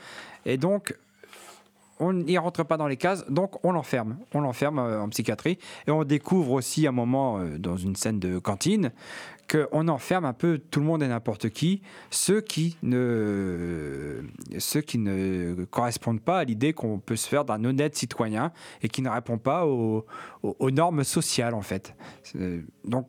Et 0.46 0.56
donc, 0.56 0.94
on 2.00 2.12
n'y 2.12 2.38
rentre 2.38 2.64
pas 2.64 2.76
dans 2.76 2.88
les 2.88 2.96
cases, 2.96 3.24
donc 3.28 3.64
on 3.64 3.72
l'enferme. 3.72 4.18
On 4.32 4.40
l'enferme 4.40 4.78
euh, 4.78 5.02
en 5.02 5.08
psychiatrie. 5.08 5.58
Et 5.86 5.90
on 5.90 6.04
découvre 6.04 6.52
aussi 6.52 6.86
un 6.86 6.92
moment, 6.92 7.38
euh, 7.38 7.58
dans 7.58 7.76
une 7.76 7.96
scène 7.96 8.18
de 8.18 8.38
cantine, 8.38 8.92
qu'on 9.50 9.88
enferme 9.88 10.24
un 10.24 10.32
peu 10.32 10.58
tout 10.58 10.80
le 10.80 10.86
monde 10.86 11.02
et 11.02 11.08
n'importe 11.08 11.50
qui, 11.50 11.82
ceux 12.10 12.40
qui 12.40 12.76
ne, 12.82 14.22
ceux 14.58 14.80
qui 14.80 14.98
ne 14.98 15.64
correspondent 15.70 16.22
pas 16.22 16.38
à 16.38 16.44
l'idée 16.44 16.72
qu'on 16.72 16.98
peut 16.98 17.16
se 17.16 17.28
faire 17.28 17.44
d'un 17.44 17.62
honnête 17.64 17.94
citoyen 17.94 18.52
et 18.82 18.88
qui 18.88 19.02
ne 19.02 19.10
répond 19.10 19.38
pas 19.38 19.66
aux, 19.66 20.04
normes 20.70 21.04
sociales, 21.04 21.54
en 21.54 21.62
fait. 21.62 21.94
Euh, 22.36 22.62
donc, 22.84 23.06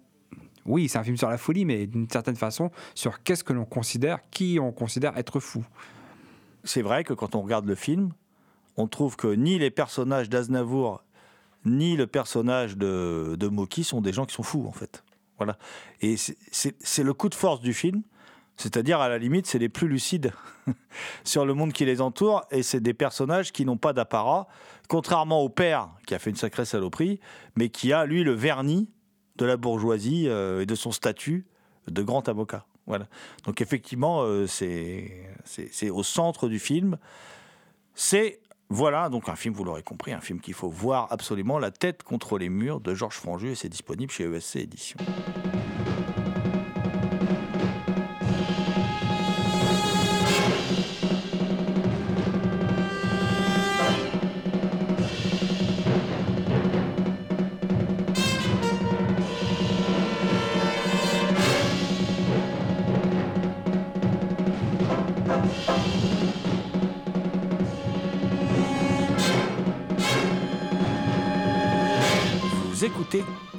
oui, 0.66 0.90
c'est 0.90 0.98
un 0.98 1.04
film 1.04 1.18
sur 1.18 1.30
la 1.30 1.38
folie, 1.38 1.64
mais 1.64 1.88
d'une 1.88 2.10
certaine 2.10 2.36
façon, 2.36 2.72
sur 2.96 3.24
qu'est-ce 3.24 3.44
que 3.44 3.54
l'on 3.54 3.66
considère, 3.66 4.20
qui 4.32 4.58
on 4.60 4.72
considère 4.72 5.18
être 5.18 5.40
fou. 5.40 5.64
C'est 6.64 6.82
vrai 6.82 7.04
que 7.04 7.14
quand 7.14 7.36
on 7.36 7.42
regarde 7.42 7.66
le 7.66 7.76
film, 7.76 8.12
on 8.78 8.88
trouve 8.88 9.16
que 9.16 9.28
ni 9.28 9.58
les 9.58 9.72
personnages 9.72 10.30
d'Aznavour 10.30 11.02
ni 11.66 11.96
le 11.96 12.08
personnage 12.08 12.78
de, 12.78 13.36
de 13.38 13.48
Moki 13.48 13.84
sont 13.84 14.02
des 14.02 14.14
gens 14.14 14.26
qui 14.26 14.36
sont 14.36 14.44
fous, 14.44 14.66
en 14.68 14.72
fait. 14.72 15.04
Voilà. 15.38 15.58
Et 16.02 16.16
c'est 16.18 17.04
le 17.04 17.14
coup 17.14 17.28
de 17.28 17.36
force 17.36 17.60
du 17.60 17.74
film. 17.74 18.04
C'est-à-dire, 18.58 19.02
à 19.02 19.10
la 19.10 19.18
limite, 19.18 19.48
c'est 19.48 19.60
les 19.60 19.68
plus 19.68 19.88
lucides 19.88 20.32
sur 21.26 21.46
le 21.46 21.54
monde 21.54 21.74
qui 21.74 21.84
les 21.84 22.00
entoure, 22.00 22.46
et 22.52 22.64
c'est 22.64 22.80
des 22.80 22.94
personnages 22.94 23.52
qui 23.52 23.66
n'ont 23.66 23.78
pas 23.78 23.92
d'apparat, 23.92 24.48
contrairement 24.88 25.42
au 25.42 25.50
père, 25.50 25.90
qui 26.08 26.16
a 26.16 26.20
fait 26.20 26.30
une 26.30 26.38
sacrée 26.38 26.64
saloperie, 26.64 27.20
mais 27.58 27.68
qui 27.68 27.92
a, 27.92 28.06
lui, 28.06 28.24
le 28.24 28.32
vernis 28.32 28.90
de 29.36 29.46
la 29.46 29.58
bourgeoisie 29.58 30.30
euh, 30.30 30.62
et 30.62 30.66
de 30.66 30.76
son 30.76 30.92
statut 30.92 31.46
de 31.88 32.02
grand 32.02 32.30
avocat. 32.30 32.66
Voilà. 32.88 33.08
Donc, 33.46 33.60
effectivement, 33.60 34.22
euh, 34.22 34.48
c'est 34.48 35.90
au 35.90 36.04
centre 36.04 36.48
du 36.48 36.60
film. 36.60 36.98
C'est 37.94 38.40
voilà, 38.70 39.10
donc 39.10 39.30
un 39.30 39.36
film, 39.36 39.54
vous 39.54 39.64
l'aurez 39.64 39.84
compris, 39.84 40.12
un 40.12 40.22
film 40.22 40.40
qu'il 40.40 40.54
faut 40.54 40.70
voir 40.70 41.08
absolument, 41.12 41.60
La 41.60 41.72
tête 41.72 42.04
contre 42.04 42.38
les 42.38 42.50
murs 42.50 42.80
de 42.80 42.96
Georges 42.96 43.18
Franju, 43.18 43.52
et 43.52 43.56
c'est 43.56 43.70
disponible 43.70 44.12
chez 44.12 44.24
ESC 44.24 44.58
Éditions. 44.58 44.98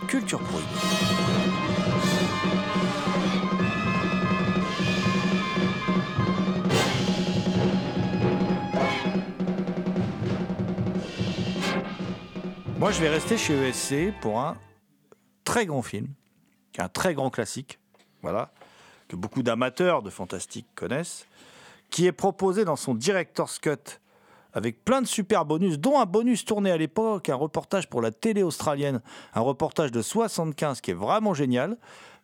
Culture. 0.09 0.41
Moi, 12.79 12.91
je 12.91 13.01
vais 13.01 13.09
rester 13.09 13.39
chez 13.39 13.55
ESC 13.55 14.13
pour 14.21 14.41
un 14.41 14.57
très 15.45 15.67
grand 15.67 15.83
film, 15.83 16.09
un 16.79 16.89
très 16.89 17.15
grand 17.15 17.31
classique, 17.31 17.79
voilà, 18.23 18.51
que 19.09 19.17
beaucoup 19.17 19.43
d'amateurs 19.43 20.03
de 20.03 20.11
fantastique 20.11 20.67
connaissent, 20.75 21.27
qui 21.91 22.07
est 22.07 22.13
proposé 22.13 22.65
dans 22.65 22.77
son 22.77 22.95
director's 22.95 23.59
cut 23.59 24.01
avec 24.57 24.87
plein 24.87 25.03
de 25.03 25.07
super 25.07 25.45
bonus, 25.45 25.79
dont 25.79 26.01
un 26.01 26.07
bonus 26.07 26.47
tourné 26.47 26.71
à 26.71 26.79
l'époque, 26.79 27.29
un 27.29 27.35
reportage 27.35 27.91
pour 27.91 28.01
la 28.01 28.11
télé 28.11 28.43
australienne, 28.43 29.03
un 29.35 29.43
reportage 29.43 29.93
de 29.93 30.01
75 30.01 30.81
qui 30.81 30.93
est 30.93 30.95
vraiment 30.95 31.35
génial. 31.35 31.77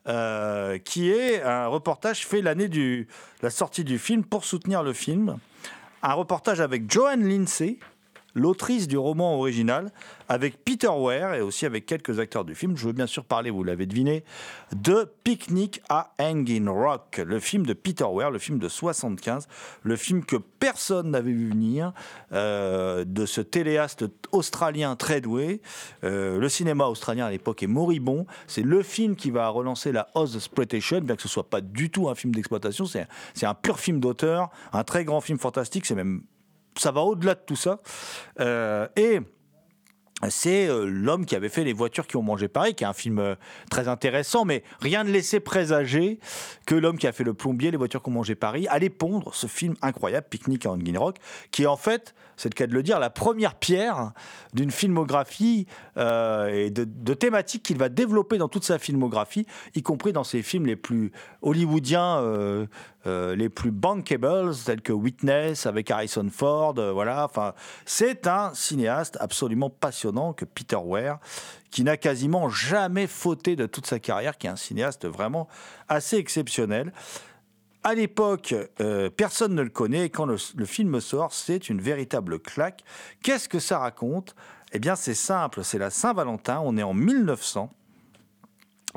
euh, 0.08 0.78
qui 0.78 1.12
est 1.12 1.42
un 1.42 1.68
reportage 1.68 2.26
fait 2.26 2.42
l'année 2.42 2.66
de 2.66 3.06
la 3.40 3.50
sortie 3.50 3.84
du 3.84 4.00
film 4.00 4.24
pour 4.24 4.44
soutenir 4.44 4.82
le 4.82 4.92
film. 4.92 5.36
Un 6.02 6.14
reportage 6.14 6.60
avec 6.60 6.90
Joanne 6.90 7.24
Lindsay, 7.28 7.78
l'autrice 8.34 8.88
du 8.88 8.96
roman 8.96 9.36
original, 9.38 9.90
avec 10.28 10.64
Peter 10.64 10.88
Ware 10.88 11.34
et 11.34 11.40
aussi 11.40 11.66
avec 11.66 11.86
quelques 11.86 12.18
acteurs 12.18 12.44
du 12.44 12.54
film. 12.54 12.76
Je 12.76 12.86
veux 12.86 12.92
bien 12.92 13.06
sûr 13.06 13.24
parler, 13.24 13.50
vous 13.50 13.64
l'avez 13.64 13.86
deviné, 13.86 14.24
de 14.74 15.10
Picnic 15.24 15.82
à 15.88 16.14
Hanging 16.18 16.68
Rock, 16.68 17.20
le 17.24 17.38
film 17.38 17.66
de 17.66 17.74
Peter 17.74 18.04
Ware, 18.04 18.30
le 18.30 18.38
film 18.38 18.58
de 18.58 18.68
75, 18.68 19.48
le 19.82 19.96
film 19.96 20.24
que 20.24 20.36
personne 20.36 21.10
n'avait 21.10 21.32
vu 21.32 21.50
venir, 21.50 21.92
euh, 22.32 23.04
de 23.04 23.26
ce 23.26 23.40
téléaste 23.40 24.04
australien 24.30 24.96
très 24.96 25.20
doué. 25.20 25.60
Euh, 26.04 26.38
le 26.38 26.48
cinéma 26.48 26.86
australien 26.86 27.26
à 27.26 27.30
l'époque 27.30 27.62
est 27.62 27.66
moribond. 27.66 28.26
C'est 28.46 28.62
le 28.62 28.82
film 28.82 29.16
qui 29.16 29.30
va 29.30 29.48
relancer 29.48 29.92
la 29.92 30.08
Oz 30.14 30.36
Exploitation, 30.36 31.00
bien 31.00 31.16
que 31.16 31.22
ce 31.22 31.28
soit 31.28 31.48
pas 31.48 31.60
du 31.60 31.90
tout 31.90 32.08
un 32.08 32.14
film 32.14 32.34
d'exploitation, 32.34 32.86
c'est 32.86 33.46
un 33.46 33.54
pur 33.54 33.78
film 33.78 34.00
d'auteur, 34.00 34.50
un 34.72 34.84
très 34.84 35.04
grand 35.04 35.20
film 35.20 35.38
fantastique, 35.38 35.86
c'est 35.86 35.94
même 35.94 36.22
ça 36.76 36.90
va 36.90 37.02
au-delà 37.02 37.34
de 37.34 37.40
tout 37.44 37.56
ça. 37.56 37.80
Euh, 38.40 38.88
et 38.96 39.20
c'est 40.28 40.68
euh, 40.68 40.84
l'homme 40.84 41.26
qui 41.26 41.34
avait 41.34 41.48
fait 41.48 41.64
Les 41.64 41.72
voitures 41.72 42.06
qui 42.06 42.16
ont 42.16 42.22
mangé 42.22 42.48
Paris, 42.48 42.74
qui 42.74 42.84
est 42.84 42.86
un 42.86 42.92
film 42.92 43.18
euh, 43.18 43.34
très 43.70 43.88
intéressant, 43.88 44.44
mais 44.44 44.62
rien 44.80 45.04
ne 45.04 45.10
laissait 45.10 45.40
présager 45.40 46.20
que 46.66 46.74
l'homme 46.74 46.98
qui 46.98 47.06
a 47.06 47.12
fait 47.12 47.24
Le 47.24 47.34
plombier, 47.34 47.70
Les 47.70 47.76
voitures 47.76 48.02
qui 48.02 48.08
ont 48.10 48.12
mangé 48.12 48.34
Paris, 48.34 48.66
allait 48.68 48.90
pondre 48.90 49.34
ce 49.34 49.46
film 49.46 49.74
incroyable, 49.82 50.26
Picnic 50.30 50.66
à 50.66 50.70
Rock, 50.96 51.16
qui 51.50 51.64
est 51.64 51.66
en 51.66 51.76
fait, 51.76 52.14
c'est 52.42 52.48
le 52.48 52.54
cas 52.54 52.66
de 52.66 52.74
le 52.74 52.82
dire, 52.82 52.98
la 52.98 53.08
première 53.08 53.54
pierre 53.54 54.10
d'une 54.52 54.72
filmographie 54.72 55.68
euh, 55.96 56.48
et 56.48 56.70
de, 56.70 56.82
de 56.82 57.14
thématiques 57.14 57.62
qu'il 57.62 57.78
va 57.78 57.88
développer 57.88 58.36
dans 58.36 58.48
toute 58.48 58.64
sa 58.64 58.80
filmographie, 58.80 59.46
y 59.76 59.82
compris 59.82 60.12
dans 60.12 60.24
ses 60.24 60.42
films 60.42 60.66
les 60.66 60.74
plus 60.74 61.12
hollywoodiens, 61.42 62.18
euh, 62.18 62.66
euh, 63.06 63.36
les 63.36 63.48
plus 63.48 63.70
bankables, 63.70 64.56
tels 64.66 64.82
que 64.82 64.92
Witness 64.92 65.66
avec 65.66 65.88
Harrison 65.92 66.26
Ford. 66.32 66.74
voilà, 66.74 67.24
enfin, 67.24 67.54
c'est 67.86 68.26
un 68.26 68.52
cinéaste 68.54 69.16
absolument 69.20 69.70
passionnant 69.70 70.32
que 70.32 70.44
Peter 70.44 70.74
Ware, 70.74 71.20
qui 71.70 71.84
n'a 71.84 71.96
quasiment 71.96 72.48
jamais 72.48 73.06
fauté 73.06 73.54
de 73.54 73.66
toute 73.66 73.86
sa 73.86 74.00
carrière, 74.00 74.36
qui 74.36 74.48
est 74.48 74.50
un 74.50 74.56
cinéaste 74.56 75.06
vraiment 75.06 75.46
assez 75.88 76.16
exceptionnel. 76.16 76.92
À 77.84 77.94
l'époque, 77.94 78.54
euh, 78.80 79.10
personne 79.10 79.54
ne 79.54 79.62
le 79.62 79.70
connaît 79.70 80.08
quand 80.08 80.24
le, 80.24 80.36
le 80.56 80.64
film 80.64 81.00
sort, 81.00 81.32
c'est 81.32 81.68
une 81.68 81.80
véritable 81.80 82.38
claque. 82.38 82.84
Qu'est-ce 83.22 83.48
que 83.48 83.58
ça 83.58 83.78
raconte? 83.78 84.36
Eh 84.72 84.78
bien, 84.78 84.94
c'est 84.94 85.14
simple, 85.14 85.64
c'est 85.64 85.78
la 85.78 85.90
Saint-Valentin, 85.90 86.60
on 86.64 86.76
est 86.76 86.82
en 86.82 86.94
1900. 86.94 87.72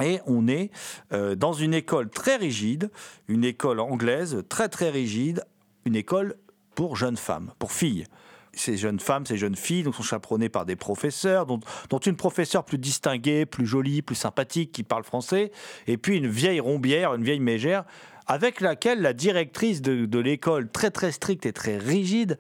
Et 0.02 0.20
on 0.26 0.48
est 0.48 0.72
euh, 1.14 1.36
dans 1.36 1.54
une 1.54 1.74
école 1.74 2.10
très 2.10 2.36
rigide, 2.36 2.92
une 3.28 3.46
école 3.46 3.80
anglaise 3.80 4.44
très 4.50 4.68
très 4.68 4.90
rigide, 4.90 5.46
une 5.86 5.96
école 5.96 6.36
pour 6.76 6.96
jeunes 6.96 7.18
femmes, 7.18 7.52
pour 7.60 7.72
filles. 7.72 8.06
Ces 8.54 8.78
jeunes 8.78 9.00
femmes, 9.00 9.26
ces 9.26 9.38
jeunes 9.38 9.56
filles 9.56 9.84
donc, 9.84 9.96
sont 9.96 10.04
chaperonnées 10.04 10.50
par 10.50 10.66
des 10.66 10.76
professeurs, 10.76 11.46
dont, 11.46 11.60
dont 11.90 12.00
une 12.00 12.16
professeure 12.16 12.64
plus 12.64 12.78
distinguée, 12.78 13.46
plus 13.46 13.66
jolie, 13.66 14.02
plus 14.02 14.16
sympathique, 14.16 14.72
qui 14.72 14.84
parle 14.84 15.04
français, 15.04 15.52
et 15.88 15.98
puis 15.98 16.18
une 16.18 16.28
vieille 16.28 16.62
rombière, 16.62 17.14
une 17.14 17.24
vieille 17.24 17.42
mégère, 17.42 17.84
avec 18.28 18.62
laquelle 18.62 19.02
la 19.02 19.14
directrice 19.14 19.82
de, 19.82 20.20
l'école, 20.20 20.70
très 20.70 20.92
très 20.92 21.12
stricte 21.12 21.46
et 21.46 21.54
très 21.54 21.78
rigide, 21.78 22.38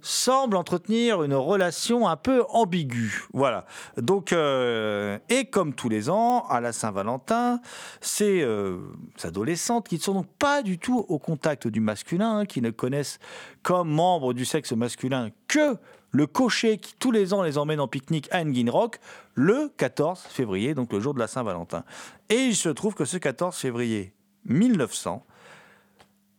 semble 0.00 0.56
entretenir 0.56 1.24
une 1.24 1.34
relation 1.34 2.06
un 2.06 2.16
peu 2.16 2.44
ambiguë. 2.50 3.24
Voilà. 3.32 3.66
Donc, 3.96 4.32
euh, 4.32 5.18
et 5.28 5.46
comme 5.46 5.74
tous 5.74 5.88
les 5.88 6.08
ans, 6.08 6.46
à 6.48 6.60
la 6.60 6.72
Saint-Valentin, 6.72 7.60
ces 8.00 8.42
euh, 8.42 8.78
adolescentes 9.24 9.88
qui 9.88 9.96
ne 9.96 10.00
sont 10.00 10.14
donc 10.14 10.28
pas 10.38 10.62
du 10.62 10.78
tout 10.78 11.04
au 11.08 11.18
contact 11.18 11.66
du 11.66 11.80
masculin, 11.80 12.38
hein, 12.38 12.46
qui 12.46 12.62
ne 12.62 12.70
connaissent 12.70 13.18
comme 13.62 13.90
membres 13.90 14.34
du 14.34 14.44
sexe 14.44 14.72
masculin 14.72 15.30
que 15.48 15.76
le 16.10 16.26
cocher 16.26 16.78
qui 16.78 16.94
tous 16.98 17.10
les 17.10 17.34
ans 17.34 17.42
les 17.42 17.58
emmène 17.58 17.80
en 17.80 17.88
pique-nique 17.88 18.28
à 18.30 18.40
Engin 18.40 18.70
Rock 18.70 18.98
le 19.34 19.70
14 19.76 20.20
février, 20.28 20.74
donc 20.74 20.92
le 20.92 21.00
jour 21.00 21.12
de 21.12 21.18
la 21.18 21.26
Saint-Valentin. 21.26 21.84
Et 22.30 22.36
il 22.36 22.56
se 22.56 22.68
trouve 22.68 22.94
que 22.94 23.04
ce 23.04 23.18
14 23.18 23.56
février 23.56 24.12
1900, 24.48 25.24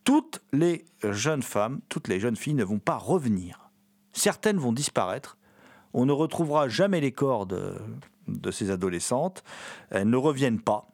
toutes 0.04 0.42
les 0.52 0.84
jeunes 1.02 1.42
femmes, 1.42 1.80
toutes 1.88 2.08
les 2.08 2.20
jeunes 2.20 2.36
filles 2.36 2.54
ne 2.54 2.64
vont 2.64 2.78
pas 2.78 2.96
revenir. 2.96 3.70
Certaines 4.12 4.58
vont 4.58 4.72
disparaître. 4.72 5.36
On 5.92 6.06
ne 6.06 6.12
retrouvera 6.12 6.68
jamais 6.68 7.00
les 7.00 7.12
corps 7.12 7.46
de, 7.46 7.74
ces 8.50 8.70
adolescentes. 8.70 9.42
Elles 9.90 10.08
ne 10.08 10.16
reviennent 10.16 10.60
pas. 10.60 10.88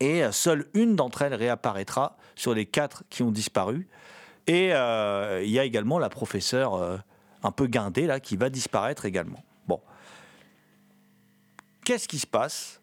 Et 0.00 0.22
euh, 0.22 0.32
seule 0.32 0.68
une 0.74 0.94
d'entre 0.94 1.22
elles 1.22 1.34
réapparaîtra 1.34 2.16
sur 2.34 2.54
les 2.54 2.66
quatre 2.66 3.04
qui 3.08 3.22
ont 3.22 3.30
disparu. 3.30 3.88
Et 4.46 4.72
euh, 4.72 5.42
il 5.42 5.50
y 5.50 5.58
a 5.58 5.64
également 5.64 5.98
la 5.98 6.08
professeure 6.08 6.74
euh, 6.74 6.98
un 7.42 7.50
peu 7.50 7.66
guindée 7.66 8.06
là 8.06 8.20
qui 8.20 8.36
va 8.36 8.50
disparaître 8.50 9.04
également. 9.04 9.42
Bon. 9.66 9.80
Qu'est-ce 11.84 12.08
qui 12.08 12.18
se 12.18 12.26
passe? 12.26 12.80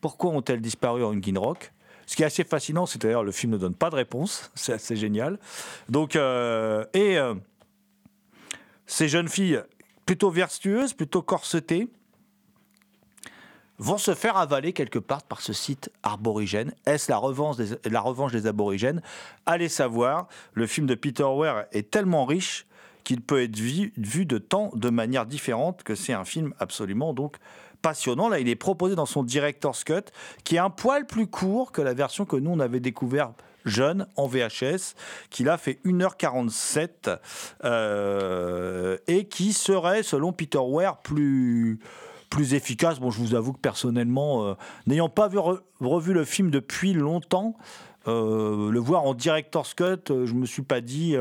Pourquoi 0.00 0.30
ont-elles 0.30 0.60
disparu 0.60 1.04
en 1.04 1.10
Hanging 1.10 1.36
Rock 1.36 1.72
ce 2.12 2.16
qui 2.16 2.24
est 2.24 2.26
assez 2.26 2.44
fascinant, 2.44 2.84
c'est 2.84 3.00
d'ailleurs 3.00 3.24
le 3.24 3.32
film 3.32 3.52
ne 3.52 3.56
donne 3.56 3.74
pas 3.74 3.88
de 3.88 3.94
réponse, 3.94 4.50
c'est 4.54 4.74
assez 4.74 4.96
génial. 4.96 5.38
Donc, 5.88 6.14
euh, 6.14 6.84
et 6.92 7.16
euh, 7.16 7.34
ces 8.84 9.08
jeunes 9.08 9.28
filles 9.28 9.62
plutôt 10.04 10.30
vertueuses, 10.30 10.92
plutôt 10.92 11.22
corsetées, 11.22 11.88
vont 13.78 13.96
se 13.96 14.12
faire 14.14 14.36
avaler 14.36 14.74
quelque 14.74 14.98
part 14.98 15.22
par 15.22 15.40
ce 15.40 15.54
site 15.54 15.90
aborigène. 16.02 16.74
Est-ce 16.84 17.10
la 17.10 17.16
revanche 17.16 17.56
des, 17.56 18.46
aborigènes? 18.46 19.00
Allez 19.46 19.70
savoir, 19.70 20.28
le 20.52 20.66
film 20.66 20.86
de 20.86 20.94
Peter 20.94 21.22
Ware 21.22 21.64
est 21.72 21.90
tellement 21.90 22.26
riche 22.26 22.66
qu'il 23.04 23.22
peut 23.22 23.42
être 23.42 23.56
vu, 23.56 23.94
vu 23.96 24.26
de 24.26 24.36
tant 24.36 24.70
de 24.74 24.90
manières 24.90 25.24
différentes 25.24 25.82
que 25.82 25.94
c'est 25.94 26.12
un 26.12 26.26
film 26.26 26.52
absolument 26.58 27.14
donc 27.14 27.38
passionnant. 27.82 28.28
Là, 28.28 28.38
il 28.38 28.48
est 28.48 28.56
proposé 28.56 28.94
dans 28.94 29.06
son 29.06 29.22
director's 29.22 29.84
cut, 29.84 30.10
qui 30.44 30.56
est 30.56 30.60
un 30.60 30.70
poil 30.70 31.06
plus 31.06 31.26
court 31.26 31.72
que 31.72 31.82
la 31.82 31.92
version 31.94 32.24
que 32.24 32.36
nous 32.36 32.50
on 32.50 32.60
avait 32.60 32.80
découvert 32.80 33.32
jeune 33.64 34.06
en 34.16 34.26
VHS, 34.26 34.94
qui 35.30 35.44
là 35.44 35.56
fait 35.56 35.78
1h47 35.84 37.18
euh, 37.64 38.96
et 39.06 39.26
qui 39.26 39.52
serait, 39.52 40.02
selon 40.02 40.32
Peter 40.32 40.58
Ware, 40.58 40.98
plus 40.98 41.78
plus 42.30 42.54
efficace. 42.54 42.98
Bon, 42.98 43.10
je 43.10 43.18
vous 43.18 43.34
avoue 43.34 43.52
que 43.52 43.60
personnellement, 43.60 44.46
euh, 44.46 44.54
n'ayant 44.86 45.10
pas 45.10 45.28
vu, 45.28 45.36
re- 45.36 45.60
revu 45.80 46.14
le 46.14 46.24
film 46.24 46.50
depuis 46.50 46.94
longtemps, 46.94 47.56
euh, 48.08 48.70
le 48.70 48.80
voir 48.80 49.04
en 49.04 49.12
director's 49.12 49.74
cut, 49.74 50.10
euh, 50.10 50.24
je 50.24 50.32
me 50.32 50.46
suis 50.46 50.62
pas 50.62 50.80
dit 50.80 51.14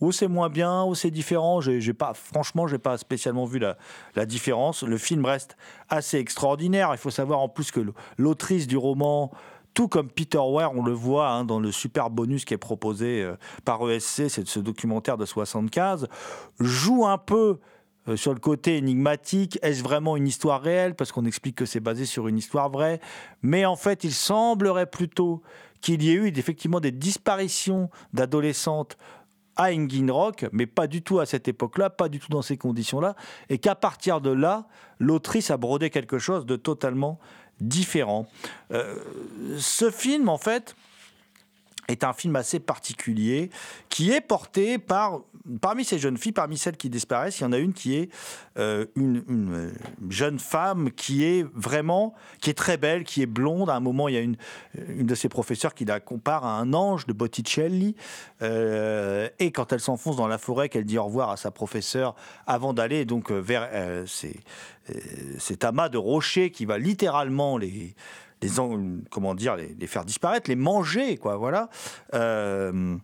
ou 0.00 0.12
c'est 0.12 0.28
moins 0.28 0.48
bien, 0.48 0.84
ou 0.84 0.94
c'est 0.94 1.10
différent. 1.10 1.60
J'ai, 1.60 1.94
pas, 1.94 2.14
franchement, 2.14 2.66
j'ai 2.66 2.78
pas 2.78 2.98
spécialement 2.98 3.44
vu 3.44 3.58
la, 3.58 4.26
différence. 4.26 4.82
Le 4.82 4.98
film 4.98 5.24
reste 5.24 5.56
assez 5.88 6.18
extraordinaire. 6.18 6.90
Il 6.92 6.98
faut 6.98 7.10
savoir 7.10 7.40
en 7.40 7.48
plus 7.48 7.70
que 7.70 7.80
l'autrice 8.18 8.66
du 8.66 8.76
roman, 8.76 9.30
tout 9.74 9.88
comme 9.88 10.08
Peter 10.10 10.38
Ware, 10.38 10.74
on 10.74 10.82
le 10.82 10.92
voit 10.92 11.28
hein, 11.28 11.44
dans 11.44 11.60
le 11.60 11.70
super 11.70 12.10
bonus 12.10 12.44
qui 12.44 12.54
est 12.54 12.58
proposé 12.58 13.22
euh, 13.22 13.36
par 13.64 13.88
ESC, 13.90 14.28
c'est 14.28 14.46
ce 14.46 14.58
documentaire 14.58 15.18
de 15.18 15.26
75, 15.26 16.08
joue 16.60 17.06
un 17.06 17.18
peu 17.18 17.58
euh, 18.08 18.16
sur 18.16 18.32
le 18.32 18.40
côté 18.40 18.76
énigmatique. 18.76 19.58
Est-ce 19.62 19.82
vraiment 19.82 20.16
une 20.16 20.28
histoire 20.28 20.62
réelle? 20.62 20.94
Parce 20.94 21.12
qu'on 21.12 21.24
explique 21.24 21.56
que 21.56 21.66
c'est 21.66 21.80
basé 21.80 22.06
sur 22.06 22.28
une 22.28 22.38
histoire 22.38 22.70
vraie. 22.70 23.00
Mais 23.42 23.66
en 23.66 23.76
fait, 23.76 24.04
il 24.04 24.12
semblerait 24.12 24.86
plutôt 24.86 25.42
qu'il 25.80 26.02
y 26.02 26.10
ait 26.10 26.14
eu 26.14 26.26
effectivement 26.28 26.80
des 26.80 26.92
disparitions 26.92 27.90
d'adolescentes 28.12 28.96
à 29.56 29.72
Engin 29.72 30.12
Rock, 30.12 30.46
mais 30.52 30.66
pas 30.66 30.86
du 30.86 31.02
tout 31.02 31.18
à 31.18 31.26
cette 31.26 31.48
époque-là, 31.48 31.90
pas 31.90 32.08
du 32.08 32.18
tout 32.18 32.28
dans 32.30 32.42
ces 32.42 32.56
conditions-là, 32.56 33.16
et 33.48 33.58
qu'à 33.58 33.74
partir 33.74 34.20
de 34.20 34.30
là, 34.30 34.66
l'autrice 34.98 35.50
a 35.50 35.56
brodé 35.56 35.90
quelque 35.90 36.18
chose 36.18 36.46
de 36.46 36.56
totalement 36.56 37.18
différent. 37.60 38.26
Euh, 38.72 38.96
ce 39.58 39.90
film, 39.90 40.28
en 40.28 40.38
fait, 40.38 40.76
est 41.88 42.04
un 42.04 42.12
film 42.12 42.36
assez 42.36 42.60
particulier 42.60 43.50
qui 43.88 44.12
est 44.12 44.20
porté 44.20 44.78
par 44.78 45.20
parmi 45.60 45.84
ces 45.84 46.00
jeunes 46.00 46.16
filles, 46.16 46.32
parmi 46.32 46.58
celles 46.58 46.76
qui 46.76 46.90
disparaissent, 46.90 47.38
il 47.38 47.44
y 47.44 47.46
en 47.46 47.52
a 47.52 47.58
une 47.58 47.72
qui 47.72 47.94
est 47.94 48.10
euh, 48.58 48.86
une, 48.96 49.22
euh, 49.28 49.70
jeune 50.10 50.40
femme 50.40 50.90
qui 50.90 51.22
est 51.22 51.46
vraiment 51.54 52.14
qui 52.40 52.50
est 52.50 52.54
très 52.54 52.76
belle, 52.76 53.04
qui 53.04 53.22
est 53.22 53.26
blonde. 53.26 53.70
À 53.70 53.76
un 53.76 53.80
moment, 53.80 54.08
il 54.08 54.14
y 54.14 54.18
a 54.18 54.22
une, 54.22 54.36
une 54.88 55.06
de 55.06 55.14
ses 55.14 55.28
professeurs 55.28 55.74
qui 55.74 55.84
la 55.84 56.00
compare 56.00 56.44
à 56.44 56.58
un 56.58 56.72
ange 56.74 57.06
de 57.06 57.12
Botticelli. 57.12 57.94
Euh, 58.42 59.28
et 59.38 59.52
quand 59.52 59.72
elle 59.72 59.80
s'enfonce 59.80 60.16
dans 60.16 60.26
la 60.26 60.38
forêt, 60.38 60.68
qu'elle 60.68 60.84
dit 60.84 60.98
au 60.98 61.04
revoir 61.04 61.30
à 61.30 61.36
sa 61.36 61.50
professeure 61.50 62.14
avant 62.46 62.72
d'aller 62.72 63.04
donc 63.04 63.30
euh, 63.30 63.38
vers 63.38 63.68
euh, 63.72 64.06
ces, 64.06 64.40
euh, 64.90 64.94
cet 65.38 65.64
amas 65.64 65.88
de 65.88 65.98
rochers 65.98 66.50
qui 66.50 66.64
va 66.64 66.78
littéralement 66.78 67.58
les 67.58 67.94
les 68.42 68.60
en- 68.60 68.98
comment 69.10 69.34
dire 69.34 69.56
les, 69.56 69.86
faire 69.86 70.04
disparaître, 70.04 70.48
les 70.50 70.56
manger 70.56 71.16
quoi. 71.16 71.36
Voilà. 71.36 71.68
Euh, 72.14 72.96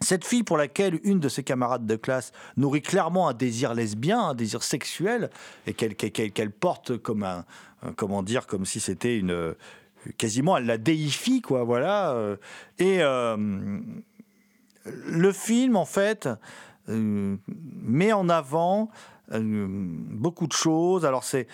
cette 0.00 0.24
fille 0.26 0.42
pour 0.42 0.58
laquelle 0.58 1.00
une 1.04 1.20
de 1.20 1.28
ses 1.28 1.42
camarades 1.42 1.86
de 1.86 1.96
classe 1.96 2.32
nourrit 2.56 2.82
clairement 2.82 3.28
un 3.28 3.34
désir 3.34 3.72
lesbien, 3.74 4.20
un 4.20 4.34
désir 4.34 4.62
sexuel, 4.62 5.30
et 5.66 5.72
qu'elle 5.72 5.96
qu'elle- 5.96 6.32
qu'elle 6.32 6.50
porte 6.52 6.98
comme 6.98 7.22
un, 7.22 7.44
comment 7.96 8.22
dire, 8.22 8.46
comme 8.46 8.66
si 8.66 8.78
c'était 8.78 9.18
une, 9.18 9.54
quasiment, 10.18 10.58
elle 10.58 10.66
la 10.66 10.76
déifie, 10.78 11.40
quoi, 11.40 11.64
voilà. 11.64 12.10
euh, 12.12 12.36
Et 12.78 12.98
euh, 13.00 13.36
le 14.84 15.32
film, 15.32 15.76
en 15.76 15.86
fait, 15.86 16.28
met 16.88 18.12
en 18.12 18.28
avant 18.28 18.90
beaucoup 19.30 20.46
de 20.46 20.52
choses. 20.52 21.04
Alors, 21.04 21.24
c'est- 21.24 21.48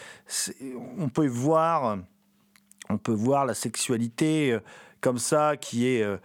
on 0.99 1.09
peut 1.09 1.27
voir, 1.29 1.99
on 2.89 2.99
peut 2.99 3.13
voir 3.13 3.47
la 3.47 3.55
sexualité 3.55 4.53
euh, 4.53 4.61
comme 5.01 5.19
ça, 5.19 5.57
qui 5.57 5.89
est 5.89 6.03
euh, 6.03 6.17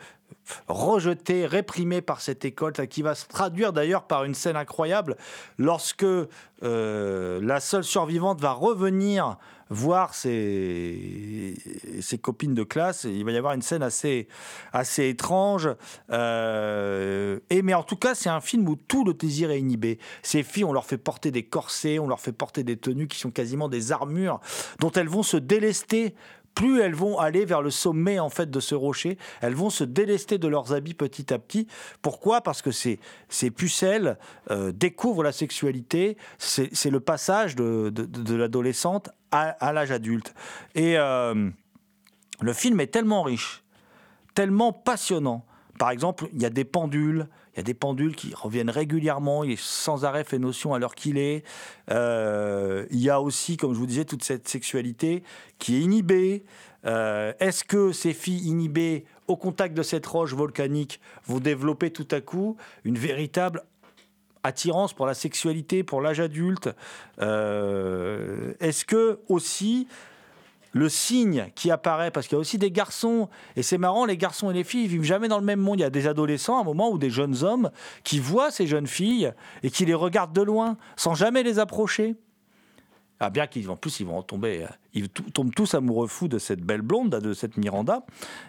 rejetée, 0.67 1.45
réprimée 1.45 2.01
par 2.01 2.21
cette 2.21 2.45
école, 2.45 2.73
qui 2.87 3.01
va 3.01 3.15
se 3.15 3.25
traduire 3.25 3.73
d'ailleurs 3.73 4.03
par 4.03 4.23
une 4.23 4.35
scène 4.35 4.55
incroyable 4.55 5.17
lorsque 5.57 6.03
euh, 6.03 7.39
la 7.41 7.59
seule 7.59 7.83
survivante 7.83 8.39
va 8.39 8.51
revenir 8.51 9.37
voir 9.69 10.13
ses, 10.13 11.55
copines 12.21 12.53
de 12.53 12.63
classe. 12.63 13.03
Il 13.03 13.25
va 13.25 13.31
y 13.31 13.37
avoir 13.37 13.53
une 13.53 13.61
scène 13.61 13.83
assez, 13.83 14.29
assez 14.71 15.09
étrange. 15.09 15.67
Et, 16.09 17.61
mais 17.63 17.73
en 17.73 17.83
tout 17.83 17.97
cas, 17.97 18.15
c'est 18.15 18.29
un 18.29 18.39
film 18.39 18.69
où 18.69 18.77
tout 18.77 19.03
le 19.03 19.13
désir 19.13 19.51
est 19.51 19.59
inhibé. 19.59 19.99
Ces 20.21 20.43
filles, 20.43 20.63
on 20.63 20.71
leur 20.71 20.85
fait 20.85 20.97
porter 20.97 21.31
des 21.31 21.43
corsets, 21.43 21.99
on 21.99 22.07
leur 22.07 22.21
fait 22.21 22.31
porter 22.31 22.63
des 22.63 22.77
tenues 22.77 23.09
qui 23.09 23.19
sont 23.19 23.31
quasiment 23.31 23.67
des 23.67 23.91
armures 23.91 24.39
dont 24.79 24.91
elles 24.91 25.09
vont 25.09 25.23
se 25.23 25.35
délester 25.35 26.15
plus 26.57 26.81
elles 26.81 26.95
vont 26.95 27.19
aller 27.19 27.45
vers 27.45 27.61
le 27.61 27.69
sommet 27.69 28.17
en 28.17 28.31
fait 28.31 28.49
de 28.49 28.59
ce 28.59 28.73
rocher, 28.73 29.19
elles 29.41 29.53
vont 29.53 29.69
se 29.69 29.83
délester 29.83 30.39
de 30.39 30.47
leurs 30.47 30.73
habits 30.73 30.95
petit 30.95 31.31
à 31.31 31.37
petit. 31.37 31.67
Pourquoi? 32.01 32.41
Parce 32.41 32.63
que 32.63 32.71
ces, 32.71 32.99
ces 33.29 33.51
pucelles 33.51 34.17
euh, 34.49 34.71
découvrent 34.71 35.21
la 35.21 35.31
sexualité. 35.31 36.17
C'est 36.39 36.89
le 36.89 36.99
passage 36.99 37.55
de, 37.55 37.91
de- 37.91 38.35
l'adolescente 38.35 39.09
à, 39.29 39.49
à 39.49 39.71
l'âge 39.71 39.91
adulte. 39.91 40.33
Et 40.73 40.97
euh, 40.97 41.47
le 42.41 42.53
film 42.53 42.79
est 42.79 42.87
tellement 42.87 43.21
riche, 43.21 43.63
tellement 44.33 44.73
passionnant. 44.73 45.45
Par 45.77 45.91
exemple, 45.91 46.27
il 46.33 46.41
y 46.41 46.45
a 46.45 46.49
des 46.49 46.65
pendules, 46.65 47.27
il 47.57 47.61
y 47.61 47.61
a 47.61 47.63
des 47.63 47.73
pendules 47.73 48.15
qui 48.15 48.35
reviennent 48.35 48.69
régulièrement, 48.69 49.43
il 49.43 49.53
est 49.53 49.59
sans 49.59 50.05
arrêt 50.05 50.23
fait 50.23 50.37
notion 50.37 50.75
à 50.75 50.79
l'heure 50.79 50.93
qu'il 50.93 51.17
est. 51.17 51.43
Euh, 51.89 52.85
il 52.91 52.99
y 52.99 53.09
a 53.09 53.19
aussi, 53.19 53.57
comme 53.57 53.73
je 53.73 53.79
vous 53.79 53.87
disais, 53.87 54.05
toute 54.05 54.23
cette 54.23 54.47
sexualité 54.47 55.23
qui 55.57 55.75
est 55.75 55.79
inhibée. 55.79 56.43
Euh, 56.85 57.33
Est-ce 57.39 57.63
que 57.63 57.91
ces 57.91 58.13
filles 58.13 58.47
inhibées 58.47 59.05
au 59.27 59.37
contact 59.37 59.75
de 59.75 59.81
cette 59.81 60.05
roche 60.05 60.35
volcanique 60.35 61.01
vont 61.25 61.39
développer 61.39 61.89
tout 61.89 62.07
à 62.11 62.21
coup 62.21 62.57
une 62.83 62.99
véritable 62.99 63.63
attirance 64.43 64.93
pour 64.93 65.07
la 65.07 65.15
sexualité, 65.15 65.81
pour 65.81 65.99
l'âge 65.99 66.19
adulte? 66.19 66.69
Euh, 67.21 68.53
Est-ce 68.59 68.85
que 68.85 69.19
aussi 69.29 69.87
le 70.73 70.89
signe 70.89 71.49
qui 71.55 71.71
apparaît, 71.71 72.11
parce 72.11 72.27
qu'il 72.27 72.35
y 72.35 72.37
a 72.37 72.39
aussi 72.39 72.57
des 72.57 72.71
garçons, 72.71 73.29
et 73.55 73.63
c'est 73.63 73.77
marrant, 73.77 74.05
les 74.05 74.17
garçons 74.17 74.51
et 74.51 74.53
les 74.53 74.63
filles 74.63 74.83
ils 74.83 74.89
vivent 74.89 75.03
jamais 75.03 75.27
dans 75.27 75.39
le 75.39 75.45
même 75.45 75.59
monde. 75.59 75.79
Il 75.79 75.83
y 75.83 75.85
a 75.85 75.89
des 75.89 76.07
adolescents 76.07 76.57
à 76.57 76.61
un 76.61 76.63
moment 76.63 76.89
ou 76.91 76.97
des 76.97 77.09
jeunes 77.09 77.43
hommes 77.43 77.71
qui 78.03 78.19
voient 78.19 78.51
ces 78.51 78.67
jeunes 78.67 78.87
filles 78.87 79.31
et 79.63 79.69
qui 79.69 79.85
les 79.85 79.93
regardent 79.93 80.33
de 80.33 80.41
loin 80.41 80.77
sans 80.95 81.15
jamais 81.15 81.43
les 81.43 81.59
approcher. 81.59 82.15
Ah, 83.19 83.31
bien 83.31 83.47
qu'ils 83.47 83.69
en 83.71 83.75
plus 83.75 83.99
ils 83.99 84.05
vont 84.05 84.21
tomber, 84.21 84.63
euh, 84.63 84.67
ils 84.93 85.09
tombent 85.09 85.53
tous 85.53 85.73
amoureux 85.73 86.07
fous 86.07 86.27
de 86.27 86.37
cette 86.37 86.61
belle 86.61 86.83
blonde, 86.83 87.09
de 87.09 87.33
cette 87.33 87.57
Miranda. 87.57 88.05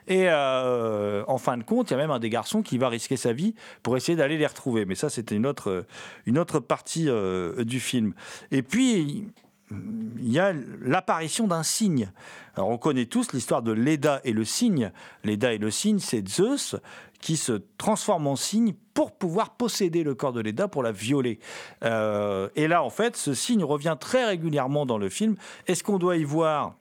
Et 0.06 0.28
euh, 0.28 1.24
en 1.26 1.38
fin 1.38 1.56
de 1.56 1.62
compte, 1.62 1.90
il 1.90 1.94
y 1.94 1.96
a 1.96 1.96
même 1.96 2.10
un 2.10 2.18
des 2.18 2.28
garçons 2.28 2.60
qui 2.60 2.76
va 2.76 2.90
risquer 2.90 3.16
sa 3.16 3.32
vie 3.32 3.54
pour 3.82 3.96
essayer 3.96 4.14
d'aller 4.14 4.36
les 4.36 4.46
retrouver. 4.46 4.84
Mais 4.84 4.94
ça, 4.94 5.08
c'était 5.08 5.36
une 5.36 5.46
autre, 5.46 5.86
une 6.26 6.38
autre 6.38 6.60
partie 6.60 7.08
euh, 7.08 7.64
du 7.64 7.80
film. 7.80 8.12
Et 8.50 8.62
puis, 8.62 9.28
il 9.70 10.32
y 10.32 10.38
a 10.38 10.52
l'apparition 10.80 11.46
d'un 11.46 11.62
signe. 11.62 12.10
Alors, 12.56 12.70
on 12.70 12.78
connaît 12.78 13.06
tous 13.06 13.32
l'histoire 13.32 13.62
de 13.62 13.72
Leda 13.72 14.20
et 14.24 14.32
le 14.32 14.44
cygne. 14.44 14.92
Leda 15.24 15.52
et 15.52 15.58
le 15.58 15.70
cygne, 15.70 15.98
c'est 15.98 16.26
Zeus 16.26 16.76
qui 17.20 17.36
se 17.36 17.60
transforme 17.78 18.26
en 18.26 18.36
cygne 18.36 18.74
pour 18.94 19.12
pouvoir 19.12 19.50
posséder 19.50 20.04
le 20.04 20.14
corps 20.14 20.32
de 20.32 20.40
Leda 20.40 20.68
pour 20.68 20.82
la 20.82 20.92
violer. 20.92 21.40
Euh, 21.84 22.48
et 22.56 22.68
là, 22.68 22.82
en 22.82 22.90
fait, 22.90 23.16
ce 23.16 23.34
signe 23.34 23.64
revient 23.64 23.96
très 23.98 24.24
régulièrement 24.24 24.86
dans 24.86 24.98
le 24.98 25.08
film. 25.08 25.36
Est-ce 25.66 25.82
qu'on 25.82 25.98
doit 25.98 26.16
y 26.16 26.24
voir 26.24 26.74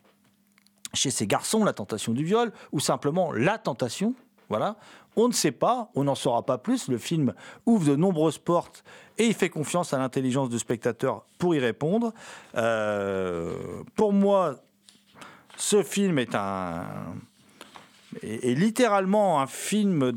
chez 0.94 1.10
ces 1.10 1.28
garçons 1.28 1.64
la 1.64 1.74
tentation 1.74 2.14
du 2.14 2.24
viol 2.24 2.52
ou 2.72 2.80
simplement 2.80 3.32
la 3.32 3.58
tentation? 3.58 4.14
Voilà. 4.50 4.78
On 5.18 5.28
ne 5.28 5.34
sait 5.34 5.52
pas, 5.52 5.90
on 5.96 6.06
n'en 6.06 6.16
saura 6.16 6.46
pas 6.46 6.58
plus. 6.58 6.88
Le 6.88 6.98
film 6.98 7.34
ouvre 7.66 7.90
de 7.90 7.96
nombreuses 7.96 8.38
portes 8.38 8.84
et 9.18 9.26
il 9.26 9.34
fait 9.34 9.50
confiance 9.50 9.94
à 9.94 9.98
l'intelligence 9.98 10.50
du 10.50 10.60
spectateur 10.60 11.26
pour 11.40 11.56
y 11.56 11.60
répondre. 11.60 12.14
Euh, 12.56 13.82
pour 13.96 14.14
moi, 14.14 14.56
ce 15.58 15.82
film 15.82 16.20
est 16.20 16.36
un 16.36 16.86
littéralement 18.24 19.42
un 19.42 19.48
film, 19.48 20.14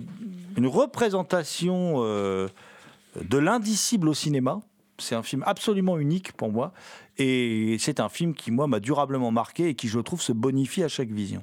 une 0.56 0.66
représentation 0.66 1.94
euh, 1.98 2.48
de 3.20 3.38
l'indicible 3.38 4.08
au 4.08 4.14
cinéma. 4.14 4.60
C'est 4.98 5.14
un 5.14 5.22
film 5.22 5.42
absolument 5.46 5.98
unique 5.98 6.32
pour 6.32 6.52
moi. 6.52 6.72
Et 7.18 7.76
c'est 7.78 8.00
un 8.00 8.08
film 8.08 8.34
qui, 8.34 8.50
moi, 8.50 8.66
m'a 8.66 8.80
durablement 8.80 9.30
marqué 9.30 9.68
et 9.68 9.74
qui, 9.74 9.88
je 9.88 9.98
trouve, 9.98 10.20
se 10.20 10.32
bonifie 10.32 10.82
à 10.82 10.88
chaque 10.88 11.08
vision. 11.08 11.42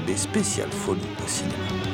Culture 0.00 0.06
Prohibée 0.06 0.16
spéciale 0.16 0.70
folie 0.70 1.00
au 1.22 1.28
cinéma. 1.28 1.89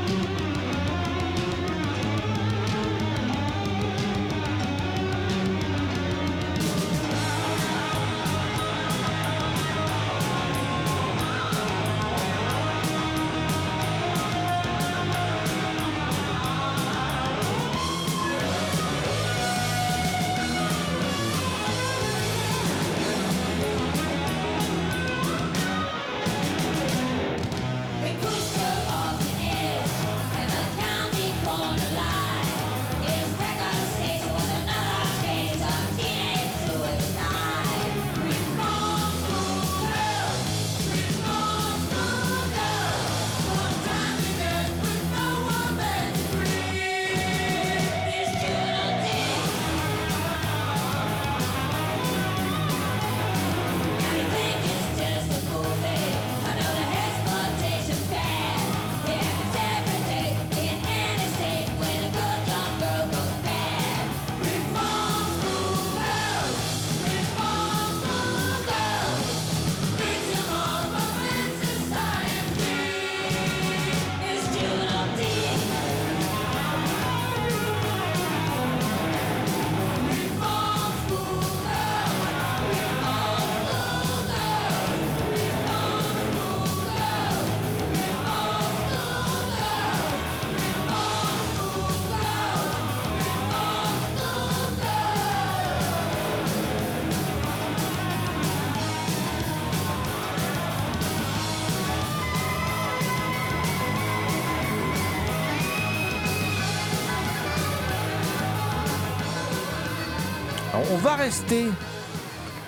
Va 111.07 111.15
rester 111.15 111.67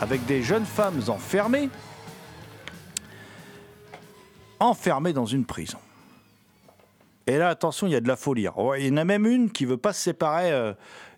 avec 0.01 0.24
des 0.26 0.45
jeunes 0.45 0.64
femmes 0.64 1.01
enfermées, 1.09 1.70
enfermées 4.61 5.12
dans 5.12 5.26
une 5.26 5.45
prison. 5.45 5.78
Et 7.26 7.36
là, 7.36 7.49
attention, 7.49 7.89
il 7.89 7.95
y 7.95 7.97
a 7.97 8.01
de 8.01 8.07
la 8.07 8.14
folie. 8.14 8.47
Il 8.78 8.86
y 8.86 8.91
en 8.93 8.97
a 8.97 9.05
même 9.05 9.26
une 9.26 9.51
qui 9.51 9.64
veut 9.64 9.76
pas 9.76 9.93
se 9.93 10.01
séparer, 10.03 10.53
euh, 10.53 10.72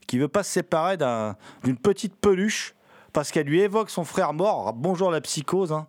qui 0.06 0.18
veut 0.18 0.28
pas 0.28 0.42
se 0.42 0.50
séparer 0.50 0.96
d'un- 0.96 1.36
d'une 1.62 1.76
petite 1.76 2.16
peluche 2.16 2.74
parce 3.12 3.30
qu'elle 3.30 3.46
lui 3.48 3.60
évoque 3.60 3.90
son 3.90 4.04
frère 4.04 4.32
mort. 4.32 4.62
Alors, 4.62 4.72
Bonjour 4.72 5.10
la 5.10 5.20
psychose, 5.20 5.72
hein, 5.72 5.88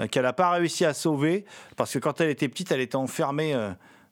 euh, 0.00 0.08
qu'elle 0.08 0.24
n'a 0.24 0.34
pas 0.34 0.50
réussi 0.50 0.84
à 0.84 0.92
sauver 0.92 1.46
parce 1.76 1.90
que 1.94 1.98
quand 1.98 2.20
elle 2.20 2.28
était 2.28 2.48
petite, 2.48 2.70
elle 2.70 2.80
était 2.82 2.96
enfermée. 2.96 3.54
euh, 3.54 3.70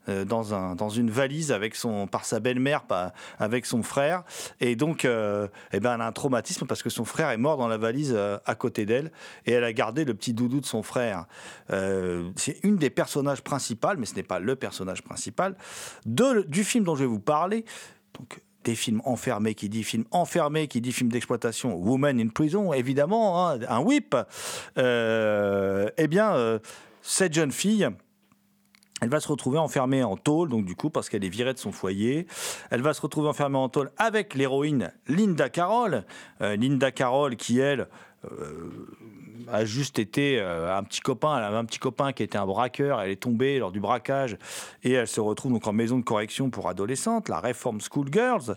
euh, 0.09 0.25
dans, 0.25 0.55
un, 0.55 0.75
dans 0.75 0.89
une 0.89 1.11
valise 1.11 1.53
avec 1.53 1.75
son, 1.75 2.07
par 2.07 2.25
sa 2.25 2.41
belle-mère, 2.41 2.85
avec 3.39 3.67
son 3.67 3.83
frère. 3.83 4.23
Et 4.61 4.77
donc, 4.77 5.05
euh, 5.05 5.49
eh 5.73 5.81
ben, 5.81 5.95
elle 5.95 6.01
a 6.01 6.07
un 6.07 6.13
traumatisme 6.13 6.67
parce 6.67 6.83
que 6.83 6.91
son 6.91 7.05
frère 7.05 7.31
est 7.31 7.37
mort 7.37 7.57
dans 7.57 7.69
la 7.69 7.79
valise 7.79 8.13
euh, 8.15 8.39
à 8.47 8.55
côté 8.55 8.87
d'elle 8.87 9.13
et 9.47 9.53
elle 9.53 9.65
a 9.65 9.73
gardé 9.73 10.05
le 10.05 10.15
petit 10.15 10.35
doudou 10.35 10.61
de 10.61 10.67
son 10.67 10.83
frère. 10.83 11.27
Euh, 11.71 12.31
c'est 12.37 12.63
une 12.65 12.77
des 12.77 12.91
personnages 12.91 13.43
principales, 13.43 13.97
mais 13.97 14.07
ce 14.07 14.15
n'est 14.15 14.23
pas 14.23 14.39
le 14.39 14.57
personnage 14.57 15.03
principal, 15.03 15.57
de, 16.07 16.43
du 16.49 16.65
film 16.65 16.85
dont 16.85 16.95
je 16.95 17.01
vais 17.01 17.09
vous 17.09 17.21
parler. 17.21 17.65
Donc, 18.19 18.41
des 18.65 18.75
films 18.75 19.03
enfermés, 19.05 19.55
qui 19.55 19.69
dit 19.69 19.85
film 19.85 20.05
enfermé, 20.11 20.69
qui 20.69 20.81
dit 20.81 20.93
film 20.93 21.11
d'exploitation, 21.11 21.77
Woman 21.77 22.19
in 22.19 22.29
Prison, 22.29 22.73
évidemment, 22.73 23.51
hein, 23.51 23.59
un 23.69 23.81
whip. 23.81 24.17
Eh 24.77 26.09
bien, 26.09 26.61
cette 27.03 27.35
jeune 27.35 27.53
fille, 27.53 27.87
elle 29.05 29.11
va 29.11 29.21
se 29.21 29.29
retrouver 29.29 29.59
enfermée 29.59 30.03
en 30.03 30.17
tôle, 30.17 30.49
donc 30.49 30.65
du 30.65 30.75
coup, 30.75 30.89
parce 30.89 31.11
qu'elle 31.11 31.27
est 31.27 31.29
virée 31.29 31.53
de 31.53 31.59
son 31.59 31.73
foyer. 31.73 32.27
Elle 32.71 32.81
va 32.81 32.95
se 32.95 33.03
retrouver 33.03 33.29
enfermée 33.29 33.59
en 33.59 33.69
tôle 33.69 33.91
avec 33.99 34.35
l'héroïne 34.35 34.93
Linda 35.09 35.51
Carroll. 35.51 36.05
Euh, 36.41 36.57
Linda 36.57 36.91
Carroll, 36.91 37.37
qui 37.37 37.59
elle 37.59 37.87
euh, 38.25 38.71
a 39.53 39.67
juste 39.67 39.99
été 39.99 40.41
euh, 40.41 40.75
un 40.75 40.83
petit 40.85 41.03
copain, 41.03 41.37
elle 41.37 41.45
avait 41.45 41.59
un 41.59 41.67
petit 41.67 41.79
copain 41.79 42.15
qui 42.15 42.23
était 42.23 42.39
un 42.39 42.47
braqueur, 42.47 43.03
elle 43.03 43.11
est 43.11 43.23
tombée 43.23 43.59
lors 43.59 43.73
du 43.73 43.81
braquage 43.81 44.39
et 44.83 44.93
elle 44.93 45.07
se 45.07 45.21
retrouve 45.21 45.53
donc 45.53 45.67
en 45.67 45.75
maison 45.75 45.99
de 45.99 46.05
correction 46.05 46.49
pour 46.49 46.67
adolescentes, 46.71 47.29
la 47.29 47.41
Reform 47.41 47.81
School 47.83 48.07
Girls. 48.11 48.57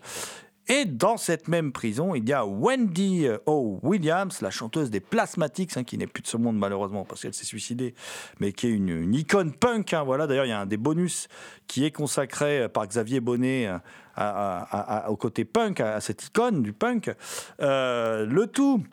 Et 0.69 0.85
dans 0.85 1.15
cette 1.15 1.47
même 1.47 1.71
prison, 1.71 2.13
il 2.13 2.27
y 2.27 2.33
a 2.33 2.45
Wendy 2.45 3.25
euh, 3.25 3.37
O. 3.45 3.79
Williams, 3.83 4.41
la 4.41 4.49
chanteuse 4.49 4.89
des 4.89 4.99
Plasmatics, 4.99 5.77
hein, 5.77 5.83
qui 5.85 5.97
n'est 5.97 6.07
plus 6.07 6.21
de 6.21 6.27
ce 6.27 6.35
monde 6.35 6.57
malheureusement 6.57 7.05
parce 7.05 7.21
qu'elle 7.21 7.33
s'est 7.33 7.45
suicidée, 7.45 7.95
mais 8.39 8.51
qui 8.51 8.67
est 8.67 8.71
une, 8.71 8.89
une 8.89 9.15
icône 9.15 9.53
punk. 9.53 9.93
hein, 9.93 10.03
voilà. 10.03 10.27
D'ailleurs, 10.27 10.45
il 10.45 10.49
y 10.49 10.53
a 10.53 10.59
un 10.59 10.65
des 10.65 10.77
bonus 10.77 11.29
qui 11.67 11.85
est 11.85 11.91
consacré 11.91 12.63
euh, 12.63 12.69
par 12.69 12.85
Xavier 12.85 13.21
Bonnet 13.21 13.69
euh, 14.17 14.59
au 15.07 15.15
côté 15.15 15.45
punk, 15.45 15.79
à, 15.79 16.01
cette 16.01 16.25
icône 16.25 16.63
du 16.63 16.73
punk. 16.73 17.15
Le 17.59 18.45
tout 18.45 18.83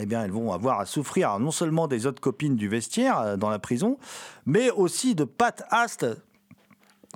eh 0.00 0.06
bien, 0.06 0.24
elles 0.24 0.30
vont 0.30 0.52
avoir 0.52 0.80
à 0.80 0.86
souffrir 0.86 1.38
non 1.38 1.50
seulement 1.50 1.86
des 1.86 2.06
autres 2.06 2.22
copines 2.22 2.56
du 2.56 2.66
vestiaire 2.66 3.36
dans 3.36 3.50
la 3.50 3.58
prison, 3.58 3.98
mais 4.46 4.70
aussi 4.70 5.14
de 5.14 5.24
Pat 5.24 5.62
Ast, 5.70 6.06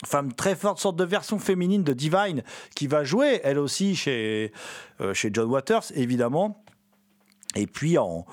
femme 0.05 0.33
très 0.35 0.55
forte, 0.55 0.79
sorte 0.79 0.97
de 0.97 1.05
version 1.05 1.39
féminine 1.39 1.83
de 1.83 1.93
Divine, 1.93 2.43
qui 2.75 2.87
va 2.87 3.05
jouer, 3.05 3.41
elle 3.45 3.59
aussi, 3.59 3.97
chez, 3.97 4.53
euh, 5.01 5.15
chez 5.15 5.31
John 5.33 5.49
Waters, 5.49 5.85
évidemment. 5.95 6.63
Et 7.55 7.67
puis 7.67 7.97
en, 7.99 8.27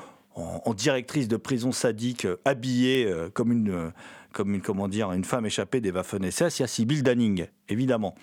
directrice 0.76 1.28
de 1.28 1.38
prison 1.38 1.72
sadique, 1.72 2.26
euh, 2.26 2.38
habillée 2.44 3.06
euh, 3.06 3.30
comme 3.30 3.52
une, 3.52 3.92
comme 4.34 4.54
une, 4.56 4.62
comment 4.62 4.88
dire, 4.88 5.12
une 5.14 5.24
femme 5.24 5.46
échappée 5.46 5.80
des 5.80 5.92
Waffen-SS, 5.92 6.60
il 6.60 6.62
y 6.64 6.66
a 6.66 6.68
Sibyl 6.68 7.04
Danning, 7.04 7.48
évidemment. 7.70 8.16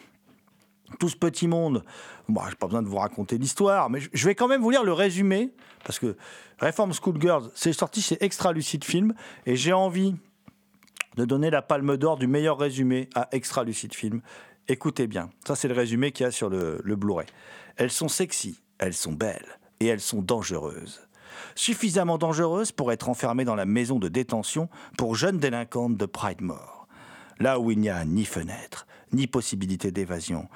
Tout 0.99 1.09
ce 1.09 1.17
petit 1.17 1.47
monde, 1.47 1.85
bon, 2.29 2.43
j'ai 2.51 2.57
pas 2.57 2.67
besoin 2.67 2.83
de 2.83 2.89
vous 2.89 2.97
raconter 2.99 3.39
l'histoire, 3.39 3.89
mais 3.91 4.01
je- 4.13 4.27
vais 4.27 4.35
quand 4.35 4.49
même 4.49 4.61
vous 4.61 4.71
lire 4.71 4.83
le 4.83 4.93
résumé, 4.93 5.51
parce 5.85 6.01
que 6.01 6.17
Reform 6.59 6.93
School 6.93 7.19
Girls, 7.21 7.49
c'est 7.55 7.73
sorti 7.73 8.03
chez 8.03 8.23
Extra 8.23 8.53
Lucid 8.53 8.85
Film, 8.85 9.15
et 9.47 9.55
j'ai 9.55 9.73
envie 9.73 10.17
de 11.21 11.27
donner 11.27 11.51
la 11.51 11.61
palme 11.61 11.99
d'or 11.99 12.17
du 12.17 12.27
meilleur 12.27 12.57
résumé 12.57 13.11
à 13.15 13.29
Extra 13.33 13.63
Lucid 13.63 13.95
Film. 13.95 14.23
Écoutez 14.69 15.07
bien, 15.07 15.29
ça 15.47 15.55
c'est 15.55 15.69
le 15.69 15.75
résumé 15.75 16.13
qu'il 16.13 16.25
y 16.25 16.27
a 16.27 16.31
sur 16.31 16.49
le, 16.49 16.81
Blu-ray. 16.83 17.27
Elles 17.77 17.91
sont 17.91 18.09
sexy, 18.09 18.63
elles 18.79 18.95
sont 18.95 19.13
belles 19.13 19.59
et 19.81 19.87
elles 19.87 20.01
sont 20.01 20.23
dangereuses. 20.23 21.07
Suffisamment 21.55 22.17
dangereuses 22.17 22.73
pour 22.73 22.91
être 22.91 23.11
enfermées 23.11 23.45
dans 23.45 23.55
la 23.55 23.67
maison 23.67 23.99
de 23.99 24.09
détention 24.09 24.71
pour 24.97 25.15
jeunes 25.15 25.37
délinquantes 25.37 25.99
de 25.99 26.07
Pridemore. 26.07 26.89
Là 27.39 27.61
où 27.61 27.71
il 27.71 27.79
n'y 27.79 27.91
a 27.91 28.03
ni 28.07 28.25
fenêtre, 28.25 28.87
ni 29.13 29.27
possibilité 29.27 29.93
d'évasion, 29.93 30.49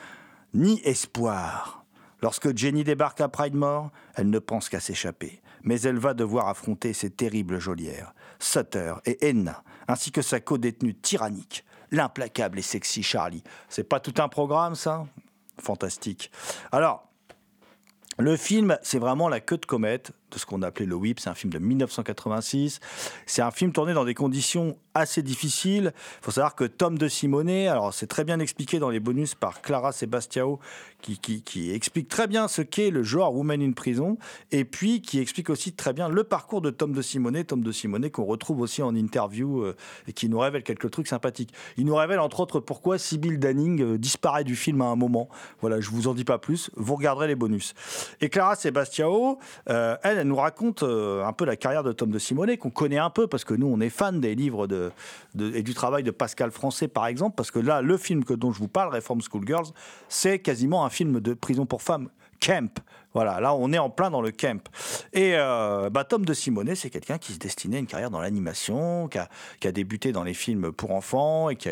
ni 0.55 0.81
espoir. 0.83 1.85
Lorsque 2.23 2.57
Jenny 2.57 2.85
débarque 2.85 3.21
à 3.21 3.29
Pridemore, 3.29 3.91
elle 4.15 4.31
ne 4.31 4.39
pense 4.39 4.71
qu'à 4.71 4.81
s'échapper. 4.81 5.43
Mais 5.63 5.83
elle 5.83 5.99
va 5.99 6.15
devoir 6.15 6.49
affronter 6.49 6.95
ces 6.95 7.11
terribles 7.11 7.59
geôlières, 7.59 8.15
Sutter 8.45 8.95
et 9.07 9.29
Enna, 9.29 9.63
ainsi 9.89 10.13
que 10.13 10.23
sa 10.23 10.39
co-détenue 10.39 10.95
tyrannique, 10.95 11.65
l'implacable 11.91 12.59
et 12.59 12.63
sexy 12.63 13.03
Charlie. 13.03 13.43
C'est 13.69 13.89
pas 13.89 14.01
tout 14.01 14.15
un 14.23 14.29
programme, 14.29 14.75
ça? 14.75 15.07
Fantastique. 15.61 16.31
Alors, 16.71 17.09
le 18.19 18.37
film, 18.37 18.79
c'est 18.83 18.99
vraiment 18.99 19.29
la 19.29 19.41
queue 19.41 19.57
de 19.57 19.67
comète 19.67 20.13
de 20.31 20.39
ce 20.39 20.47
qu'on 20.47 20.63
appelait 20.63 20.87
le 20.87 20.95
whip. 20.95 21.21
C'est 21.21 21.31
un 21.31 21.35
film 21.35 21.53
de 21.53 21.59
1986. 21.59 22.81
C'est 23.27 23.43
un 23.43 23.51
film 23.51 23.73
tourné 23.73 23.95
dans 23.95 24.05
des 24.05 24.15
conditions 24.15 24.77
assez 24.95 25.23
difficiles. 25.23 25.93
Il 26.21 26.25
faut 26.25 26.31
savoir 26.31 26.55
que 26.55 26.65
Tom 26.65 26.97
de 26.97 27.09
Simonet, 27.09 27.67
alors 27.67 27.93
c'est 27.93 28.07
très 28.07 28.25
bien 28.25 28.39
expliqué 28.39 28.79
dans 28.79 28.91
les 28.91 29.01
bonus 29.01 29.35
par 29.35 29.61
Clara 29.61 29.93
Sebastiao, 29.93 30.61
qui, 31.03 31.71
explique 31.73 32.09
très 32.09 32.27
bien 32.27 32.49
ce 32.49 32.63
qu'est 32.63 32.91
le 32.91 33.03
genre 33.03 33.35
Woman 33.35 33.61
in 33.61 33.73
Prison, 33.73 34.17
et 34.53 34.65
puis 34.65 35.03
qui 35.03 35.19
explique 35.19 35.51
aussi 35.51 35.73
très 35.73 35.93
bien 35.93 36.09
le 36.09 36.25
parcours 36.25 36.63
de 36.63 36.71
Tom 36.71 36.93
de 36.93 37.03
Simonet. 37.03 37.45
Tom 37.45 37.63
de 37.63 37.73
Simonet 37.73 38.11
qu'on 38.11 38.25
retrouve 38.25 38.61
aussi 38.61 38.83
en 38.83 38.95
interview 38.95 39.63
euh, 39.63 39.77
et 40.09 40.13
qui 40.13 40.29
nous 40.29 40.39
révèle 40.39 40.63
quelques 40.63 40.91
trucs 40.91 41.09
sympathiques. 41.09 41.53
Il 41.77 41.85
nous 41.85 41.95
révèle 41.95 42.21
entre 42.21 42.41
autres 42.41 42.61
pourquoi 42.61 42.97
Sibyl 42.97 43.39
Danning 43.39 43.83
euh, 43.83 43.99
disparaît 43.99 44.45
du 44.45 44.57
film 44.57 44.81
à 44.81 44.87
un 44.87 44.97
moment. 44.97 45.29
Voilà, 45.61 45.81
je 45.81 45.91
vous 45.91 46.09
en 46.09 46.15
dis 46.15 46.25
pas 46.25 46.39
plus. 46.39 46.71
Vous 46.77 46.95
regarderez 46.95 47.27
les 47.27 47.35
bonus. 47.35 47.75
Et 48.21 48.31
Clara 48.31 48.55
Sebastiao, 48.55 49.39
euh, 49.69 49.97
elle, 50.03 50.19
elle 50.19 50.29
nous 50.29 50.37
raconte 50.37 50.83
un 50.83 51.33
peu 51.33 51.45
la 51.45 51.57
carrière 51.57 51.83
de 51.83 51.93
Tom 51.93 52.11
de 52.11 52.19
Simonet, 52.19 52.57
qu'on 52.57 52.71
connaît 52.71 52.99
un 52.99 53.11
peu, 53.11 53.27
parce 53.27 53.45
que 53.45 53.55
nous, 53.55 53.67
on 53.67 53.81
est 53.81 53.91
fans 53.91 54.13
des 54.13 54.35
livres 54.35 54.67
de, 54.67 54.84
et 55.39 55.63
du 55.63 55.75
travail 55.75 56.03
de 56.03 56.11
Pascal 56.11 56.51
Français, 56.51 56.89
par 56.89 57.07
exemple, 57.07 57.35
parce 57.37 57.51
que 57.51 57.59
là, 57.59 57.83
le 57.83 57.97
film 57.97 58.23
dont 58.25 58.53
je 58.53 58.59
vous 58.59 58.69
parle, 58.69 58.95
Reform 58.95 59.21
School 59.21 59.47
Girls, 59.47 59.67
c'est 60.09 60.39
quasiment 60.39 60.85
un 60.85 60.91
film 60.91 61.21
de 61.21 61.35
prison 61.35 61.67
pour 61.67 61.83
femmes. 61.83 62.09
Camp. 62.41 62.81
Voilà, 63.15 63.41
là 63.41 63.55
on 63.55 63.73
est 63.73 63.79
en 63.79 63.91
plein 63.91 64.11
dans 64.11 64.21
le 64.21 64.33
camp. 64.33 64.69
Et 65.13 65.35
euh, 65.35 65.89
bah, 65.89 66.05
Tom 66.05 66.25
de 66.25 66.35
Simonet, 66.35 66.75
c'est 66.75 66.91
quelqu'un 66.91 67.17
qui 67.17 67.33
se 67.33 67.39
destinait 67.39 67.77
à 67.77 67.81
une 67.81 67.87
carrière 67.87 68.11
dans 68.11 68.21
l'animation, 68.21 69.09
qui 69.09 69.19
a, 69.19 69.73
débuté 69.73 70.11
dans 70.13 70.25
les 70.25 70.35
films 70.35 70.73
pour 70.73 70.91
enfants 70.91 71.49
et 71.49 71.57
qui, 71.57 71.69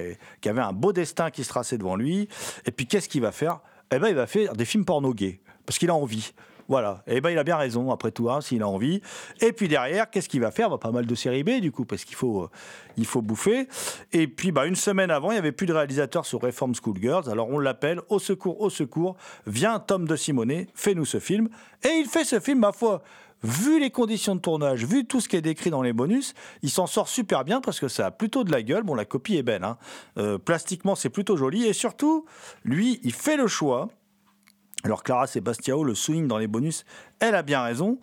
avait 0.49 0.61
un 0.61 0.73
beau 0.73 0.93
destin 0.93 1.31
qui 1.31 1.43
se 1.43 1.49
traçait 1.49 1.79
devant 1.79 1.97
lui. 1.97 2.29
Et 2.65 2.71
puis 2.71 2.87
qu'est-ce 2.87 3.09
qu'il 3.09 3.23
va 3.23 3.33
faire? 3.33 3.61
Eh 3.93 3.99
ben, 3.99 4.09
il 4.09 4.15
va 4.15 4.27
faire 4.27 4.55
des 4.55 4.65
films 4.65 4.85
porno 4.85 5.13
gays, 5.13 5.41
parce 5.67 5.79
qu'il 5.79 5.91
a 5.91 5.95
envie. 5.95 6.33
Voilà, 6.69 7.03
et 7.07 7.21
ben 7.21 7.31
il 7.31 7.39
a 7.39 7.45
bien 7.45 7.57
raison 7.57 7.91
après 7.91 8.11
tout, 8.11 8.31
hein, 8.31 8.41
s'il 8.41 8.63
a 8.63 8.69
envie. 8.69 9.01
Et 9.41 9.53
puis 9.53 9.69
derrière, 9.69 10.11
qu'est-ce 10.11 10.29
qu'il 10.29 10.41
va 10.41 10.51
faire? 10.51 10.71
Bah, 10.71 10.79
Pas 10.79 10.91
mal 10.91 11.07
de 11.07 11.15
séries 11.15 11.45
B 11.45 11.61
du 11.61 11.73
coup, 11.73 11.85
parce 11.85 12.05
qu'il 12.05 12.17
faut, 12.17 12.43
euh, 12.43 12.51
il 12.97 13.07
faut 13.07 13.23
bouffer. 13.23 13.69
Et 14.13 14.27
puis 14.27 14.53
bah, 14.53 14.67
une 14.67 14.77
semaine 14.77 15.11
avant, 15.11 15.31
il 15.31 15.35
n'y 15.35 15.39
avait 15.39 15.53
plus 15.53 15.67
de 15.67 15.73
réalisateur 15.73 16.27
sur 16.27 16.41
Reform 16.41 16.75
School 16.75 16.97
Girls, 17.01 17.29
alors 17.31 17.49
on 17.51 17.59
l'appelle 17.59 18.01
au 18.09 18.19
secours, 18.19 18.61
au 18.61 18.71
secours. 18.71 19.17
Viens 19.47 19.79
Tom 19.79 20.07
de 20.07 20.17
Simonet, 20.17 20.69
fais-nous 20.75 21.05
ce 21.05 21.19
film. 21.19 21.49
Et 21.85 21.99
il 21.99 22.07
fait 22.07 22.25
ce 22.25 22.41
film, 22.41 22.61
ma 22.61 22.73
foi. 22.73 23.03
Vu 23.45 23.81
les 23.81 23.91
conditions 23.91 24.37
de 24.37 24.41
tournage, 24.41 24.85
vu 24.85 25.05
tout 25.05 25.21
ce 25.21 25.29
qui 25.29 25.35
est 25.35 25.41
décrit 25.41 25.71
dans 25.71 25.83
les 25.83 25.93
bonus, 25.93 26.33
il 26.63 26.71
s'en 26.71 26.87
sort 26.87 27.09
super 27.09 27.45
bien 27.45 27.61
parce 27.61 27.81
que 27.81 27.89
ça 27.89 28.07
a 28.07 28.11
plutôt 28.13 28.45
de 28.45 28.53
la 28.53 28.63
gueule. 28.63 28.85
Bon, 28.85 28.95
la 28.95 29.05
copie 29.05 29.37
est 29.37 29.43
belle, 29.43 29.65
hein. 29.65 29.79
Euh, 30.17 30.39
plastiquement 30.39 30.95
c'est 30.95 31.11
plutôt 31.11 31.37
joli 31.37 31.67
et 31.67 31.73
surtout, 31.73 32.25
lui, 32.65 33.01
il 33.03 33.13
fait 33.13 33.37
le 33.37 33.49
choix 33.49 33.89
alors 34.85 35.03
Clara 35.03 35.27
Sebastiao 35.27 35.85
le 35.85 35.95
souligne 35.95 36.27
dans 36.27 36.39
les 36.39 36.47
bonus, 36.47 36.85
elle 37.21 37.35
a 37.35 37.43
bien 37.43 37.63
raison, 37.63 37.99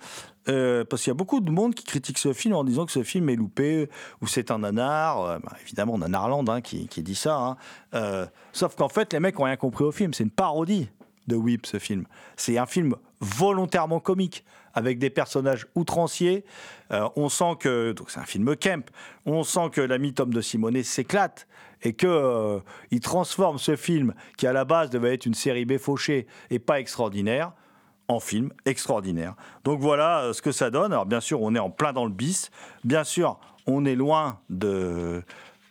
euh, 0.47 0.85
parce 0.85 1.03
qu'il 1.03 1.11
y 1.11 1.11
a 1.11 1.15
beaucoup 1.15 1.41
de 1.41 1.51
monde 1.51 1.75
qui 1.75 1.83
critique 1.83 2.17
ce 2.17 2.33
film 2.33 2.55
en 2.55 2.63
disant 2.63 2.85
que 2.85 2.91
ce 2.91 3.03
film 3.03 3.29
est 3.29 3.35
loupé, 3.35 3.89
ou 4.21 4.27
c'est 4.27 4.51
un 4.51 4.59
nanar, 4.59 5.21
euh, 5.21 5.39
bah, 5.39 5.53
évidemment 5.61 5.97
Nanarland 5.97 6.47
hein, 6.49 6.61
qui, 6.61 6.87
qui 6.87 7.03
dit 7.03 7.15
ça, 7.15 7.37
hein. 7.37 7.57
Euh, 7.93 8.25
sauf 8.53 8.75
qu'en 8.75 8.89
fait 8.89 9.13
les 9.13 9.19
mecs 9.19 9.39
ont 9.39 9.43
rien 9.43 9.57
compris 9.57 9.83
au 9.83 9.91
film, 9.91 10.13
c'est 10.13 10.23
une 10.23 10.31
parodie 10.31 10.89
de 11.29 11.37
Whip 11.37 11.65
ce 11.65 11.79
film. 11.79 12.03
C'est 12.35 12.57
un 12.57 12.65
film 12.65 12.95
volontairement 13.21 14.01
comique, 14.01 14.43
avec 14.73 14.99
des 14.99 15.09
personnages 15.09 15.65
outranciers, 15.75 16.43
Euh, 16.91 17.07
on 17.15 17.29
sent 17.29 17.55
que, 17.59 17.91
donc 17.91 18.09
c'est 18.09 18.19
un 18.19 18.25
film 18.25 18.55
camp, 18.55 18.89
on 19.25 19.43
sent 19.43 19.69
que 19.71 19.81
l'ami 19.81 20.13
Tom 20.13 20.33
de 20.33 20.41
Simonet 20.41 20.83
s'éclate, 20.83 21.47
et 21.83 21.93
que 21.93 22.07
euh, 22.07 22.59
il 22.91 22.99
transforme 22.99 23.59
ce 23.59 23.75
film 23.75 24.13
qui 24.37 24.47
à 24.47 24.53
la 24.53 24.65
base 24.65 24.89
devait 24.89 25.13
être 25.13 25.25
une 25.25 25.35
série 25.35 25.65
B 25.65 25.77
fauchée 25.77 26.25
et 26.49 26.59
pas 26.59 26.79
extraordinaire 26.79 27.53
en 28.07 28.19
film 28.19 28.51
extraordinaire. 28.65 29.35
Donc 29.63 29.79
voilà 29.79 30.21
euh, 30.21 30.33
ce 30.33 30.41
que 30.41 30.51
ça 30.51 30.71
donne. 30.71 30.91
Alors 30.91 31.05
bien 31.05 31.21
sûr, 31.21 31.41
on 31.41 31.53
est 31.53 31.59
en 31.59 31.69
plein 31.69 31.93
dans 31.93 32.05
le 32.05 32.11
bis. 32.11 32.49
Bien 32.83 33.03
sûr, 33.03 33.39
on 33.67 33.85
est 33.85 33.95
loin 33.95 34.39
de 34.49 35.23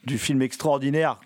du 0.05 0.19
film 0.19 0.41
extraordinaire 0.41 1.21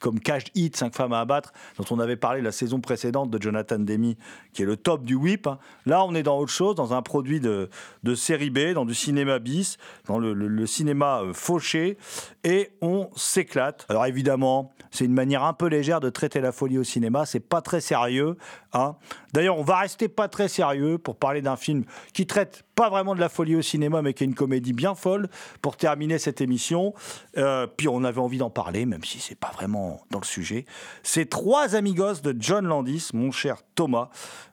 comme 0.00 0.20
Cash 0.20 0.44
Hit, 0.54 0.76
5 0.76 0.94
femmes 0.94 1.12
à 1.12 1.20
abattre, 1.20 1.52
dont 1.78 1.84
on 1.90 1.98
avait 1.98 2.16
parlé 2.16 2.40
la 2.42 2.52
saison 2.52 2.80
précédente 2.80 3.30
de 3.30 3.40
Jonathan 3.40 3.78
Demi, 3.78 4.16
qui 4.52 4.62
est 4.62 4.66
le 4.66 4.76
top 4.76 5.04
du 5.04 5.14
whip. 5.14 5.46
hein. 5.46 5.58
Là, 5.86 6.04
on 6.04 6.14
est 6.14 6.22
dans 6.22 6.38
autre 6.38 6.52
chose, 6.52 6.74
dans 6.74 6.94
un 6.94 7.02
produit 7.02 7.40
de, 7.40 7.68
de 8.02 8.14
série 8.14 8.50
B, 8.50 8.72
dans 8.74 8.84
du 8.84 8.94
cinéma 8.94 9.38
bis, 9.38 9.78
dans 10.06 10.18
le, 10.18 10.32
le- 10.32 10.48
le 10.48 10.66
cinéma 10.66 11.20
euh, 11.22 11.32
fauché, 11.32 11.96
et 12.44 12.70
on 12.80 13.10
s'éclate. 13.16 13.86
Alors 13.88 14.06
évidemment, 14.06 14.72
c'est 14.90 15.04
une 15.04 15.14
manière 15.14 15.44
un 15.44 15.52
peu 15.52 15.66
légère 15.66 16.00
de 16.00 16.10
traiter 16.10 16.40
la 16.40 16.52
folie 16.52 16.78
au 16.78 16.84
cinéma, 16.84 17.26
c'est 17.26 17.40
pas 17.40 17.60
très 17.62 17.80
sérieux. 17.80 18.36
hein. 18.72 18.96
D'ailleurs, 19.32 19.58
on 19.58 19.62
va 19.64 19.78
rester 19.78 20.08
pas 20.08 20.28
très 20.28 20.48
sérieux 20.48 20.98
pour 20.98 21.16
parler 21.16 21.42
d'un 21.42 21.56
film 21.56 21.84
qui 22.12 22.26
traite 22.26 22.64
pas 22.76 22.90
vraiment 22.90 23.14
de 23.14 23.20
la 23.20 23.30
folie 23.30 23.56
au 23.56 23.62
cinéma, 23.62 24.02
mais 24.02 24.12
qui 24.12 24.22
est 24.22 24.26
une 24.26 24.34
comédie 24.34 24.74
bien 24.74 24.94
folle 24.94 25.28
pour 25.62 25.76
terminer 25.76 26.18
cette 26.18 26.40
émission. 26.42 26.94
Euh, 27.38 27.66
puis 27.66 27.88
on 27.88 28.04
avait 28.04 28.20
envie 28.20 28.38
d'en 28.38 28.50
parler, 28.50 28.84
même 28.84 29.02
si 29.02 29.18
c'est 29.18 29.34
pas 29.34 29.50
vraiment 29.50 30.02
dans 30.10 30.20
le 30.20 30.26
sujet. 30.26 30.66
C'est 31.02 31.28
Trois 31.28 31.74
Amigos 31.74 32.20
de 32.22 32.36
John 32.38 32.66
Landis, 32.66 33.08
mon 33.14 33.32
cher 33.32 33.62
Thomas, 33.74 34.10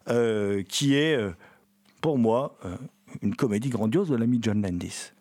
euh, 0.07 0.63
qui 0.63 0.95
est 0.95 1.15
euh, 1.15 1.31
pour 2.01 2.17
moi 2.17 2.57
une 3.21 3.35
comédie 3.35 3.69
grandiose 3.69 4.09
de 4.09 4.15
l'ami 4.15 4.39
John 4.41 4.61
Landis. 4.61 5.11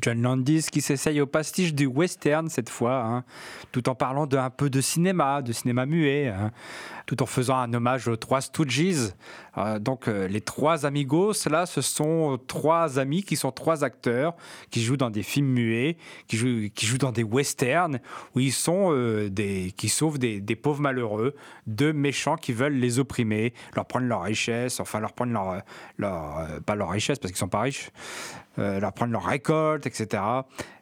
John 0.00 0.22
Landis 0.22 0.66
qui 0.70 0.80
s'essaye 0.80 1.20
au 1.20 1.26
pastiche 1.26 1.74
du 1.74 1.86
western 1.86 2.48
cette 2.48 2.70
fois, 2.70 3.02
hein, 3.02 3.24
tout 3.72 3.88
en 3.88 3.94
parlant 3.94 4.26
d'un 4.26 4.50
peu 4.50 4.70
de 4.70 4.80
cinéma, 4.80 5.42
de 5.42 5.52
cinéma 5.52 5.86
muet, 5.86 6.28
hein, 6.28 6.52
tout 7.06 7.22
en 7.22 7.26
faisant 7.26 7.56
un 7.56 7.72
hommage 7.74 8.06
aux 8.08 8.16
trois 8.16 8.40
Stooges. 8.40 9.12
Euh, 9.58 9.78
donc 9.78 10.08
euh, 10.08 10.28
les 10.28 10.40
trois 10.40 10.86
amigos, 10.86 11.32
là, 11.50 11.66
ce 11.66 11.80
sont 11.80 12.38
trois 12.46 12.98
amis 12.98 13.22
qui 13.22 13.36
sont 13.36 13.50
trois 13.50 13.84
acteurs 13.84 14.34
qui 14.70 14.82
jouent 14.82 14.96
dans 14.96 15.10
des 15.10 15.22
films 15.22 15.48
muets, 15.48 15.96
qui 16.28 16.36
jouent, 16.36 16.68
qui 16.74 16.86
jouent 16.86 16.98
dans 16.98 17.12
des 17.12 17.24
westerns 17.24 17.98
où 18.34 18.40
ils 18.40 18.52
sont 18.52 18.92
euh, 18.92 19.28
des, 19.30 19.72
qui 19.76 19.88
sauvent 19.88 20.18
des, 20.18 20.40
des 20.40 20.56
pauvres 20.56 20.80
malheureux, 20.80 21.34
de 21.66 21.90
méchants 21.90 22.36
qui 22.36 22.52
veulent 22.52 22.76
les 22.76 22.98
opprimer, 22.98 23.52
leur 23.74 23.86
prendre 23.86 24.06
leur 24.06 24.22
richesse, 24.22 24.78
enfin 24.78 25.00
leur 25.00 25.12
prendre 25.12 25.32
leur, 25.32 25.62
leur 25.96 26.60
pas 26.62 26.74
leur 26.74 26.90
richesse 26.90 27.18
parce 27.18 27.32
qu'ils 27.32 27.38
sont 27.38 27.48
pas 27.48 27.62
riches, 27.62 27.90
leur 28.56 28.92
prendre 28.92 29.12
leur 29.12 29.24
récolte, 29.24 29.86
etc. 29.86 30.22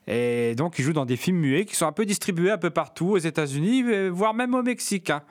Et 0.06 0.54
donc, 0.54 0.78
ils 0.78 0.82
jouent 0.82 0.92
dans 0.92 1.06
des 1.06 1.16
films 1.16 1.38
muets 1.38 1.64
qui 1.64 1.76
sont 1.76 1.86
un 1.86 1.92
peu 1.92 2.04
distribués 2.04 2.50
un 2.50 2.58
peu 2.58 2.70
partout 2.70 3.10
aux 3.10 3.18
États-Unis, 3.18 3.84
euh, 3.86 4.10
voire 4.10 4.34
même 4.34 4.54
au 4.54 4.62
Mexique. 4.62 5.10
hein. 5.10 5.22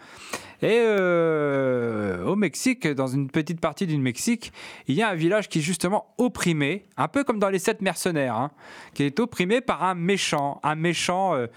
Et 0.61 0.79
euh, 0.79 2.23
au 2.23 2.37
Mexique, 2.37 2.87
dans 2.87 3.07
une 3.07 3.29
petite 3.29 3.59
partie 3.59 3.85
du 3.85 3.97
Mexique, 3.97 4.53
il 4.87 4.95
y 4.95 5.01
a 5.01 5.09
un 5.09 5.13
village 5.13 5.49
qui 5.49 5.59
est 5.59 5.61
justement 5.61 6.15
opprimé, 6.17 6.85
un 6.95 7.09
peu 7.09 7.25
comme 7.25 7.37
dans 7.37 7.49
les 7.49 7.59
sept 7.59 7.81
mercenaires, 7.81 8.37
hein, 8.37 8.51
qui 8.93 9.03
est 9.03 9.19
opprimé 9.19 9.59
par 9.59 9.83
un 9.83 9.93
méchant, 9.93 10.61
un 10.63 10.75
méchant 10.75 11.35
euh, 11.35 11.47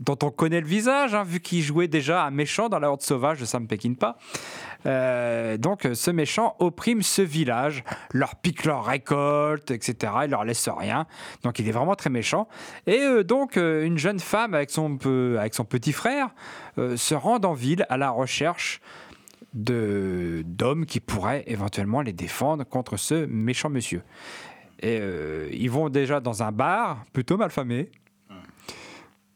dont 0.00 0.18
on 0.22 0.30
connaît 0.30 0.60
le 0.60 0.66
visage, 0.66 1.14
hein, 1.14 1.24
vu 1.24 1.40
qu'il 1.40 1.60
jouait 1.62 1.88
déjà 1.88 2.24
un 2.24 2.30
méchant 2.30 2.68
dans 2.68 2.78
la 2.78 2.88
Horde 2.88 3.02
sauvage 3.02 3.40
de 3.40 3.44
Sam 3.44 3.66
Peckinpah. 3.66 4.16
Euh, 4.86 5.56
donc 5.56 5.84
euh, 5.86 5.94
ce 5.94 6.12
méchant 6.12 6.54
opprime 6.60 7.02
ce 7.02 7.20
village, 7.20 7.82
leur 8.12 8.36
pique 8.36 8.64
leur 8.64 8.84
récolte, 8.84 9.72
etc. 9.72 10.12
Il 10.24 10.30
leur 10.30 10.44
laisse 10.44 10.68
rien. 10.68 11.06
Donc 11.42 11.58
il 11.58 11.68
est 11.68 11.72
vraiment 11.72 11.96
très 11.96 12.10
méchant. 12.10 12.46
Et 12.86 13.00
euh, 13.00 13.24
donc 13.24 13.56
euh, 13.56 13.84
une 13.84 13.98
jeune 13.98 14.20
femme 14.20 14.54
avec 14.54 14.70
son, 14.70 14.98
avec 15.36 15.54
son 15.54 15.64
petit 15.64 15.92
frère 15.92 16.28
se 16.76 17.14
rend 17.16 17.38
en 17.38 17.54
ville 17.54 17.84
à 17.88 17.96
la 17.96 18.10
recherche 18.10 18.80
de- 19.52 20.44
d'hommes 20.46 20.86
qui 20.86 21.00
pourraient 21.00 21.42
éventuellement 21.48 22.02
les 22.02 22.12
défendre 22.12 22.62
contre 22.62 22.96
ce 22.96 23.26
méchant 23.26 23.68
monsieur. 23.68 24.02
Et 24.80 25.00
ils 25.50 25.70
vont 25.72 25.88
déjà 25.88 26.20
dans 26.20 26.44
un 26.44 26.52
bar 26.52 27.04
plutôt 27.12 27.36
malfamé. 27.36 27.90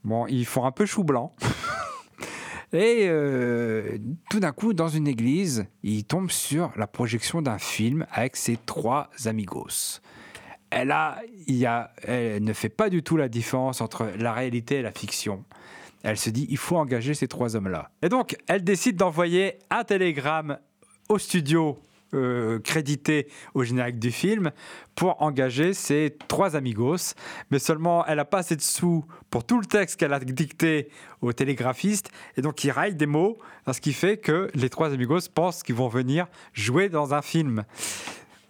Bon, 0.05 0.26
ils 0.26 0.46
font 0.46 0.64
un 0.64 0.72
peu 0.72 0.86
chou 0.86 1.05
blanc. 1.05 1.32
Et 2.72 3.07
euh, 3.07 3.98
tout 4.30 4.40
d'un 4.40 4.53
coup, 4.53 4.72
dans 4.72 4.88
une 4.88 5.07
église, 5.07 5.66
il 5.82 6.05
tombe 6.05 6.30
sur 6.30 6.72
la 6.76 6.86
projection 6.86 7.42
d'un 7.42 7.59
film 7.59 8.07
avec 8.11 8.36
ses 8.36 8.57
trois 8.57 9.11
amigos. 9.26 10.00
Et 10.74 10.86
là, 10.86 11.20
il 11.46 11.57
y 11.57 11.66
a, 11.66 11.92
elle 12.03 12.42
ne 12.42 12.53
fait 12.55 12.70
pas 12.70 12.88
du 12.88 13.03
tout 13.03 13.18
la 13.18 13.28
différence 13.28 13.82
entre 13.82 14.11
la 14.18 14.32
réalité 14.32 14.76
et 14.76 14.82
la 14.82 14.92
fiction. 14.92 15.44
Elle 16.03 16.16
se 16.16 16.30
dit, 16.30 16.46
il 16.48 16.57
faut 16.57 16.78
engager 16.78 17.12
ces 17.12 17.28
trois 17.28 17.57
hommes-là. 17.57 17.90
Et 18.00 18.09
donc, 18.09 18.36
elle 18.48 18.64
décide 18.64 18.96
d'envoyer 18.96 19.59
un 19.70 19.84
télégramme 19.84 20.59
au 21.11 21.18
studio 21.18 21.78
euh, 22.15 22.59
crédité 22.61 23.29
au 23.55 23.65
générique 23.65 23.99
du 23.99 24.11
film 24.11 24.51
pour 24.95 25.21
engager 25.23 25.75
ces 25.75 26.17
trois 26.29 26.57
amigos. 26.57 27.15
Mais 27.51 27.59
seulement, 27.59 28.05
elle 28.07 28.17
n'a 28.17 28.25
pas 28.25 28.39
assez 28.39 28.57
de 28.57 28.61
sous 28.61 29.05
pour 29.31 29.45
tout 29.45 29.59
le 29.59 29.67
texte 29.67 29.99
qu'elle 29.99 30.13
a 30.13 30.21
dicté 30.21 30.89
au 31.21 31.33
télégraphiste. 31.33 32.11
Et 32.37 32.43
donc, 32.43 32.63
il 32.65 32.71
raille 32.71 32.95
des 32.95 33.07
mots, 33.07 33.39
ce 33.71 33.81
qui 33.81 33.93
fait 33.93 34.19
que 34.19 34.51
les 34.55 34.69
trois 34.69 34.93
amigos 34.93 35.29
pensent 35.35 35.63
qu'ils 35.63 35.75
vont 35.75 35.89
venir 35.89 36.27
jouer 36.53 36.89
dans 36.89 37.15
un 37.15 37.23
film 37.23 37.65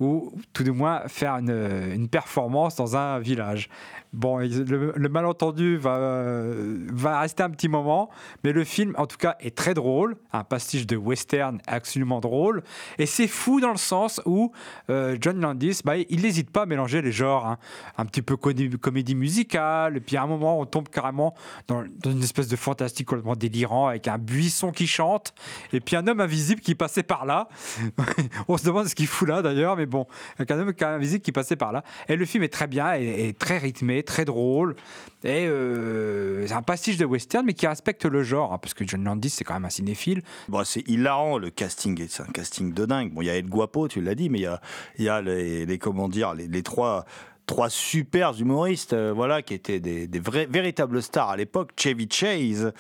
ou 0.01 0.33
tout 0.53 0.65
du 0.65 0.73
moins 0.73 1.07
faire 1.07 1.35
une 1.37 2.09
performance 2.09 2.75
dans 2.77 2.97
un 2.97 3.21
village. 3.21 3.69
Bon, 4.13 4.39
le, 4.39 4.93
le 4.95 5.09
malentendu 5.09 5.79
va, 5.79 6.53
va 6.93 7.21
rester 7.21 7.43
un 7.43 7.49
petit 7.49 7.69
moment, 7.69 8.11
mais 8.45 8.53
le 8.53 8.63
film, 8.65 8.95
en 8.99 9.07
tout 9.07 9.17
cas, 9.17 9.37
est 9.41 9.57
très 9.57 9.73
drôle, 9.73 10.17
un 10.33 10.45
pastiche 10.45 10.87
de 10.87 10.97
western 10.97 11.61
absolument 11.67 12.21
drôle, 12.21 12.63
et 12.99 13.07
c'est 13.07 13.27
fou 13.27 13.61
dans 13.61 13.71
le 13.71 13.79
sens 13.79 14.21
où 14.27 14.53
euh, 14.91 15.17
John 15.19 15.41
Landis, 15.41 15.81
bah, 15.83 15.97
il 15.97 16.21
n'hésite 16.21 16.51
pas 16.51 16.63
à 16.63 16.67
mélanger 16.67 17.01
les 17.01 17.13
genres, 17.13 17.47
hein. 17.47 17.59
un 17.97 18.05
petit 18.05 18.21
peu 18.21 18.37
comédie, 18.37 19.15
musicale, 19.15 19.97
et 19.97 20.01
puis 20.01 20.19
à 20.19 20.23
un 20.25 20.27
moment, 20.27 20.61
on 20.61 20.67
tombe 20.67 20.89
carrément 20.91 21.35
dans, 21.67 21.83
dans 22.03 22.11
une 22.11 22.23
espèce 22.23 22.49
de 22.49 22.57
fantastique 22.57 23.09
complètement 23.09 23.37
délirant, 23.37 23.89
avec 23.89 24.09
un 24.09 24.19
buisson 24.19 24.73
qui 24.73 24.87
chante, 24.87 25.33
et 25.73 25.81
puis 25.81 25.97
un 25.97 26.07
homme 26.07 26.21
invisible 26.21 26.61
qui 26.61 26.75
passait 26.75 27.03
par 27.03 27.25
là. 27.25 27.49
on 28.49 28.59
se 28.59 28.65
demande 28.67 28.89
ce 28.89 28.95
qu'il 28.95 29.07
fout 29.07 29.27
là 29.27 29.41
d'ailleurs, 29.41 29.77
mais 29.77 29.87
bon, 29.87 30.07
avec 30.37 30.51
un 30.51 30.59
homme 30.59 30.73
invisible 30.81 31.23
qui 31.23 31.33
passait 31.33 31.57
par 31.57 31.73
là. 31.73 31.83
Et 32.09 32.17
le 32.17 32.27
film 32.27 32.45
est 32.45 32.53
très 32.53 32.67
bien, 32.67 32.95
et, 32.95 33.29
et 33.29 33.33
très 33.33 33.57
rythmé, 33.57 34.02
très 34.03 34.25
drôle. 34.25 34.77
Et 35.25 35.47
euh, 35.47 36.47
c'est 36.47 36.53
un 36.55 36.63
pastiche 36.63 36.97
de 36.97 37.05
western, 37.05 37.45
mais 37.47 37.55
qui 37.55 37.67
respecte 37.67 38.05
le 38.05 38.23
genre, 38.23 38.53
hein, 38.53 38.59
parce 38.59 38.75
que 38.75 38.87
John 38.87 39.05
Landis, 39.05 39.31
c'est 39.31 39.45
quand 39.45 39.55
même 39.55 39.65
un 39.65 39.71
cinéphile. 39.71 40.23
Bon, 40.49 40.65
c'est 40.65 40.87
hilarant, 40.89 41.39
le 41.39 41.51
casting, 41.51 42.05
c'est 42.09 42.23
un 42.23 42.33
casting 42.33 42.73
de 42.75 42.87
dingue. 42.87 43.13
Bon, 43.13 43.23
il 43.23 43.27
y 43.27 43.31
a 43.31 43.37
El 43.37 43.49
Guapo, 43.49 43.89
tu 43.89 44.01
l'as 44.01 44.15
dit, 44.15 44.29
mais 44.31 44.39
il 44.39 44.43
y 44.43 44.47
a, 44.47 44.61
y 44.99 45.09
a 45.09 45.21
les, 45.23 45.65
les- 45.67 45.79
comment 45.79 46.09
dire, 46.09 46.35
les, 46.35 46.49
les 46.49 46.63
trois, 46.65 47.05
trois 47.47 47.69
super 47.71 48.41
humoristes, 48.41 48.93
euh, 48.95 49.13
voilà, 49.15 49.43
qui 49.43 49.55
étaient 49.55 49.79
des, 49.81 50.07
des 50.09 50.19
vrais, 50.21 50.47
véritables 50.47 51.01
stars 51.03 51.31
à 51.31 51.37
l'époque. 51.37 51.71
Chevy 51.77 52.09
Chase, 52.11 52.73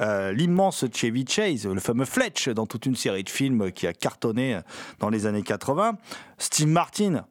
euh, 0.00 0.32
l'immense 0.32 0.84
Chevy 0.94 1.26
Chase, 1.28 1.66
le 1.66 1.80
fameux 1.80 2.04
Fletch 2.06 2.48
dans 2.48 2.66
toute 2.66 2.86
une 2.86 2.96
série 2.96 3.24
de 3.24 3.30
films 3.30 3.72
qui 3.72 3.86
a 3.86 3.92
cartonné 3.92 4.58
dans 5.00 5.10
les 5.10 5.26
années 5.26 5.42
80. 5.42 5.98
Steve 6.38 6.68
Martin. 6.68 7.26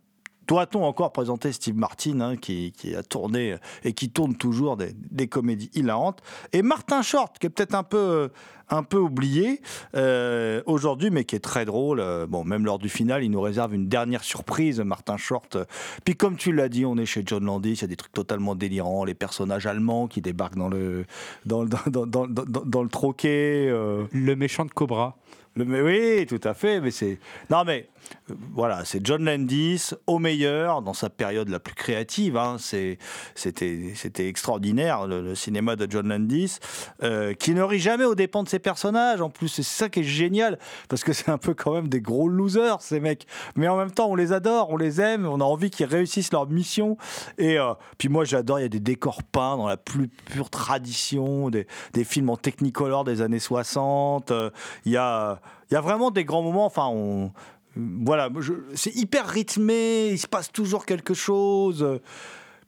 Doit-on 0.49 0.83
encore 0.83 1.11
présenter 1.11 1.51
Steve 1.51 1.75
Martin, 1.77 2.21
hein, 2.21 2.35
qui, 2.35 2.71
qui 2.71 2.95
a 2.95 3.03
tourné 3.03 3.55
et 3.83 3.93
qui 3.93 4.09
tourne 4.09 4.35
toujours 4.35 4.77
des, 4.77 4.93
des 5.11 5.27
comédies 5.27 5.69
hilarantes, 5.75 6.23
et 6.53 6.63
Martin 6.63 7.03
Short, 7.03 7.37
qui 7.37 7.45
est 7.45 7.51
peut-être 7.51 7.75
un 7.75 7.83
peu, 7.83 8.31
un 8.69 8.81
peu 8.81 8.97
oublié 8.97 9.61
euh, 9.95 10.63
aujourd'hui, 10.65 11.11
mais 11.11 11.23
qui 11.23 11.35
est 11.35 11.39
très 11.39 11.65
drôle. 11.65 11.99
Euh, 11.99 12.25
Bon, 12.25 12.43
même 12.43 12.65
lors 12.65 12.79
du 12.79 12.89
final, 12.89 13.23
il 13.23 13.29
nous 13.29 13.41
réserve 13.41 13.75
une 13.75 13.87
dernière 13.87 14.23
surprise, 14.23 14.79
Martin 14.81 15.17
Short. 15.17 15.55
Puis 16.03 16.15
comme 16.15 16.35
tu 16.35 16.51
l'as 16.51 16.67
dit, 16.67 16.83
on 16.83 16.97
est 16.97 17.05
chez 17.05 17.21
John 17.23 17.45
Landis, 17.45 17.73
il 17.73 17.81
y 17.81 17.83
a 17.83 17.87
des 17.87 17.95
trucs 17.95 18.11
totalement 18.13 18.55
délirants, 18.55 19.05
les 19.05 19.13
personnages 19.13 19.67
allemands 19.67 20.07
qui 20.07 20.19
débarquent 20.21 20.57
dans 20.57 20.67
le, 20.69 21.05
dans, 21.45 21.61
le- 21.61 21.69
dans, 21.69 22.07
dans, 22.07 22.25
dans, 22.27 22.43
dans- 22.45 22.65
dans 22.65 22.81
le 22.83 22.89
troquet. 22.89 23.67
euh, 23.69 24.05
Le 24.11 24.35
méchant 24.35 24.65
de 24.65 24.71
Cobra. 24.71 25.15
le, 25.55 25.65
mais 25.65 25.81
oui, 25.81 26.25
tout 26.25 26.41
à 26.43 26.55
fait. 26.55 26.81
Mais 26.81 26.89
c'est 26.91 27.19
non, 27.51 27.63
mais 27.65 27.87
euh, 27.87 27.98
voilà, 28.53 28.85
c'est 28.85 29.05
John 29.05 29.25
Landis 29.25 29.91
au 30.07 30.19
meilleur 30.19 30.81
dans 30.81 30.93
sa 30.93 31.09
période 31.09 31.49
la 31.49 31.59
plus 31.59 31.73
créative. 31.73 32.37
hein. 32.37 32.57
C'était 32.59 34.27
extraordinaire 34.27 35.07
le, 35.07 35.35
cinéma 35.35 35.75
de 35.75 35.87
John 35.89 36.07
Landis 36.07 36.57
euh, 37.03 37.33
qui 37.33 37.53
ne 37.53 37.61
rit 37.61 37.79
jamais 37.79 38.05
aux 38.05 38.15
dépens 38.15 38.43
de 38.43 38.49
ses 38.49 38.59
personnages. 38.59 39.21
En 39.21 39.29
plus, 39.29 39.47
c'est 39.47 39.63
ça 39.63 39.89
qui 39.89 40.01
est 40.01 40.03
génial 40.03 40.59
parce 40.89 41.03
que 41.03 41.13
c'est 41.13 41.29
un 41.29 41.37
peu 41.37 41.53
quand 41.53 41.73
même 41.73 41.87
des 41.87 42.01
gros 42.01 42.27
losers 42.27 42.81
ces 42.81 42.99
mecs. 42.99 43.25
Mais 43.55 43.67
en 43.67 43.77
même 43.77 43.91
temps, 43.91 44.07
on 44.07 44.15
les 44.15 44.33
adore, 44.33 44.69
on 44.69 44.77
les 44.77 45.01
aime, 45.01 45.25
on 45.25 45.39
a 45.39 45.43
envie 45.43 45.69
qu'ils 45.69 45.87
réussissent 45.87 46.31
leur 46.31 46.47
mission. 46.47 46.97
Et 47.37 47.57
euh, 47.59 47.73
puis 47.97 48.09
moi, 48.09 48.25
j'adore. 48.25 48.59
Il 48.59 48.63
y 48.63 48.65
a 48.65 48.69
des 48.69 48.79
décors 48.79 49.23
peints 49.23 49.57
dans 49.57 49.67
la 49.67 49.77
plus 49.77 50.07
pure 50.07 50.49
tradition, 50.49 51.49
des, 51.49 51.65
films 52.03 52.29
en 52.29 52.37
Technicolor 52.37 53.03
des 53.03 53.21
années 53.21 53.39
60. 53.39 54.31
euh, 54.31 54.49
Il 54.85 54.91
y 54.91 54.97
a 54.97 55.39
y 55.71 55.75
a 55.75 55.81
vraiment 55.81 56.11
des 56.11 56.25
grands 56.25 56.41
moments. 56.41 56.65
Enfin, 56.65 56.89
voilà, 57.75 58.29
c'est 58.75 58.95
hyper 58.95 59.27
rythmé. 59.27 60.09
Il 60.09 60.19
se 60.19 60.27
passe 60.27 60.51
toujours 60.51 60.85
quelque 60.85 61.13
chose. 61.13 61.99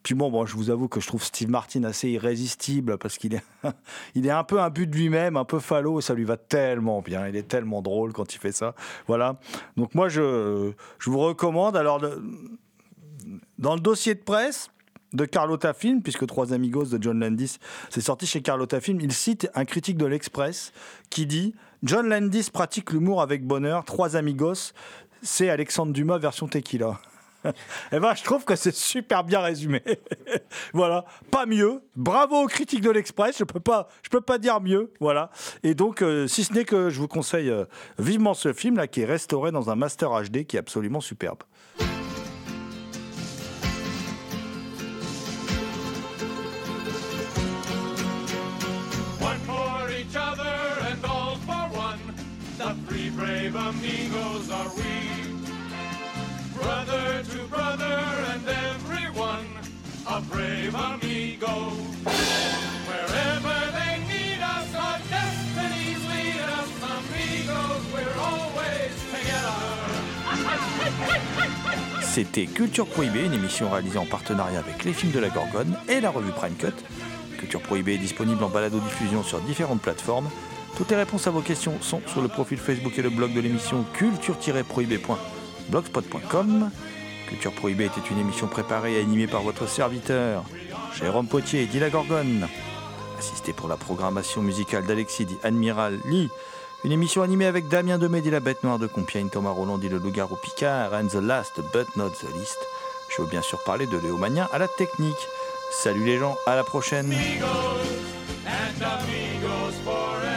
Puis 0.02 0.14
bon, 0.14 0.30
bon, 0.30 0.46
je 0.46 0.56
vous 0.56 0.70
avoue 0.70 0.88
que 0.88 1.00
je 1.00 1.06
trouve 1.06 1.22
Steve 1.22 1.48
Martin 1.48 1.84
assez 1.84 2.08
irrésistible 2.08 2.98
parce 2.98 3.18
qu'il 3.18 3.34
est, 3.34 3.44
il 4.14 4.26
est 4.26 4.30
un 4.30 4.44
peu 4.44 4.60
un 4.60 4.70
but 4.70 4.88
de 4.88 4.96
lui-même, 4.96 5.36
un 5.36 5.44
peu 5.44 5.60
falot, 5.60 6.00
et 6.00 6.02
ça 6.02 6.14
lui 6.14 6.24
va 6.24 6.36
tellement 6.36 7.02
bien. 7.02 7.28
Il 7.28 7.36
est 7.36 7.46
tellement 7.46 7.82
drôle 7.82 8.12
quand 8.12 8.34
il 8.34 8.38
fait 8.38 8.52
ça. 8.52 8.74
Voilà. 9.06 9.38
Donc 9.76 9.94
moi, 9.94 10.08
je, 10.08 10.72
je 10.98 11.10
vous 11.10 11.20
recommande. 11.20 11.76
Alors, 11.76 12.00
dans 13.58 13.74
le 13.74 13.80
dossier 13.80 14.14
de 14.14 14.20
presse, 14.20 14.70
de 15.12 15.24
Carlotta 15.24 15.72
Film, 15.72 16.02
puisque 16.02 16.26
Trois 16.26 16.52
Amigos 16.52 16.86
de 16.86 17.02
John 17.02 17.18
Landis, 17.20 17.58
c'est 17.90 18.00
sorti 18.00 18.26
chez 18.26 18.42
Carlotta 18.42 18.80
Film. 18.80 19.00
Il 19.00 19.12
cite 19.12 19.48
un 19.54 19.64
critique 19.64 19.96
de 19.96 20.06
l'Express 20.06 20.72
qui 21.10 21.26
dit 21.26 21.54
John 21.82 22.08
Landis 22.08 22.48
pratique 22.52 22.92
l'humour 22.92 23.22
avec 23.22 23.46
bonheur. 23.46 23.84
Trois 23.84 24.16
Amigos, 24.16 24.72
c'est 25.22 25.50
Alexandre 25.50 25.92
Dumas 25.92 26.18
version 26.18 26.48
tequila. 26.48 27.00
Eh 27.92 27.98
ben, 27.98 28.14
je 28.14 28.22
trouve 28.22 28.44
que 28.44 28.56
c'est 28.56 28.74
super 28.74 29.24
bien 29.24 29.40
résumé. 29.40 29.82
voilà, 30.72 31.04
pas 31.30 31.46
mieux. 31.46 31.82
Bravo 31.96 32.44
aux 32.44 32.46
critiques 32.46 32.82
de 32.82 32.90
l'Express. 32.90 33.36
Je 33.38 33.44
peux 33.44 33.60
pas, 33.60 33.88
je 34.02 34.08
peux 34.10 34.20
pas 34.20 34.38
dire 34.38 34.60
mieux. 34.60 34.92
Voilà. 35.00 35.30
Et 35.62 35.74
donc, 35.74 36.02
euh, 36.02 36.26
si 36.26 36.44
ce 36.44 36.52
n'est 36.52 36.64
que 36.64 36.90
je 36.90 37.00
vous 37.00 37.08
conseille 37.08 37.50
euh, 37.50 37.64
vivement 37.98 38.34
ce 38.34 38.52
film 38.52 38.76
là, 38.76 38.86
qui 38.86 39.00
est 39.00 39.06
restauré 39.06 39.50
dans 39.50 39.70
un 39.70 39.74
master 39.74 40.10
HD, 40.10 40.44
qui 40.44 40.56
est 40.56 40.60
absolument 40.60 41.00
superbe. 41.00 41.42
C'était 72.12 72.44
Culture 72.44 72.86
Prohibée, 72.86 73.24
une 73.24 73.32
émission 73.32 73.70
réalisée 73.70 73.96
en 73.96 74.04
partenariat 74.04 74.58
avec 74.58 74.84
les 74.84 74.92
films 74.92 75.12
de 75.12 75.18
la 75.18 75.30
Gorgone 75.30 75.74
et 75.88 75.98
la 75.98 76.10
revue 76.10 76.32
Prime 76.32 76.56
Cut. 76.56 76.74
Culture 77.38 77.62
Prohibée 77.62 77.94
est 77.94 77.98
disponible 77.98 78.44
en 78.44 78.50
balado-diffusion 78.50 79.22
sur 79.22 79.40
différentes 79.40 79.80
plateformes. 79.80 80.28
Toutes 80.76 80.90
les 80.90 80.96
réponses 80.96 81.26
à 81.26 81.30
vos 81.30 81.40
questions 81.40 81.72
sont 81.80 82.02
sur 82.06 82.20
le 82.20 82.28
profil 82.28 82.58
Facebook 82.58 82.98
et 82.98 83.02
le 83.02 83.08
blog 83.08 83.32
de 83.32 83.40
l'émission 83.40 83.82
culture-prohibée.blogspot.com. 83.94 86.70
Culture 87.28 87.54
Prohibée 87.54 87.86
était 87.86 88.06
une 88.10 88.18
émission 88.18 88.46
préparée 88.46 88.98
et 88.98 89.00
animée 89.00 89.26
par 89.26 89.40
votre 89.40 89.66
serviteur, 89.66 90.44
Jérôme 90.94 91.26
Potier 91.26 91.66
dit 91.66 91.78
la 91.78 91.90
Gorgone. 91.90 92.48
Assisté 93.18 93.52
pour 93.52 93.68
la 93.68 93.76
programmation 93.76 94.42
musicale 94.42 94.84
d'Alexis 94.84 95.24
dit 95.24 95.38
Admiral 95.42 95.98
Lee. 96.04 96.28
Une 96.84 96.92
émission 96.92 97.22
animée 97.22 97.46
avec 97.46 97.68
Damien 97.68 97.98
Demé 97.98 98.20
dit 98.20 98.30
la 98.30 98.40
bête 98.40 98.64
noire 98.64 98.78
de 98.78 98.86
Compiègne, 98.86 99.28
Thomas 99.28 99.50
Roland 99.50 99.78
dit 99.78 99.88
le 99.88 99.98
loup-garou 99.98 100.36
Picard, 100.36 100.92
and 100.94 101.08
the 101.08 101.14
last 101.14 101.60
but 101.72 101.86
not 101.96 102.10
the 102.10 102.34
least. 102.34 102.58
Je 103.08 103.22
veux 103.22 103.28
bien 103.28 103.42
sûr 103.42 103.62
parler 103.62 103.86
de 103.86 103.98
Léo 103.98 104.16
Magnin 104.16 104.48
à 104.52 104.58
la 104.58 104.68
technique. 104.68 105.28
Salut 105.82 106.04
les 106.04 106.18
gens, 106.18 106.36
à 106.46 106.56
la 106.56 106.64
prochaine. 106.64 107.12
Amigos 107.12 107.46
and 108.46 108.82
amigos. 108.82 110.31